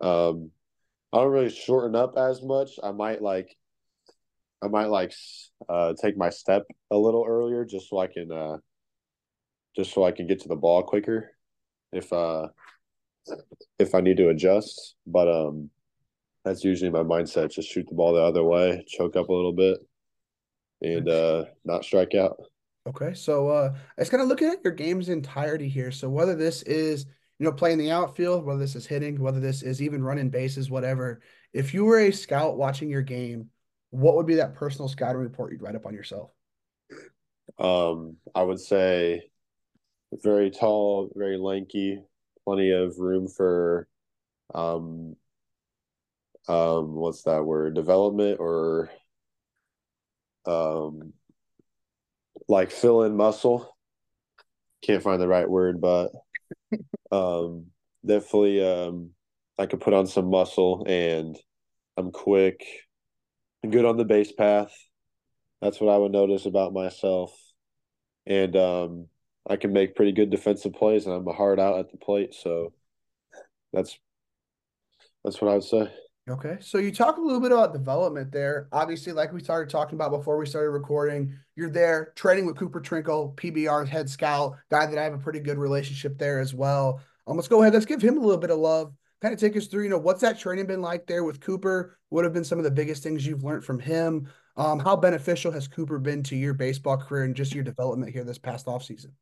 Um, 0.00 0.50
I 1.12 1.18
don't 1.18 1.32
really 1.32 1.50
shorten 1.50 1.96
up 1.96 2.16
as 2.16 2.42
much. 2.42 2.78
I 2.82 2.92
might 2.92 3.22
like, 3.22 3.56
I 4.62 4.68
might 4.68 4.86
like 4.86 5.12
uh, 5.68 5.94
take 6.00 6.16
my 6.16 6.30
step 6.30 6.64
a 6.90 6.96
little 6.96 7.24
earlier 7.26 7.64
just 7.64 7.88
so 7.88 7.98
I 7.98 8.06
can, 8.06 8.32
uh, 8.32 8.56
just 9.76 9.92
so 9.92 10.04
I 10.04 10.12
can 10.12 10.26
get 10.26 10.40
to 10.40 10.48
the 10.48 10.56
ball 10.56 10.82
quicker, 10.82 11.30
if 11.92 12.12
uh, 12.12 12.48
if 13.78 13.94
I 13.94 14.00
need 14.00 14.16
to 14.16 14.30
adjust. 14.30 14.96
But 15.06 15.28
um, 15.28 15.70
that's 16.44 16.64
usually 16.64 16.90
my 16.90 17.02
mindset. 17.02 17.52
Just 17.52 17.70
shoot 17.70 17.86
the 17.88 17.94
ball 17.94 18.14
the 18.14 18.22
other 18.22 18.44
way, 18.44 18.84
choke 18.88 19.16
up 19.16 19.28
a 19.28 19.32
little 19.32 19.52
bit, 19.52 19.78
and 20.80 21.08
uh, 21.08 21.44
not 21.64 21.84
strike 21.84 22.14
out. 22.14 22.36
Okay, 22.86 23.14
so 23.14 23.48
uh, 23.48 23.74
it's 23.98 24.10
kind 24.10 24.22
of 24.22 24.28
looking 24.28 24.48
at 24.48 24.62
your 24.62 24.72
game's 24.72 25.08
entirety 25.08 25.68
here. 25.68 25.90
So 25.90 26.08
whether 26.08 26.36
this 26.36 26.62
is 26.62 27.04
you 27.38 27.44
know 27.44 27.52
playing 27.52 27.78
the 27.78 27.90
outfield, 27.90 28.44
whether 28.44 28.60
this 28.60 28.76
is 28.76 28.86
hitting, 28.86 29.20
whether 29.20 29.40
this 29.40 29.62
is 29.62 29.82
even 29.82 30.02
running 30.02 30.30
bases, 30.30 30.70
whatever. 30.70 31.20
If 31.52 31.74
you 31.74 31.84
were 31.84 31.98
a 31.98 32.12
scout 32.12 32.56
watching 32.56 32.88
your 32.88 33.02
game, 33.02 33.50
what 33.90 34.16
would 34.16 34.26
be 34.26 34.36
that 34.36 34.54
personal 34.54 34.88
scouting 34.88 35.20
report 35.20 35.52
you'd 35.52 35.62
write 35.62 35.76
up 35.76 35.86
on 35.86 35.94
yourself? 35.94 36.30
Um, 37.58 38.16
I 38.34 38.42
would 38.42 38.60
say 38.60 39.30
very 40.12 40.50
tall, 40.50 41.10
very 41.14 41.36
lanky, 41.36 42.02
plenty 42.44 42.70
of 42.70 42.98
room 42.98 43.28
for 43.28 43.88
um 44.54 45.16
um 46.48 46.94
what's 46.94 47.22
that 47.22 47.44
word? 47.44 47.74
Development 47.74 48.38
or 48.38 48.90
um 50.46 51.12
like 52.48 52.70
fill 52.70 53.02
in 53.02 53.16
muscle. 53.16 53.76
Can't 54.82 55.02
find 55.02 55.20
the 55.20 55.26
right 55.26 55.48
word 55.48 55.80
but 55.80 56.10
um 57.12 57.66
definitely 58.04 58.64
um 58.64 59.10
i 59.58 59.66
could 59.66 59.80
put 59.80 59.94
on 59.94 60.06
some 60.06 60.28
muscle 60.30 60.84
and 60.88 61.38
i'm 61.96 62.10
quick 62.10 62.64
good 63.70 63.84
on 63.84 63.96
the 63.96 64.04
base 64.04 64.32
path 64.32 64.72
that's 65.60 65.80
what 65.80 65.92
i 65.92 65.96
would 65.96 66.12
notice 66.12 66.46
about 66.46 66.72
myself 66.72 67.32
and 68.26 68.56
um 68.56 69.06
i 69.48 69.56
can 69.56 69.72
make 69.72 69.96
pretty 69.96 70.12
good 70.12 70.30
defensive 70.30 70.72
plays 70.72 71.06
and 71.06 71.14
i'm 71.14 71.28
a 71.28 71.32
hard 71.32 71.60
out 71.60 71.78
at 71.78 71.90
the 71.90 71.98
plate 71.98 72.34
so 72.34 72.72
that's 73.72 73.98
that's 75.24 75.40
what 75.40 75.50
i 75.50 75.54
would 75.54 75.64
say 75.64 75.90
Okay, 76.28 76.56
so 76.60 76.78
you 76.78 76.90
talk 76.90 77.18
a 77.18 77.20
little 77.20 77.40
bit 77.40 77.52
about 77.52 77.72
development 77.72 78.32
there. 78.32 78.66
Obviously, 78.72 79.12
like 79.12 79.32
we 79.32 79.40
started 79.40 79.70
talking 79.70 79.94
about 79.94 80.10
before 80.10 80.36
we 80.36 80.44
started 80.44 80.70
recording, 80.70 81.32
you're 81.54 81.70
there 81.70 82.12
training 82.16 82.46
with 82.46 82.56
Cooper 82.56 82.80
Trinkle, 82.80 83.36
PBR's 83.36 83.88
head 83.88 84.10
scout, 84.10 84.56
guy 84.68 84.86
that 84.86 84.98
I 84.98 85.04
have 85.04 85.12
a 85.12 85.18
pretty 85.18 85.38
good 85.38 85.56
relationship 85.56 86.18
there 86.18 86.40
as 86.40 86.52
well. 86.52 87.00
Um, 87.28 87.36
let's 87.36 87.46
go 87.46 87.62
ahead. 87.62 87.74
Let's 87.74 87.86
give 87.86 88.02
him 88.02 88.16
a 88.16 88.20
little 88.20 88.40
bit 88.40 88.50
of 88.50 88.58
love. 88.58 88.92
Kind 89.22 89.34
of 89.34 89.40
take 89.40 89.56
us 89.56 89.66
through, 89.66 89.84
you 89.84 89.88
know, 89.88 89.98
what's 89.98 90.20
that 90.20 90.38
training 90.38 90.66
been 90.66 90.82
like 90.82 91.06
there 91.06 91.24
with 91.24 91.40
Cooper? 91.40 91.98
What 92.10 92.24
have 92.24 92.34
been 92.34 92.44
some 92.44 92.58
of 92.58 92.64
the 92.64 92.70
biggest 92.70 93.02
things 93.02 93.26
you've 93.26 93.44
learned 93.44 93.64
from 93.64 93.78
him? 93.78 94.28
Um, 94.56 94.78
how 94.78 94.96
beneficial 94.96 95.52
has 95.52 95.68
Cooper 95.68 95.98
been 95.98 96.22
to 96.24 96.36
your 96.36 96.54
baseball 96.54 96.96
career 96.96 97.24
and 97.24 97.34
just 97.34 97.54
your 97.54 97.64
development 97.64 98.12
here 98.12 98.24
this 98.24 98.38
past 98.38 98.68
off 98.68 98.84
season? 98.84 99.12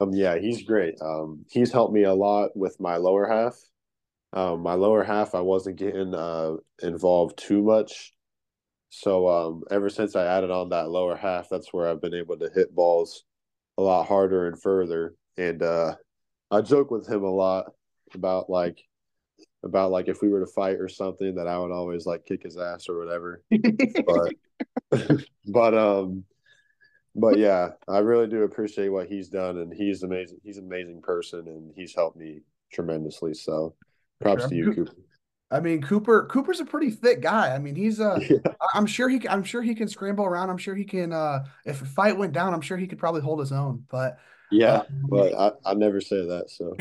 Um, 0.00 0.12
yeah, 0.12 0.38
he's 0.38 0.62
great. 0.62 0.94
Um, 1.00 1.44
he's 1.50 1.72
helped 1.72 1.92
me 1.92 2.04
a 2.04 2.14
lot 2.14 2.56
with 2.56 2.78
my 2.80 2.96
lower 2.96 3.28
half 3.28 3.54
um, 4.34 4.62
my 4.62 4.74
lower 4.74 5.04
half, 5.04 5.36
I 5.36 5.40
wasn't 5.40 5.76
getting 5.76 6.12
uh, 6.12 6.54
involved 6.82 7.38
too 7.38 7.62
much. 7.62 8.12
So 8.90 9.28
um, 9.28 9.62
ever 9.70 9.88
since 9.88 10.16
I 10.16 10.26
added 10.26 10.50
on 10.50 10.70
that 10.70 10.90
lower 10.90 11.16
half, 11.16 11.48
that's 11.48 11.72
where 11.72 11.88
I've 11.88 12.00
been 12.00 12.14
able 12.14 12.36
to 12.38 12.50
hit 12.52 12.74
balls 12.74 13.24
a 13.78 13.82
lot 13.82 14.08
harder 14.08 14.48
and 14.48 14.60
further. 14.60 15.14
And 15.36 15.62
uh, 15.62 15.94
I 16.50 16.62
joke 16.62 16.90
with 16.90 17.08
him 17.08 17.22
a 17.22 17.30
lot 17.30 17.66
about 18.14 18.50
like 18.50 18.78
about 19.62 19.90
like 19.90 20.08
if 20.08 20.22
we 20.22 20.28
were 20.28 20.40
to 20.40 20.46
fight 20.46 20.80
or 20.80 20.88
something 20.88 21.34
that 21.34 21.48
I 21.48 21.58
would 21.58 21.72
always 21.72 22.06
like 22.06 22.26
kick 22.26 22.42
his 22.42 22.58
ass 22.58 22.88
or 22.88 22.98
whatever. 22.98 23.42
but 24.06 25.20
but 25.46 25.74
um 25.74 26.24
but 27.16 27.38
yeah, 27.38 27.70
I 27.88 27.98
really 27.98 28.26
do 28.26 28.42
appreciate 28.42 28.88
what 28.88 29.06
he's 29.06 29.28
done 29.28 29.58
and 29.58 29.72
he's 29.72 30.02
amazing. 30.02 30.38
He's 30.42 30.58
an 30.58 30.66
amazing 30.66 31.00
person 31.00 31.46
and 31.46 31.72
he's 31.76 31.94
helped 31.94 32.16
me 32.16 32.40
tremendously. 32.72 33.34
So 33.34 33.74
Props 34.20 34.42
sure. 34.42 34.48
to 34.48 34.56
you, 34.56 34.72
Cooper. 34.72 34.92
I 35.50 35.60
mean, 35.60 35.82
Cooper. 35.82 36.26
Cooper's 36.26 36.60
a 36.60 36.64
pretty 36.64 36.90
thick 36.90 37.20
guy. 37.20 37.54
I 37.54 37.58
mean, 37.58 37.76
he's 37.76 38.00
uh, 38.00 38.18
yeah. 38.30 38.38
I'm 38.74 38.86
sure 38.86 39.08
he. 39.08 39.26
I'm 39.28 39.44
sure 39.44 39.62
he 39.62 39.74
can 39.74 39.88
scramble 39.88 40.24
around. 40.24 40.50
I'm 40.50 40.58
sure 40.58 40.74
he 40.74 40.84
can. 40.84 41.12
Uh, 41.12 41.44
if 41.64 41.80
a 41.82 41.84
fight 41.84 42.16
went 42.16 42.32
down, 42.32 42.54
I'm 42.54 42.60
sure 42.60 42.76
he 42.76 42.86
could 42.86 42.98
probably 42.98 43.20
hold 43.20 43.40
his 43.40 43.52
own. 43.52 43.84
But 43.88 44.18
yeah, 44.50 44.74
uh, 44.74 44.84
but 45.08 45.34
I, 45.34 45.52
I 45.70 45.74
never 45.74 46.00
say 46.00 46.26
that. 46.26 46.50
So. 46.50 46.76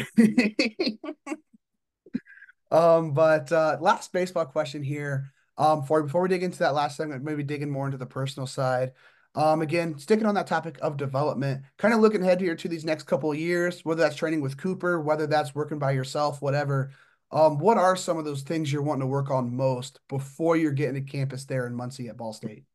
um, 2.77 3.13
but 3.13 3.51
uh, 3.51 3.77
last 3.79 4.11
baseball 4.13 4.45
question 4.45 4.83
here. 4.83 5.31
Um, 5.55 5.83
for 5.83 6.01
before 6.01 6.21
we 6.21 6.29
dig 6.29 6.43
into 6.43 6.59
that 6.59 6.73
last 6.73 6.97
segment, 6.97 7.23
maybe 7.23 7.43
digging 7.43 7.69
more 7.69 7.85
into 7.85 7.97
the 7.97 8.05
personal 8.05 8.47
side. 8.47 8.93
Um, 9.35 9.61
again, 9.61 9.97
sticking 9.97 10.25
on 10.25 10.35
that 10.35 10.47
topic 10.47 10.77
of 10.81 10.97
development, 10.97 11.63
kind 11.77 11.93
of 11.93 11.99
looking 11.99 12.21
ahead 12.21 12.39
here 12.39 12.55
to 12.55 12.67
these 12.67 12.85
next 12.85 13.03
couple 13.03 13.31
of 13.31 13.37
years, 13.37 13.83
whether 13.83 14.01
that's 14.01 14.15
training 14.15 14.41
with 14.41 14.57
Cooper, 14.57 15.01
whether 15.01 15.25
that's 15.25 15.55
working 15.55 15.79
by 15.79 15.91
yourself, 15.91 16.41
whatever. 16.41 16.91
Um, 17.31 17.57
what 17.57 17.77
are 17.77 17.95
some 17.95 18.19
of 18.19 18.25
those 18.25 18.43
things 18.43 18.71
you're 18.71 18.83
wanting 18.83 19.01
to 19.01 19.07
work 19.07 19.31
on 19.31 19.55
most 19.55 19.99
before 20.07 20.55
you're 20.55 20.71
getting 20.71 21.03
to 21.03 21.11
campus 21.11 21.45
there 21.45 21.65
in 21.65 21.73
Muncie 21.73 22.09
at 22.09 22.17
Ball 22.17 22.33
State? 22.33 22.65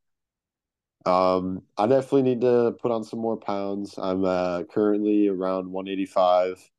Um, 1.07 1.63
I 1.77 1.87
definitely 1.87 2.23
need 2.23 2.41
to 2.43 2.77
put 2.81 2.91
on 2.91 3.05
some 3.05 3.21
more 3.21 3.37
pounds. 3.37 3.95
I'm 3.99 4.25
uh, 4.25 4.65
currently 4.65 5.29
around 5.29 5.71
185, 5.71 6.71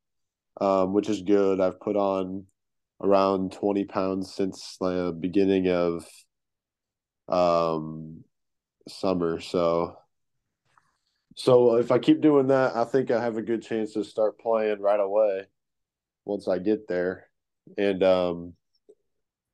um, 0.61 0.93
which 0.93 1.09
is 1.09 1.21
good. 1.21 1.59
I've 1.59 1.79
put 1.79 1.95
on 1.95 2.45
around 3.01 3.53
20 3.53 3.85
pounds 3.85 4.33
since 4.33 4.77
the 4.79 5.15
beginning 5.17 5.69
of 5.69 6.05
um, 7.27 8.23
summer. 8.87 9.39
So, 9.39 9.97
so 11.35 11.75
if 11.75 11.91
I 11.91 11.99
keep 11.99 12.21
doing 12.21 12.47
that, 12.47 12.75
I 12.75 12.83
think 12.83 13.11
I 13.11 13.23
have 13.23 13.37
a 13.37 13.41
good 13.41 13.63
chance 13.63 13.93
to 13.93 14.03
start 14.03 14.39
playing 14.39 14.81
right 14.81 14.99
away 14.99 15.45
once 16.25 16.47
I 16.47 16.59
get 16.59 16.87
there 16.87 17.29
and 17.77 18.03
um, 18.03 18.53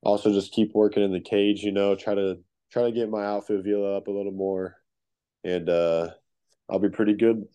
also 0.02 0.32
just 0.34 0.52
keep 0.52 0.74
working 0.74 1.04
in 1.04 1.14
the 1.14 1.20
cage. 1.20 1.64
You 1.64 1.72
know, 1.72 1.96
try 1.96 2.16
to 2.16 2.40
try 2.72 2.84
to 2.84 2.92
get 2.92 3.10
my 3.10 3.26
outfield 3.26 3.64
velo 3.64 3.96
up 3.96 4.08
a 4.08 4.12
little 4.12 4.32
more, 4.32 4.76
and 5.44 5.70
uh, 5.70 6.10
I'll 6.70 6.80
be 6.80 6.90
pretty 6.90 7.14
good. 7.14 7.46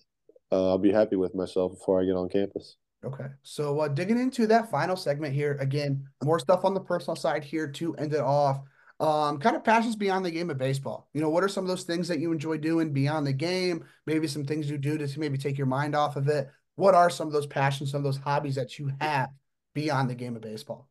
Uh, 0.52 0.70
I'll 0.70 0.78
be 0.78 0.92
happy 0.92 1.16
with 1.16 1.34
myself 1.34 1.72
before 1.72 2.00
I 2.00 2.04
get 2.04 2.16
on 2.16 2.28
campus. 2.28 2.76
Okay, 3.04 3.26
so 3.42 3.80
uh, 3.80 3.88
digging 3.88 4.18
into 4.18 4.46
that 4.48 4.70
final 4.70 4.96
segment 4.96 5.34
here 5.34 5.56
again, 5.60 6.06
more 6.22 6.38
stuff 6.38 6.64
on 6.64 6.74
the 6.74 6.80
personal 6.80 7.16
side 7.16 7.44
here 7.44 7.66
to 7.66 7.94
end 7.94 8.12
it 8.12 8.20
off. 8.20 8.60
Um, 9.00 9.38
kind 9.38 9.56
of 9.56 9.64
passions 9.64 9.96
beyond 9.96 10.26
the 10.26 10.30
game 10.30 10.50
of 10.50 10.58
baseball. 10.58 11.08
You 11.14 11.22
know, 11.22 11.30
what 11.30 11.42
are 11.42 11.48
some 11.48 11.64
of 11.64 11.68
those 11.68 11.84
things 11.84 12.06
that 12.08 12.18
you 12.18 12.32
enjoy 12.32 12.58
doing 12.58 12.92
beyond 12.92 13.26
the 13.26 13.32
game? 13.32 13.86
Maybe 14.06 14.28
some 14.28 14.44
things 14.44 14.68
you 14.68 14.76
do 14.76 14.98
to 14.98 15.18
maybe 15.18 15.38
take 15.38 15.56
your 15.56 15.66
mind 15.66 15.94
off 15.94 16.16
of 16.16 16.28
it. 16.28 16.50
What 16.74 16.94
are 16.94 17.08
some 17.08 17.26
of 17.26 17.32
those 17.32 17.46
passions, 17.46 17.90
some 17.90 18.00
of 18.00 18.04
those 18.04 18.18
hobbies 18.18 18.56
that 18.56 18.78
you 18.78 18.92
have 19.00 19.30
beyond 19.74 20.10
the 20.10 20.14
game 20.14 20.36
of 20.36 20.42
baseball? 20.42 20.89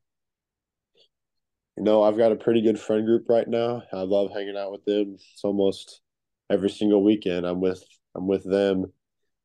You 1.79 1.85
know, 1.85 2.03
I've 2.03 2.17
got 2.17 2.33
a 2.33 2.35
pretty 2.35 2.61
good 2.61 2.77
friend 2.77 3.05
group 3.05 3.29
right 3.29 3.47
now. 3.47 3.83
I 3.93 4.01
love 4.01 4.31
hanging 4.33 4.57
out 4.57 4.73
with 4.73 4.83
them. 4.83 5.15
It's 5.15 5.45
almost 5.45 6.01
every 6.49 6.69
single 6.69 7.01
weekend 7.01 7.45
I'm 7.45 7.61
with 7.61 7.81
I'm 8.15 8.27
with 8.27 8.43
them 8.43 8.91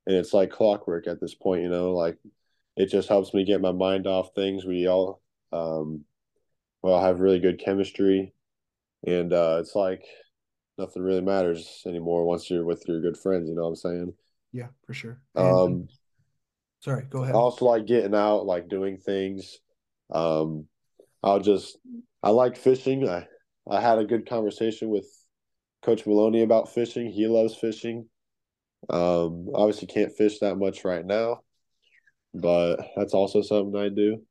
and 0.07 0.17
it's 0.17 0.35
like 0.35 0.51
clockwork 0.51 1.07
at 1.07 1.21
this 1.21 1.35
point, 1.35 1.63
you 1.63 1.69
know, 1.69 1.93
like 1.93 2.19
it 2.77 2.87
just 2.87 3.09
helps 3.09 3.33
me 3.35 3.45
get 3.45 3.61
my 3.61 3.71
mind 3.71 4.09
off 4.09 4.35
things. 4.35 4.65
We 4.65 4.89
all 4.89 5.23
um 5.53 6.05
well 6.83 7.01
have 7.01 7.21
really 7.21 7.39
good 7.39 7.61
chemistry 7.61 8.33
and 9.07 9.33
uh 9.33 9.59
it's 9.61 9.77
like 9.77 10.03
nothing 10.77 11.03
really 11.03 11.21
matters 11.21 11.83
anymore 11.87 12.25
once 12.25 12.51
you're 12.51 12.65
with 12.65 12.83
your 12.89 13.01
good 13.01 13.17
friends, 13.17 13.49
you 13.49 13.55
know 13.55 13.63
what 13.63 13.69
I'm 13.69 13.77
saying? 13.77 14.15
Yeah, 14.51 14.69
for 14.85 14.93
sure. 14.93 15.21
And, 15.37 15.47
um 15.47 15.89
Sorry, 16.81 17.05
go 17.09 17.23
ahead. 17.23 17.37
I 17.37 17.39
also 17.39 17.65
like 17.67 17.87
getting 17.87 18.15
out, 18.15 18.45
like 18.45 18.69
doing 18.69 18.99
things. 18.99 19.61
Um, 20.13 20.67
I'll 21.23 21.41
just 21.41 21.79
I 22.25 22.31
like 22.31 22.57
fishing. 22.57 23.07
I 23.07 23.27
I 23.71 23.81
had 23.83 23.99
a 23.99 24.05
good 24.05 24.27
conversation 24.27 24.89
with 24.89 25.07
Coach 25.83 26.07
Maloney 26.07 26.43
about 26.43 26.73
fishing. 26.73 27.11
He 27.11 27.27
loves 27.27 27.55
fishing. 27.55 28.09
Um, 28.89 29.49
obviously 29.55 29.89
can't 29.89 30.17
fish 30.17 30.39
that 30.39 30.57
much 30.57 30.85
right 30.85 31.05
now, 31.05 31.41
but 32.33 32.77
that's 32.97 33.13
also 33.13 33.43
something 33.43 33.79
I 33.79 33.91
do. 33.91 34.23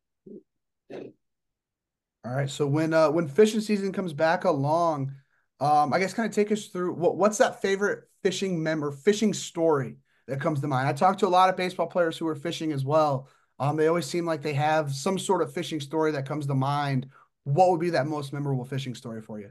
All 2.26 2.34
right. 2.34 2.50
So 2.50 2.66
when 2.66 2.94
uh 2.96 3.12
when 3.12 3.28
fishing 3.28 3.62
season 3.62 3.92
comes 3.92 4.14
back 4.14 4.46
along, 4.46 5.14
um, 5.60 5.94
I 5.94 6.00
guess 6.00 6.16
kind 6.16 6.28
of 6.28 6.34
take 6.34 6.52
us 6.52 6.68
through 6.68 6.94
what 6.94 7.16
what's 7.16 7.38
that 7.38 7.62
favorite 7.62 8.06
fishing 8.24 8.64
member 8.64 8.92
fishing 8.92 9.34
story 9.34 9.98
that 10.28 10.42
comes 10.42 10.62
to 10.62 10.68
mind. 10.68 10.88
I 10.88 10.94
talked 10.94 11.20
to 11.20 11.28
a 11.28 11.30
lot 11.30 11.50
of 11.50 11.58
baseball 11.58 11.88
players 11.88 12.18
who 12.18 12.28
are 12.28 12.36
fishing 12.36 12.72
as 12.72 12.84
well. 12.84 13.28
Um, 13.60 13.78
they 13.78 13.88
always 13.88 14.08
seem 14.08 14.26
like 14.26 14.42
they 14.42 14.54
have 14.54 14.92
some 14.92 15.20
sort 15.20 15.44
of 15.44 15.54
fishing 15.54 15.80
story 15.80 16.12
that 16.14 16.26
comes 16.26 16.48
to 16.48 16.56
mind. 16.56 17.08
What 17.44 17.72
would 17.72 17.80
be 17.80 17.92
that 17.92 18.08
most 18.08 18.34
memorable 18.34 18.66
fishing 18.66 18.96
story 18.96 19.22
for 19.22 19.40
you? 19.40 19.50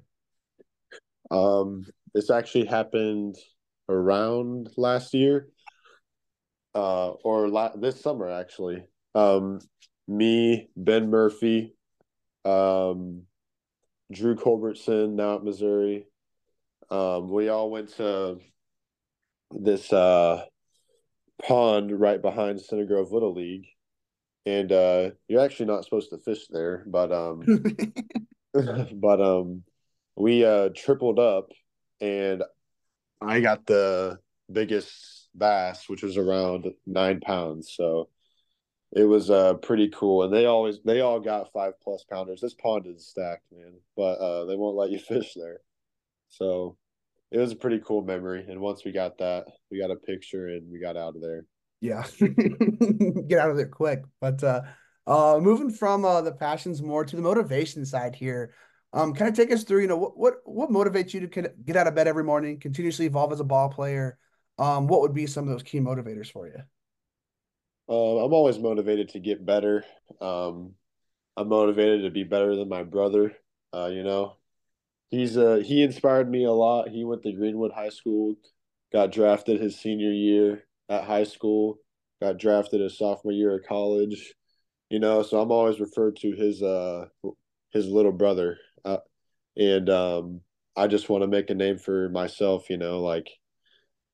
Um, 1.31 1.85
this 2.15 2.31
actually 2.31 2.67
happened 2.67 3.37
around 3.89 4.71
last 4.77 5.15
year, 5.15 5.49
uh, 6.75 7.11
or 7.11 7.49
la- 7.49 7.77
this 7.77 8.01
summer 8.01 8.31
actually. 8.31 8.85
Um, 9.15 9.61
me, 10.09 10.69
Ben 10.77 11.11
Murphy, 11.11 11.75
um, 12.45 13.23
Drew 14.11 14.37
Culbertson, 14.37 15.17
now 15.17 15.37
at 15.37 15.45
Missouri. 15.45 16.07
Um, 16.91 17.31
we 17.31 17.49
all 17.49 17.71
went 17.71 17.97
to 17.97 18.39
this 19.51 19.93
uh, 19.93 20.45
pond 21.43 21.99
right 21.99 22.21
behind 22.21 22.61
Center 22.61 22.85
Grove 22.85 23.13
Little 23.13 23.35
League, 23.35 23.67
and 24.45 24.73
uh, 24.73 25.11
you're 25.29 25.45
actually 25.45 25.67
not 25.67 25.85
supposed 25.85 26.11
to 26.11 26.19
fish 26.19 26.47
there, 26.49 26.85
but 26.87 27.13
um, 27.13 27.43
but 28.95 29.21
um, 29.21 29.63
we 30.17 30.45
uh 30.45 30.71
tripled 30.75 31.19
up, 31.19 31.49
and 32.01 32.43
I 33.21 33.41
got 33.41 33.67
the 33.67 34.19
biggest 34.51 35.29
bass, 35.35 35.89
which 35.89 36.03
was 36.03 36.17
around 36.17 36.73
nine 36.87 37.21
pounds. 37.21 37.73
So 37.75 38.09
it 38.95 39.05
was 39.05 39.31
uh 39.31 39.55
pretty 39.55 39.89
cool, 39.89 40.25
and 40.25 40.33
they 40.33 40.47
always 40.47 40.79
they 40.85 41.01
all 41.01 41.21
got 41.21 41.53
five 41.53 41.75
plus 41.83 42.05
pounders. 42.11 42.41
This 42.41 42.55
pond 42.55 42.87
is 42.87 43.07
stacked, 43.09 43.45
man, 43.53 43.75
but 43.97 44.19
uh, 44.19 44.45
they 44.47 44.57
won't 44.57 44.77
let 44.77 44.91
you 44.91 44.99
fish 45.09 45.35
there. 45.35 45.61
So 46.29 46.77
it 47.31 47.39
was 47.39 47.53
a 47.53 47.57
pretty 47.57 47.81
cool 47.85 48.03
memory. 48.03 48.45
And 48.49 48.61
once 48.61 48.85
we 48.85 48.93
got 48.93 49.19
that, 49.19 49.47
we 49.71 49.81
got 49.81 49.91
a 49.91 49.97
picture 49.97 50.49
and 50.49 50.71
we 50.71 50.79
got 50.79 50.97
out 50.99 51.17
of 51.17 51.23
there. 51.23 51.47
Yeah, 51.83 52.07
get 52.21 53.41
out 53.41 53.51
of 53.51 53.57
there 53.57 53.67
quick. 53.67 54.05
But 54.21 54.43
uh, 54.45 54.63
uh, 55.05 55.41
moving 55.43 55.69
from 55.69 56.05
uh, 56.05 56.23
the 56.23 56.31
passions 56.31 56.81
more 56.81 57.05
to 57.05 57.17
the 57.17 57.23
motivation 57.23 57.85
side 57.85 58.15
here, 58.15 58.55
um, 58.93 59.13
kind 59.13 59.29
of 59.29 59.35
take 59.35 59.53
us 59.53 59.65
through. 59.65 59.81
You 59.81 59.89
know, 59.89 59.97
what 59.97 60.17
what 60.17 60.35
what 60.45 60.71
motivates 60.71 61.13
you 61.13 61.27
to 61.27 61.53
get 61.65 61.77
out 61.77 61.89
of 61.89 61.97
bed 61.97 62.07
every 62.07 62.23
morning, 62.23 62.61
continuously 62.61 63.07
evolve 63.07 63.33
as 63.33 63.41
a 63.41 63.45
ball 63.45 63.69
player? 63.69 64.17
Um, 64.61 64.87
what 64.87 65.01
would 65.01 65.13
be 65.13 65.27
some 65.27 65.43
of 65.43 65.51
those 65.51 65.65
key 65.65 65.81
motivators 65.81 66.31
for 66.31 66.47
you? 66.47 66.61
Uh, 67.89 68.25
I'm 68.25 68.33
always 68.33 68.61
motivated 68.61 69.09
to 69.11 69.19
get 69.19 69.45
better. 69.45 69.85
Um, 70.21 70.75
I'm 71.37 71.49
motivated 71.49 72.03
to 72.03 72.11
be 72.11 72.23
better 72.23 72.55
than 72.55 72.69
my 72.69 72.85
brother. 72.85 73.33
Uh, 73.75 73.91
you 73.93 74.05
know, 74.05 74.37
he's 75.11 75.37
uh 75.37 75.57
he 75.67 75.83
inspired 75.83 76.31
me 76.31 76.45
a 76.45 76.53
lot. 76.53 76.91
He 76.91 77.03
went 77.03 77.25
to 77.25 77.33
Greenwood 77.33 77.73
High 77.73 77.89
School, 77.89 78.37
got 78.93 79.11
drafted 79.11 79.61
his 79.61 79.81
senior 79.81 80.13
year 80.13 80.63
at 80.89 81.05
high 81.05 81.25
school, 81.25 81.79
got 82.21 82.39
drafted 82.39 82.81
his 82.81 82.99
sophomore 82.99 83.33
year 83.33 83.57
of 83.57 83.67
college. 83.67 84.35
You 84.91 84.99
know, 84.99 85.23
so 85.23 85.41
I'm 85.41 85.51
always 85.51 85.81
referred 85.81 86.17
to 86.17 86.33
his 86.33 86.63
uh 86.63 87.07
his 87.71 87.87
little 87.87 88.13
brother, 88.13 88.59
uh, 88.85 88.99
and 89.57 89.89
um, 89.89 90.41
I 90.77 90.87
just 90.87 91.09
want 91.09 91.23
to 91.23 91.29
make 91.29 91.49
a 91.51 91.55
name 91.55 91.79
for 91.79 92.09
myself. 92.11 92.69
You 92.69 92.77
know, 92.77 93.01
like 93.01 93.29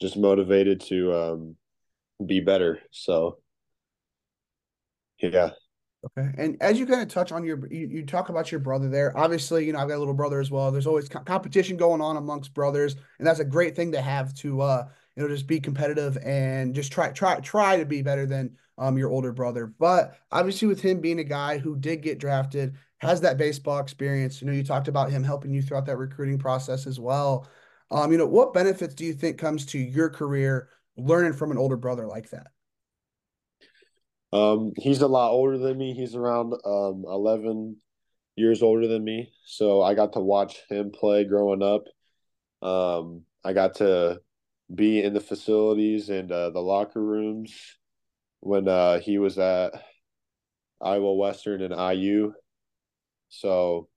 just 0.00 0.16
motivated 0.16 0.80
to 0.82 1.12
um, 1.14 1.56
be 2.24 2.40
better. 2.40 2.80
So 2.90 3.38
yeah. 5.20 5.50
Okay. 6.16 6.28
And 6.38 6.56
as 6.60 6.78
you 6.78 6.86
kind 6.86 7.02
of 7.02 7.08
touch 7.08 7.32
on 7.32 7.42
your, 7.44 7.66
you, 7.72 7.88
you 7.88 8.06
talk 8.06 8.28
about 8.28 8.52
your 8.52 8.60
brother 8.60 8.88
there. 8.88 9.16
Obviously, 9.18 9.66
you 9.66 9.72
know, 9.72 9.80
I've 9.80 9.88
got 9.88 9.96
a 9.96 9.98
little 9.98 10.14
brother 10.14 10.40
as 10.40 10.48
well. 10.48 10.70
There's 10.70 10.86
always 10.86 11.08
co- 11.08 11.20
competition 11.20 11.76
going 11.76 12.00
on 12.00 12.16
amongst 12.16 12.54
brothers, 12.54 12.94
and 13.18 13.26
that's 13.26 13.40
a 13.40 13.44
great 13.44 13.74
thing 13.74 13.90
to 13.92 14.00
have 14.00 14.32
to, 14.34 14.60
uh, 14.60 14.88
you 15.18 15.24
know, 15.24 15.28
just 15.28 15.48
be 15.48 15.58
competitive 15.58 16.16
and 16.18 16.74
just 16.76 16.92
try, 16.92 17.10
try, 17.10 17.40
try 17.40 17.76
to 17.76 17.84
be 17.84 18.02
better 18.02 18.24
than 18.24 18.56
um 18.78 18.96
your 18.96 19.10
older 19.10 19.32
brother. 19.32 19.66
But 19.66 20.16
obviously, 20.30 20.68
with 20.68 20.80
him 20.80 21.00
being 21.00 21.18
a 21.18 21.24
guy 21.24 21.58
who 21.58 21.76
did 21.76 22.02
get 22.02 22.20
drafted, 22.20 22.76
has 22.98 23.20
that 23.22 23.36
baseball 23.36 23.80
experience. 23.80 24.40
You 24.40 24.46
know, 24.46 24.52
you 24.52 24.62
talked 24.62 24.86
about 24.86 25.10
him 25.10 25.24
helping 25.24 25.52
you 25.52 25.60
throughout 25.60 25.86
that 25.86 25.96
recruiting 25.96 26.38
process 26.38 26.86
as 26.86 27.00
well. 27.00 27.48
Um, 27.90 28.12
you 28.12 28.18
know, 28.18 28.26
what 28.26 28.54
benefits 28.54 28.94
do 28.94 29.04
you 29.04 29.12
think 29.12 29.38
comes 29.38 29.66
to 29.66 29.78
your 29.78 30.08
career 30.08 30.68
learning 30.96 31.32
from 31.32 31.50
an 31.50 31.58
older 31.58 31.76
brother 31.76 32.06
like 32.06 32.30
that? 32.30 32.48
Um, 34.32 34.72
he's 34.76 35.00
a 35.00 35.08
lot 35.08 35.32
older 35.32 35.58
than 35.58 35.78
me. 35.78 35.94
He's 35.94 36.14
around 36.14 36.52
um 36.64 37.04
11 37.08 37.76
years 38.36 38.62
older 38.62 38.86
than 38.86 39.02
me. 39.02 39.32
So 39.46 39.82
I 39.82 39.94
got 39.94 40.12
to 40.12 40.20
watch 40.20 40.58
him 40.68 40.92
play 40.92 41.24
growing 41.24 41.62
up. 41.62 41.84
Um, 42.62 43.24
I 43.44 43.52
got 43.52 43.76
to 43.76 44.20
be 44.72 45.02
in 45.02 45.14
the 45.14 45.20
facilities 45.20 46.10
and 46.10 46.30
uh, 46.30 46.50
the 46.50 46.60
locker 46.60 47.02
rooms 47.02 47.78
when 48.40 48.68
uh, 48.68 49.00
he 49.00 49.18
was 49.18 49.38
at 49.38 49.72
Iowa 50.80 51.14
Western 51.14 51.62
and 51.62 51.74
IU. 51.74 52.32
So 53.28 53.88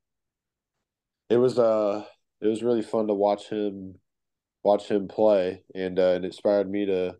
it 1.29 1.37
was 1.37 1.57
uh 1.57 2.03
it 2.41 2.47
was 2.47 2.63
really 2.63 2.81
fun 2.81 3.07
to 3.07 3.13
watch 3.13 3.47
him 3.47 3.95
watch 4.63 4.87
him 4.87 5.07
play 5.07 5.63
and 5.73 5.97
uh, 5.97 6.13
it 6.17 6.25
inspired 6.25 6.69
me 6.69 6.85
to 6.85 7.15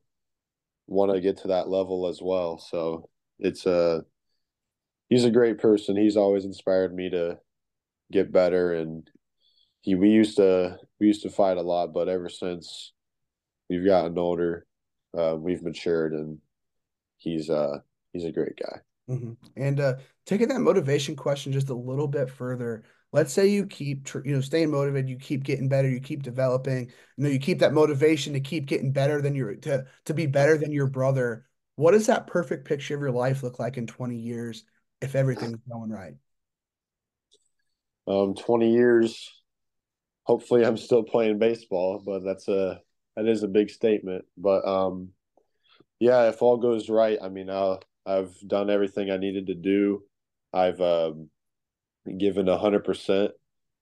want 0.88 1.12
to 1.12 1.22
get 1.22 1.38
to 1.38 1.48
that 1.50 1.70
level 1.70 2.08
as 2.08 2.22
well. 2.22 2.58
So 2.58 3.10
it's 3.40 3.66
a 3.66 3.72
uh, 3.72 4.02
he's 5.10 5.26
a 5.26 5.32
great 5.32 5.60
person. 5.60 5.96
He's 5.96 6.18
always 6.18 6.46
inspired 6.46 6.94
me 6.94 7.10
to 7.12 7.38
get 8.12 8.32
better 8.32 8.74
and 8.74 9.10
he 9.82 9.96
we 9.96 10.10
used 10.10 10.38
to 10.38 10.78
we 11.00 11.08
used 11.08 11.24
to 11.24 11.30
fight 11.30 11.58
a 11.58 11.62
lot, 11.62 11.94
but 11.94 12.10
ever 12.10 12.30
since 12.30 12.94
we've 13.72 13.86
gotten 13.86 14.18
older, 14.18 14.66
uh, 15.18 15.36
we've 15.40 15.64
matured 15.64 16.12
and 16.12 16.40
he's 17.18 17.50
uh 17.50 17.78
he's 18.12 18.26
a 18.26 18.32
great 18.32 18.58
guy. 18.62 18.80
Mm-hmm. 19.10 19.34
And 19.56 19.80
uh, 19.80 19.96
taking 20.26 20.50
that 20.50 20.60
motivation 20.60 21.16
question 21.16 21.54
just 21.54 21.70
a 21.70 21.74
little 21.76 22.08
bit 22.08 22.30
further, 22.30 22.84
let's 23.14 23.32
say 23.34 23.48
you 23.48 23.66
keep 23.66 24.14
you 24.26 24.34
know 24.34 24.42
staying 24.42 24.72
motivated 24.72 25.10
you 25.10 25.18
keep 25.18 25.44
getting 25.44 25.68
better 25.68 25.90
you 25.90 26.00
keep 26.00 26.24
developing 26.24 26.88
you 27.18 27.24
know 27.24 27.30
you 27.30 27.40
keep 27.40 27.60
that 27.60 27.74
motivation 27.74 28.34
to 28.34 28.40
keep 28.40 28.66
getting 28.66 28.92
better 28.92 29.22
than 29.22 29.36
your 29.36 29.56
to 29.56 29.86
to 30.06 30.14
be 30.14 30.26
better 30.26 30.58
than 30.58 30.72
your 30.72 30.88
brother 30.88 31.46
what 31.76 31.92
does 31.92 32.08
that 32.08 32.28
perfect 32.28 32.66
picture 32.66 32.96
of 32.96 33.02
your 33.02 33.12
life 33.12 33.44
look 33.44 33.60
like 33.60 33.78
in 33.78 33.86
20 33.86 34.16
years 34.16 34.64
if 35.02 35.16
everything's 35.16 35.60
going 35.70 35.90
right 35.90 36.14
um 38.08 38.34
20 38.34 38.72
years 38.72 39.30
hopefully 40.24 40.64
i'm 40.64 40.78
still 40.78 41.04
playing 41.04 41.38
baseball 41.38 42.02
but 42.06 42.24
that's 42.24 42.48
a 42.48 42.80
that 43.16 43.28
is 43.28 43.44
a 43.44 43.48
big 43.48 43.70
statement 43.70 44.26
but 44.38 44.66
um 44.68 45.10
yeah 46.00 46.30
if 46.30 46.42
all 46.42 46.58
goes 46.58 46.90
right 46.90 47.20
i 47.22 47.30
mean 47.30 47.50
i 47.50 47.78
i've 48.06 48.36
done 48.48 48.70
everything 48.70 49.12
i 49.12 49.18
needed 49.18 49.48
to 49.48 49.56
do 49.56 50.04
i've 50.54 50.82
um 50.82 51.30
given 52.18 52.48
a 52.50 52.58
hundred 52.58 52.84
percent, 52.84 53.32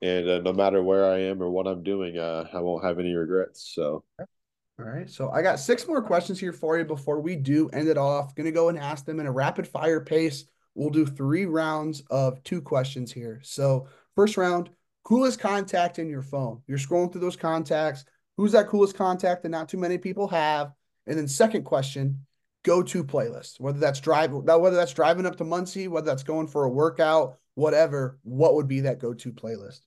and 0.01 0.29
uh, 0.29 0.39
no 0.39 0.53
matter 0.53 0.81
where 0.81 1.05
I 1.05 1.19
am 1.23 1.41
or 1.41 1.49
what 1.49 1.67
I'm 1.67 1.83
doing, 1.83 2.17
uh, 2.17 2.47
I 2.53 2.59
won't 2.59 2.83
have 2.83 2.99
any 2.99 3.13
regrets. 3.13 3.71
So. 3.73 4.03
All 4.19 4.85
right. 4.85 5.09
So 5.09 5.29
I 5.29 5.41
got 5.41 5.59
six 5.59 5.87
more 5.87 6.01
questions 6.01 6.39
here 6.39 6.53
for 6.53 6.77
you 6.77 6.85
before 6.85 7.19
we 7.19 7.35
do 7.35 7.69
end 7.69 7.89
it 7.89 7.97
off. 7.97 8.33
Going 8.33 8.45
to 8.45 8.51
go 8.51 8.69
and 8.69 8.77
ask 8.77 9.05
them 9.05 9.19
in 9.19 9.25
a 9.25 9.31
rapid 9.31 9.67
fire 9.67 9.99
pace. 9.99 10.45
We'll 10.73 10.89
do 10.89 11.05
three 11.05 11.45
rounds 11.45 12.01
of 12.09 12.41
two 12.43 12.61
questions 12.61 13.11
here. 13.11 13.41
So, 13.43 13.87
first 14.15 14.37
round, 14.37 14.69
coolest 15.03 15.39
contact 15.39 15.99
in 15.99 16.09
your 16.09 16.21
phone. 16.21 16.61
You're 16.65 16.77
scrolling 16.77 17.11
through 17.11 17.21
those 17.21 17.35
contacts. 17.35 18.05
Who's 18.39 18.53
that 18.53 18.67
coolest 18.67 18.95
contact 18.95 19.43
that 19.43 19.49
not 19.49 19.67
too 19.67 19.77
many 19.77 19.97
people 19.97 20.29
have? 20.29 20.71
And 21.05 21.17
then, 21.17 21.27
second 21.27 21.63
question, 21.63 22.25
go 22.63 22.81
to 22.81 23.03
playlist. 23.03 23.59
Whether 23.59 23.79
that's 23.79 23.99
drive, 23.99 24.31
whether 24.31 24.75
that's 24.75 24.93
driving 24.93 25.25
up 25.25 25.35
to 25.37 25.43
Muncie, 25.43 25.89
whether 25.89 26.05
that's 26.05 26.23
going 26.23 26.47
for 26.47 26.63
a 26.63 26.69
workout, 26.69 27.37
whatever, 27.55 28.17
what 28.23 28.55
would 28.55 28.67
be 28.67 28.81
that 28.81 28.99
go-to 28.99 29.33
playlist? 29.33 29.81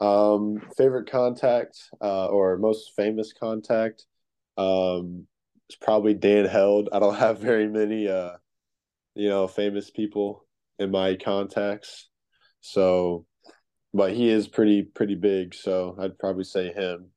Um, 0.00 0.60
favorite 0.76 1.10
contact 1.10 1.76
uh, 2.00 2.26
or 2.26 2.58
most 2.58 2.92
famous 2.94 3.32
contact 3.32 4.06
um, 4.56 5.26
it's 5.68 5.76
probably 5.76 6.14
Dan 6.14 6.44
Held. 6.44 6.88
I 6.92 6.98
don't 6.98 7.14
have 7.18 7.40
very 7.40 7.68
many, 7.68 8.08
uh, 8.08 8.36
you 9.14 9.28
know, 9.28 9.48
famous 9.48 9.90
people 9.90 10.46
in 10.78 10.90
my 10.90 11.16
contacts, 11.16 12.08
so 12.60 13.26
but 13.94 14.12
he 14.12 14.28
is 14.28 14.46
pretty 14.46 14.82
pretty 14.82 15.14
big, 15.14 15.54
so 15.54 15.96
I'd 15.98 16.18
probably 16.18 16.44
say 16.44 16.72
him. 16.72 17.10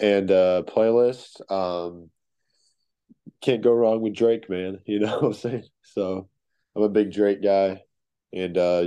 And 0.00 0.30
uh, 0.30 0.62
playlist, 0.66 1.40
um, 1.50 2.10
can't 3.42 3.62
go 3.62 3.72
wrong 3.72 4.00
with 4.00 4.14
Drake, 4.14 4.48
man. 4.48 4.80
You 4.86 5.00
know 5.00 5.20
what 5.20 5.24
I'm 5.24 5.34
saying? 5.34 5.64
So 5.82 6.28
I'm 6.74 6.82
a 6.82 6.88
big 6.88 7.12
Drake 7.12 7.42
guy, 7.42 7.82
and 8.32 8.56
uh, 8.56 8.84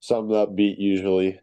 something 0.00 0.34
upbeat 0.34 0.76
usually 0.78 1.40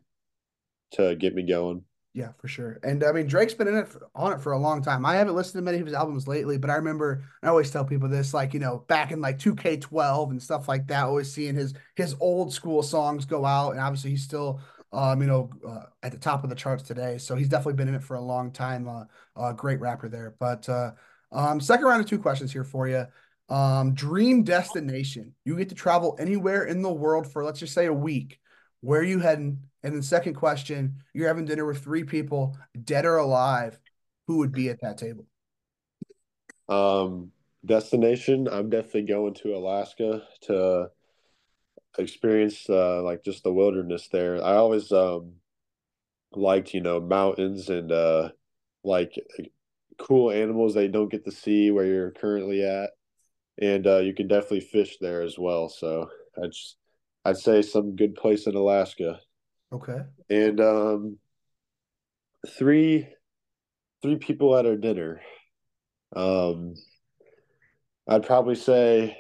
to 0.92 1.16
get 1.16 1.34
me 1.34 1.44
going. 1.44 1.84
Yeah, 2.14 2.34
for 2.42 2.50
sure. 2.50 2.78
And 2.84 3.04
I 3.06 3.14
mean, 3.14 3.28
Drake's 3.28 3.54
been 3.54 3.70
in 3.70 3.78
it 3.78 3.88
for, 3.88 4.10
on 4.14 4.34
it 4.34 4.42
for 4.42 4.52
a 4.52 4.60
long 4.60 4.84
time. 4.84 5.06
I 5.06 5.16
haven't 5.16 5.36
listened 5.36 5.60
to 5.60 5.64
many 5.64 5.80
of 5.80 5.86
his 5.86 5.96
albums 5.96 6.28
lately, 6.28 6.58
but 6.58 6.70
I 6.70 6.76
remember 6.76 7.24
I 7.42 7.48
always 7.48 7.72
tell 7.72 7.86
people 7.86 8.10
this, 8.10 8.34
like 8.34 8.54
you 8.54 8.60
know, 8.60 8.84
back 8.90 9.12
in 9.12 9.22
like 9.22 9.40
2K12 9.40 10.32
and 10.32 10.44
stuff 10.44 10.68
like 10.68 10.88
that. 10.88 11.06
Always 11.06 11.32
seeing 11.32 11.56
his 11.56 11.74
his 11.96 12.16
old 12.20 12.54
school 12.54 12.84
songs 12.84 13.24
go 13.24 13.46
out, 13.46 13.72
and 13.72 13.80
obviously 13.80 14.10
he's 14.12 14.24
still, 14.24 14.60
um, 14.94 15.22
you 15.22 15.28
know, 15.28 15.50
uh, 15.68 15.84
at 16.04 16.12
the 16.12 16.18
top 16.18 16.44
of 16.44 16.50
the 16.50 16.56
charts 16.56 16.84
today. 16.84 17.18
So 17.18 17.36
he's 17.36 17.50
definitely 17.50 17.74
been 17.74 17.88
in 17.88 17.96
it 17.96 18.04
for 18.04 18.16
a 18.16 18.22
long 18.22 18.52
time. 18.52 18.88
Uh, 18.88 19.04
uh 19.36 19.54
great 19.54 19.80
rapper 19.80 20.10
there. 20.10 20.36
But 20.40 20.68
uh, 20.68 20.92
um, 21.32 21.60
second 21.60 21.86
round 21.86 22.02
of 22.02 22.08
two 22.08 22.20
questions 22.20 22.52
here 22.52 22.64
for 22.64 22.88
you. 22.88 23.06
Um, 23.50 23.94
dream 23.94 24.44
destination. 24.44 25.34
You 25.46 25.58
get 25.58 25.70
to 25.70 25.76
travel 25.76 26.16
anywhere 26.20 26.66
in 26.66 26.82
the 26.82 26.92
world 26.92 27.32
for 27.32 27.44
let's 27.44 27.60
just 27.60 27.74
say 27.74 27.86
a 27.86 27.94
week. 27.94 28.40
Where 28.82 29.04
you 29.04 29.20
heading? 29.20 29.60
And 29.84 29.94
then 29.94 30.02
second 30.02 30.36
question, 30.36 31.04
you're 31.14 31.28
having 31.28 31.46
dinner 31.46 31.66
with 31.66 31.84
three 31.84 32.04
people, 32.04 32.58
dead 32.84 33.06
or 33.06 33.18
alive. 33.18 33.78
Who 34.28 34.38
would 34.38 34.52
be 34.52 34.70
at 34.70 34.82
that 34.82 34.98
table? 34.98 35.26
Um, 36.70 37.32
destination, 37.66 38.48
I'm 38.48 38.70
definitely 38.70 39.04
going 39.04 39.34
to 39.36 39.56
Alaska 39.56 40.24
to 40.44 40.90
experience 41.98 42.70
uh, 42.70 43.02
like 43.04 43.24
just 43.24 43.44
the 43.44 43.54
wilderness 43.54 44.08
there. 44.12 44.36
I 44.44 44.56
always 44.56 44.92
um 44.92 45.34
liked, 46.34 46.74
you 46.74 46.82
know, 46.82 47.00
mountains 47.00 47.70
and 47.70 47.92
uh 47.92 48.30
like 48.84 49.14
cool 50.00 50.32
animals 50.32 50.74
that 50.74 50.84
you 50.84 50.90
don't 50.90 51.12
get 51.12 51.26
to 51.26 51.32
see 51.32 51.72
where 51.72 51.86
you're 51.86 52.12
currently 52.12 52.64
at. 52.64 52.92
And 53.62 53.86
uh, 53.86 54.00
you 54.00 54.14
can 54.14 54.28
definitely 54.28 54.62
fish 54.62 54.98
there 55.00 55.22
as 55.22 55.38
well. 55.38 55.70
So 55.70 56.10
I 56.42 56.48
just 56.48 56.78
I'd 57.26 57.38
say 57.38 57.62
some 57.62 57.96
good 57.96 58.16
place 58.16 58.48
in 58.48 58.56
Alaska. 58.56 59.20
Okay. 59.72 60.00
And 60.30 60.60
um, 60.60 61.18
three 62.48 63.08
three 64.02 64.16
people 64.16 64.56
at 64.58 64.66
our 64.66 64.78
dinner. 64.78 65.22
Um, 66.16 66.74
I'd 68.08 68.26
probably 68.26 68.56
say 68.56 69.18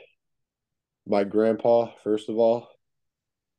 my 1.07 1.23
grandpa 1.23 1.91
first 2.03 2.29
of 2.29 2.37
all. 2.37 2.69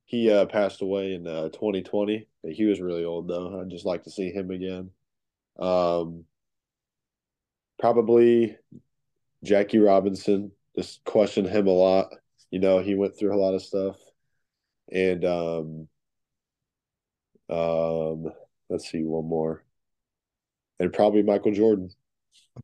He 0.05 0.29
uh, 0.29 0.45
passed 0.45 0.81
away 0.81 1.15
in 1.15 1.25
uh, 1.25 1.49
2020. 1.49 2.27
He 2.43 2.65
was 2.65 2.81
really 2.81 3.03
old 3.05 3.27
though. 3.27 3.61
I'd 3.61 3.69
just 3.69 3.85
like 3.85 4.03
to 4.03 4.11
see 4.11 4.31
him 4.31 4.51
again. 4.51 4.91
Um, 5.57 6.25
probably 7.79 8.57
Jackie 9.43 9.79
Robinson. 9.79 10.51
Just 10.75 11.03
question 11.03 11.45
him 11.45 11.67
a 11.67 11.71
lot. 11.71 12.13
You 12.51 12.59
know, 12.59 12.79
he 12.79 12.95
went 12.95 13.17
through 13.17 13.33
a 13.33 13.39
lot 13.39 13.55
of 13.55 13.61
stuff 13.61 13.97
and 14.91 15.25
um, 15.25 15.87
um, 17.49 18.31
let's 18.69 18.89
see 18.89 19.03
one 19.03 19.27
more, 19.27 19.63
and 20.79 20.93
probably 20.93 21.23
Michael 21.23 21.53
Jordan. 21.53 21.89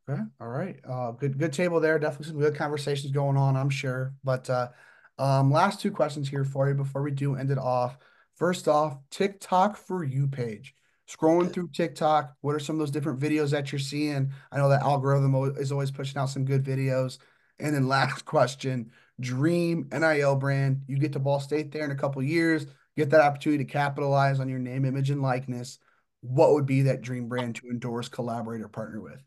Okay, 0.08 0.22
all 0.40 0.48
right. 0.48 0.80
Uh, 0.88 1.12
good 1.12 1.38
good 1.38 1.54
table 1.54 1.80
there. 1.80 1.98
Definitely 2.00 2.28
some 2.28 2.40
good 2.40 2.56
conversations 2.56 3.12
going 3.12 3.38
on. 3.38 3.56
I'm 3.56 3.70
sure. 3.70 4.14
But 4.24 4.50
uh, 4.50 4.70
um, 5.18 5.52
last 5.52 5.82
two 5.82 5.92
questions 5.92 6.30
here 6.30 6.46
for 6.46 6.68
you 6.68 6.76
before 6.76 7.02
we 7.02 7.12
do 7.12 7.36
end 7.36 7.52
it 7.52 7.58
off. 7.58 7.98
First 8.36 8.68
off, 8.68 8.98
TikTok 9.10 9.76
for 9.78 10.04
you 10.04 10.28
page. 10.28 10.76
Scrolling 11.10 11.52
through 11.52 11.70
TikTok, 11.70 12.36
what 12.42 12.56
are 12.56 12.60
some 12.60 12.76
of 12.76 12.80
those 12.80 12.92
different 12.92 13.20
videos 13.20 13.50
that 13.50 13.72
you're 13.72 13.80
seeing? 13.80 14.32
I 14.52 14.58
know 14.58 14.70
that 14.70 14.84
algorithm 14.84 15.34
is 15.58 15.72
always 15.72 15.90
pushing 15.90 16.20
out 16.20 16.30
some 16.30 16.46
good 16.46 16.64
videos. 16.64 17.18
And 17.60 17.76
then 17.76 17.88
last 17.90 18.26
question, 18.26 18.92
dream 19.20 19.90
NIL 19.92 20.36
brand. 20.36 20.84
You 20.88 20.98
get 20.98 21.14
to 21.14 21.20
Ball 21.20 21.40
State 21.40 21.72
there 21.72 21.84
in 21.84 21.92
a 21.92 21.96
couple 21.96 22.22
years, 22.22 22.68
get 22.96 23.10
that 23.10 23.22
opportunity 23.22 23.66
to 23.66 23.72
capitalize 23.72 24.40
on 24.40 24.50
your 24.50 24.60
name, 24.60 24.86
image, 24.86 25.10
and 25.10 25.22
likeness. 25.22 25.80
What 26.22 26.54
would 26.54 26.66
be 26.66 26.84
that 26.84 27.02
dream 27.02 27.28
brand 27.28 27.56
to 27.56 27.70
endorse, 27.70 28.08
collaborate, 28.08 28.62
or 28.62 28.68
partner 28.68 29.02
with? 29.02 29.22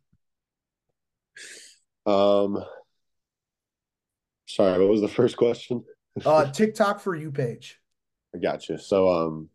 Um, 2.06 2.64
sorry, 4.46 4.78
what 4.78 4.90
was 4.90 5.00
the 5.00 5.08
first 5.08 5.36
question? 5.36 5.84
uh, 6.24 6.50
TikTok 6.52 7.00
for 7.00 7.14
you 7.14 7.30
page. 7.30 7.78
I 8.34 8.38
got 8.38 8.68
you. 8.68 8.78
So, 8.78 9.08
um, 9.08 9.48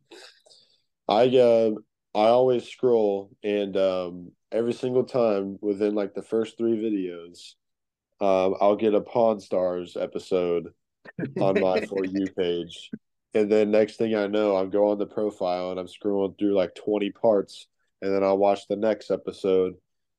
I 1.07 1.27
uh, 1.37 1.71
I 2.15 2.27
always 2.27 2.67
scroll, 2.67 3.31
and 3.43 3.75
um, 3.77 4.31
every 4.51 4.73
single 4.73 5.03
time 5.03 5.57
within 5.61 5.95
like 5.95 6.13
the 6.13 6.21
first 6.21 6.57
three 6.57 6.77
videos, 6.77 7.53
um, 8.19 8.55
I'll 8.59 8.75
get 8.75 8.93
a 8.93 9.01
Pawn 9.01 9.39
Stars 9.39 9.97
episode 9.97 10.69
on 11.39 11.59
my 11.59 11.81
For 11.85 12.05
You 12.05 12.27
page. 12.37 12.89
And 13.33 13.51
then 13.51 13.71
next 13.71 13.97
thing 13.97 14.15
I 14.15 14.27
know, 14.27 14.55
I'm 14.55 14.69
going 14.69 14.93
on 14.93 14.97
the 14.97 15.05
profile 15.05 15.71
and 15.71 15.79
I'm 15.79 15.87
scrolling 15.87 16.37
through 16.39 16.55
like 16.55 16.73
20 16.75 17.11
parts. 17.11 17.67
And 18.01 18.13
then 18.13 18.23
I'll 18.23 18.37
watch 18.37 18.67
the 18.67 18.75
next 18.75 19.11
episode. 19.11 19.75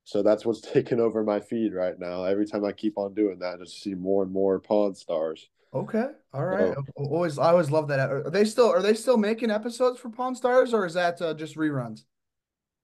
So 0.09 0.23
that's 0.23 0.47
what's 0.47 0.61
taking 0.73 1.01
over 1.01 1.23
my 1.23 1.39
feed 1.39 1.75
right 1.75 1.99
now. 1.99 2.25
Every 2.25 2.47
time 2.47 2.65
I 2.65 2.73
keep 2.73 2.97
on 2.97 3.13
doing 3.13 3.39
that, 3.41 3.57
I 3.57 3.65
just 3.65 3.83
see 3.83 3.95
more 3.95 4.23
and 4.23 4.33
more 4.33 4.59
Pawn 4.59 4.95
Stars. 4.95 5.51
Okay. 5.75 6.07
All 6.33 6.47
right. 6.47 6.75
So, 6.75 6.83
always, 6.97 7.39
I 7.39 7.51
always 7.51 7.71
love 7.71 7.89
that. 7.89 8.11
Are 8.11 8.31
they 8.31 8.47
still, 8.47 8.71
are 8.71 8.81
they 8.81 8.95
still 8.95 9.19
making 9.19 9.51
episodes 9.51 10.01
for 10.01 10.09
Pawn 10.09 10.35
Stars 10.35 10.73
or 10.73 10.87
is 10.87 10.95
that 10.95 11.21
uh, 11.21 11.35
just 11.35 11.57
reruns? 11.57 12.05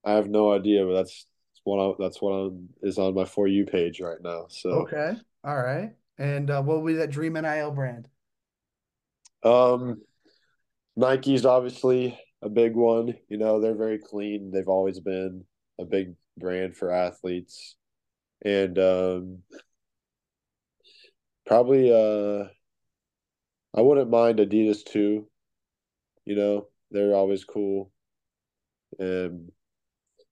I 0.04 0.12
have 0.12 0.28
no 0.28 0.52
idea, 0.52 0.84
but 0.84 0.92
that's 0.92 1.24
what 1.62 1.78
I, 1.78 1.94
that's 1.98 2.20
what 2.20 2.32
I'm, 2.32 2.68
is 2.82 2.98
on 2.98 3.14
my 3.14 3.24
for 3.24 3.48
you 3.48 3.64
page 3.64 4.00
right 4.00 4.20
now. 4.22 4.44
So 4.50 4.70
okay, 4.82 5.14
all 5.42 5.56
right. 5.56 5.92
And 6.18 6.50
uh, 6.50 6.60
what 6.60 6.76
will 6.76 6.86
be 6.86 6.94
that 6.96 7.10
Dream 7.10 7.32
NIL 7.32 7.70
brand? 7.70 8.06
Um, 9.42 10.02
Nike's 10.94 11.46
obviously 11.46 12.20
a 12.42 12.50
big 12.50 12.74
one. 12.74 13.14
You 13.30 13.38
know, 13.38 13.62
they're 13.62 13.74
very 13.74 13.98
clean. 13.98 14.50
They've 14.50 14.68
always 14.68 15.00
been 15.00 15.46
a 15.80 15.86
big 15.86 16.14
brand 16.36 16.76
for 16.76 16.90
athletes, 16.90 17.76
and 18.44 18.78
um, 18.78 19.38
probably 21.46 21.92
uh, 21.92 22.48
I 23.74 23.80
wouldn't 23.80 24.10
mind 24.10 24.38
Adidas 24.38 24.84
too. 24.84 25.28
You 26.24 26.36
know, 26.36 26.68
they're 26.90 27.14
always 27.14 27.44
cool. 27.44 27.90
And 28.98 29.50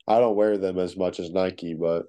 I 0.07 0.19
don't 0.19 0.37
wear 0.37 0.59
them 0.59 0.79
as 0.79 0.97
much 0.97 1.21
as 1.21 1.31
Nike, 1.31 1.75
but 1.75 2.05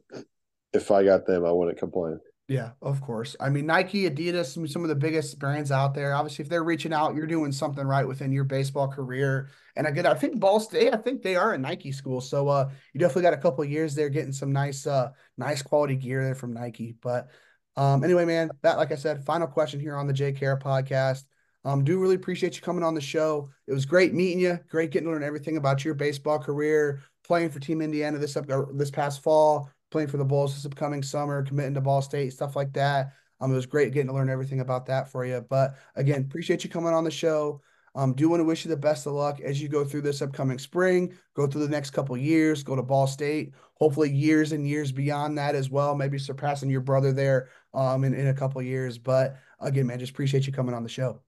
if 0.74 0.92
I 0.92 1.04
got 1.04 1.26
them, 1.26 1.46
I 1.46 1.52
wouldn't 1.52 1.80
complain. 1.80 2.20
Yeah, 2.54 2.74
of 2.84 3.02
course. 3.02 3.36
I 3.40 3.50
mean, 3.50 3.66
Nike, 3.66 4.08
Adidas, 4.08 4.70
some 4.70 4.84
of 4.84 4.88
the 4.88 4.94
biggest 4.94 5.40
brands 5.40 5.72
out 5.72 5.96
there. 5.96 6.14
Obviously, 6.14 6.44
if 6.44 6.50
they're 6.50 6.64
reaching 6.64 6.94
out, 6.94 7.16
you're 7.16 7.26
doing 7.26 7.52
something 7.52 7.84
right 7.84 8.08
within 8.08 8.32
your 8.32 8.44
baseball 8.44 8.88
career. 8.88 9.50
And 9.76 9.88
again, 9.88 10.06
I 10.06 10.14
think 10.14 10.40
Ball 10.40 10.60
State, 10.60 10.94
I 10.94 10.98
think 10.98 11.24
they 11.24 11.36
are 11.36 11.54
a 11.54 11.58
Nike 11.58 11.92
school. 11.92 12.22
So 12.22 12.48
uh, 12.50 12.70
you 12.94 13.00
definitely 13.00 13.24
got 13.24 13.34
a 13.34 13.38
couple 13.38 13.66
years 13.66 13.96
there 13.96 14.08
getting 14.08 14.32
some 14.32 14.54
nice, 14.54 14.86
uh, 14.86 15.14
nice 15.36 15.64
quality 15.64 15.96
gear 15.96 16.24
there 16.24 16.36
from 16.36 16.54
Nike. 16.54 16.96
But 17.02 17.32
um, 17.76 18.04
anyway, 18.04 18.24
man, 18.24 18.52
that 18.62 18.78
like 18.78 18.92
I 18.92 18.98
said, 18.98 19.26
final 19.26 19.48
question 19.48 19.80
here 19.80 19.96
on 19.96 20.06
the 20.06 20.14
JKR 20.14 20.62
podcast. 20.62 21.24
Um, 21.66 21.84
do 21.84 21.98
really 21.98 22.18
appreciate 22.18 22.56
you 22.56 22.62
coming 22.62 22.84
on 22.84 22.94
the 22.94 23.02
show. 23.02 23.50
It 23.66 23.74
was 23.74 23.88
great 23.88 24.14
meeting 24.14 24.40
you. 24.40 24.60
Great 24.70 24.92
getting 24.92 25.08
to 25.08 25.12
learn 25.14 25.24
everything 25.24 25.58
about 25.58 25.84
your 25.84 25.96
baseball 25.96 26.38
career, 26.38 27.02
playing 27.24 27.50
for 27.50 27.60
Team 27.60 27.82
Indiana 27.82 28.20
this 28.20 28.38
up 28.38 28.46
this 28.76 28.92
past 28.92 29.24
fall, 29.24 29.72
playing 29.94 30.10
for 30.10 30.18
the 30.18 30.26
Bulls 30.26 30.54
this 30.54 30.66
upcoming 30.66 31.02
summer, 31.04 31.44
committing 31.44 31.76
to 31.76 31.82
Ball 31.82 32.02
State, 32.02 32.34
stuff 32.34 32.58
like 32.58 32.74
that. 32.74 33.14
Um, 33.40 33.52
it 33.52 33.56
was 33.56 33.66
great 33.66 33.94
getting 33.94 34.08
to 34.08 34.14
learn 34.14 34.30
everything 34.30 34.60
about 34.60 34.88
that 34.88 35.10
for 35.10 35.26
you. 35.26 35.46
But 35.48 35.76
again, 35.96 36.22
appreciate 36.22 36.64
you 36.64 36.70
coming 36.70 36.94
on 36.94 37.04
the 37.06 37.12
show. 37.12 37.62
Um, 37.96 38.14
do 38.14 38.28
want 38.28 38.40
to 38.40 38.44
wish 38.44 38.66
you 38.66 38.70
the 38.70 38.78
best 38.78 39.06
of 39.06 39.14
luck 39.14 39.40
as 39.40 39.62
you 39.62 39.70
go 39.70 39.86
through 39.86 40.02
this 40.02 40.24
upcoming 40.24 40.58
spring, 40.58 41.14
go 41.36 41.46
through 41.46 41.62
the 41.62 41.70
next 41.70 41.92
couple 41.92 42.18
years, 42.18 42.64
go 42.64 42.76
to 42.76 42.82
Ball 42.82 43.06
State, 43.06 43.54
hopefully 43.76 44.12
years 44.12 44.52
and 44.52 44.68
years 44.68 44.92
beyond 44.92 45.38
that 45.38 45.54
as 45.54 45.70
well, 45.70 45.94
maybe 45.94 46.18
surpassing 46.18 46.72
your 46.72 46.82
brother 46.82 47.14
there 47.14 47.50
um, 47.76 48.04
in, 48.04 48.16
in 48.16 48.28
a 48.28 48.34
couple 48.34 48.62
years. 48.64 48.98
But 48.98 49.38
again, 49.60 49.86
man, 49.86 50.00
just 50.00 50.14
appreciate 50.14 50.48
you 50.48 50.54
coming 50.54 50.74
on 50.74 50.82
the 50.82 50.90
show. 50.90 51.22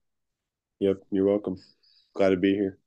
Yep, 0.80 0.98
you're 1.12 1.28
welcome. 1.28 1.58
Glad 2.16 2.30
to 2.30 2.38
be 2.38 2.54
here. 2.54 2.80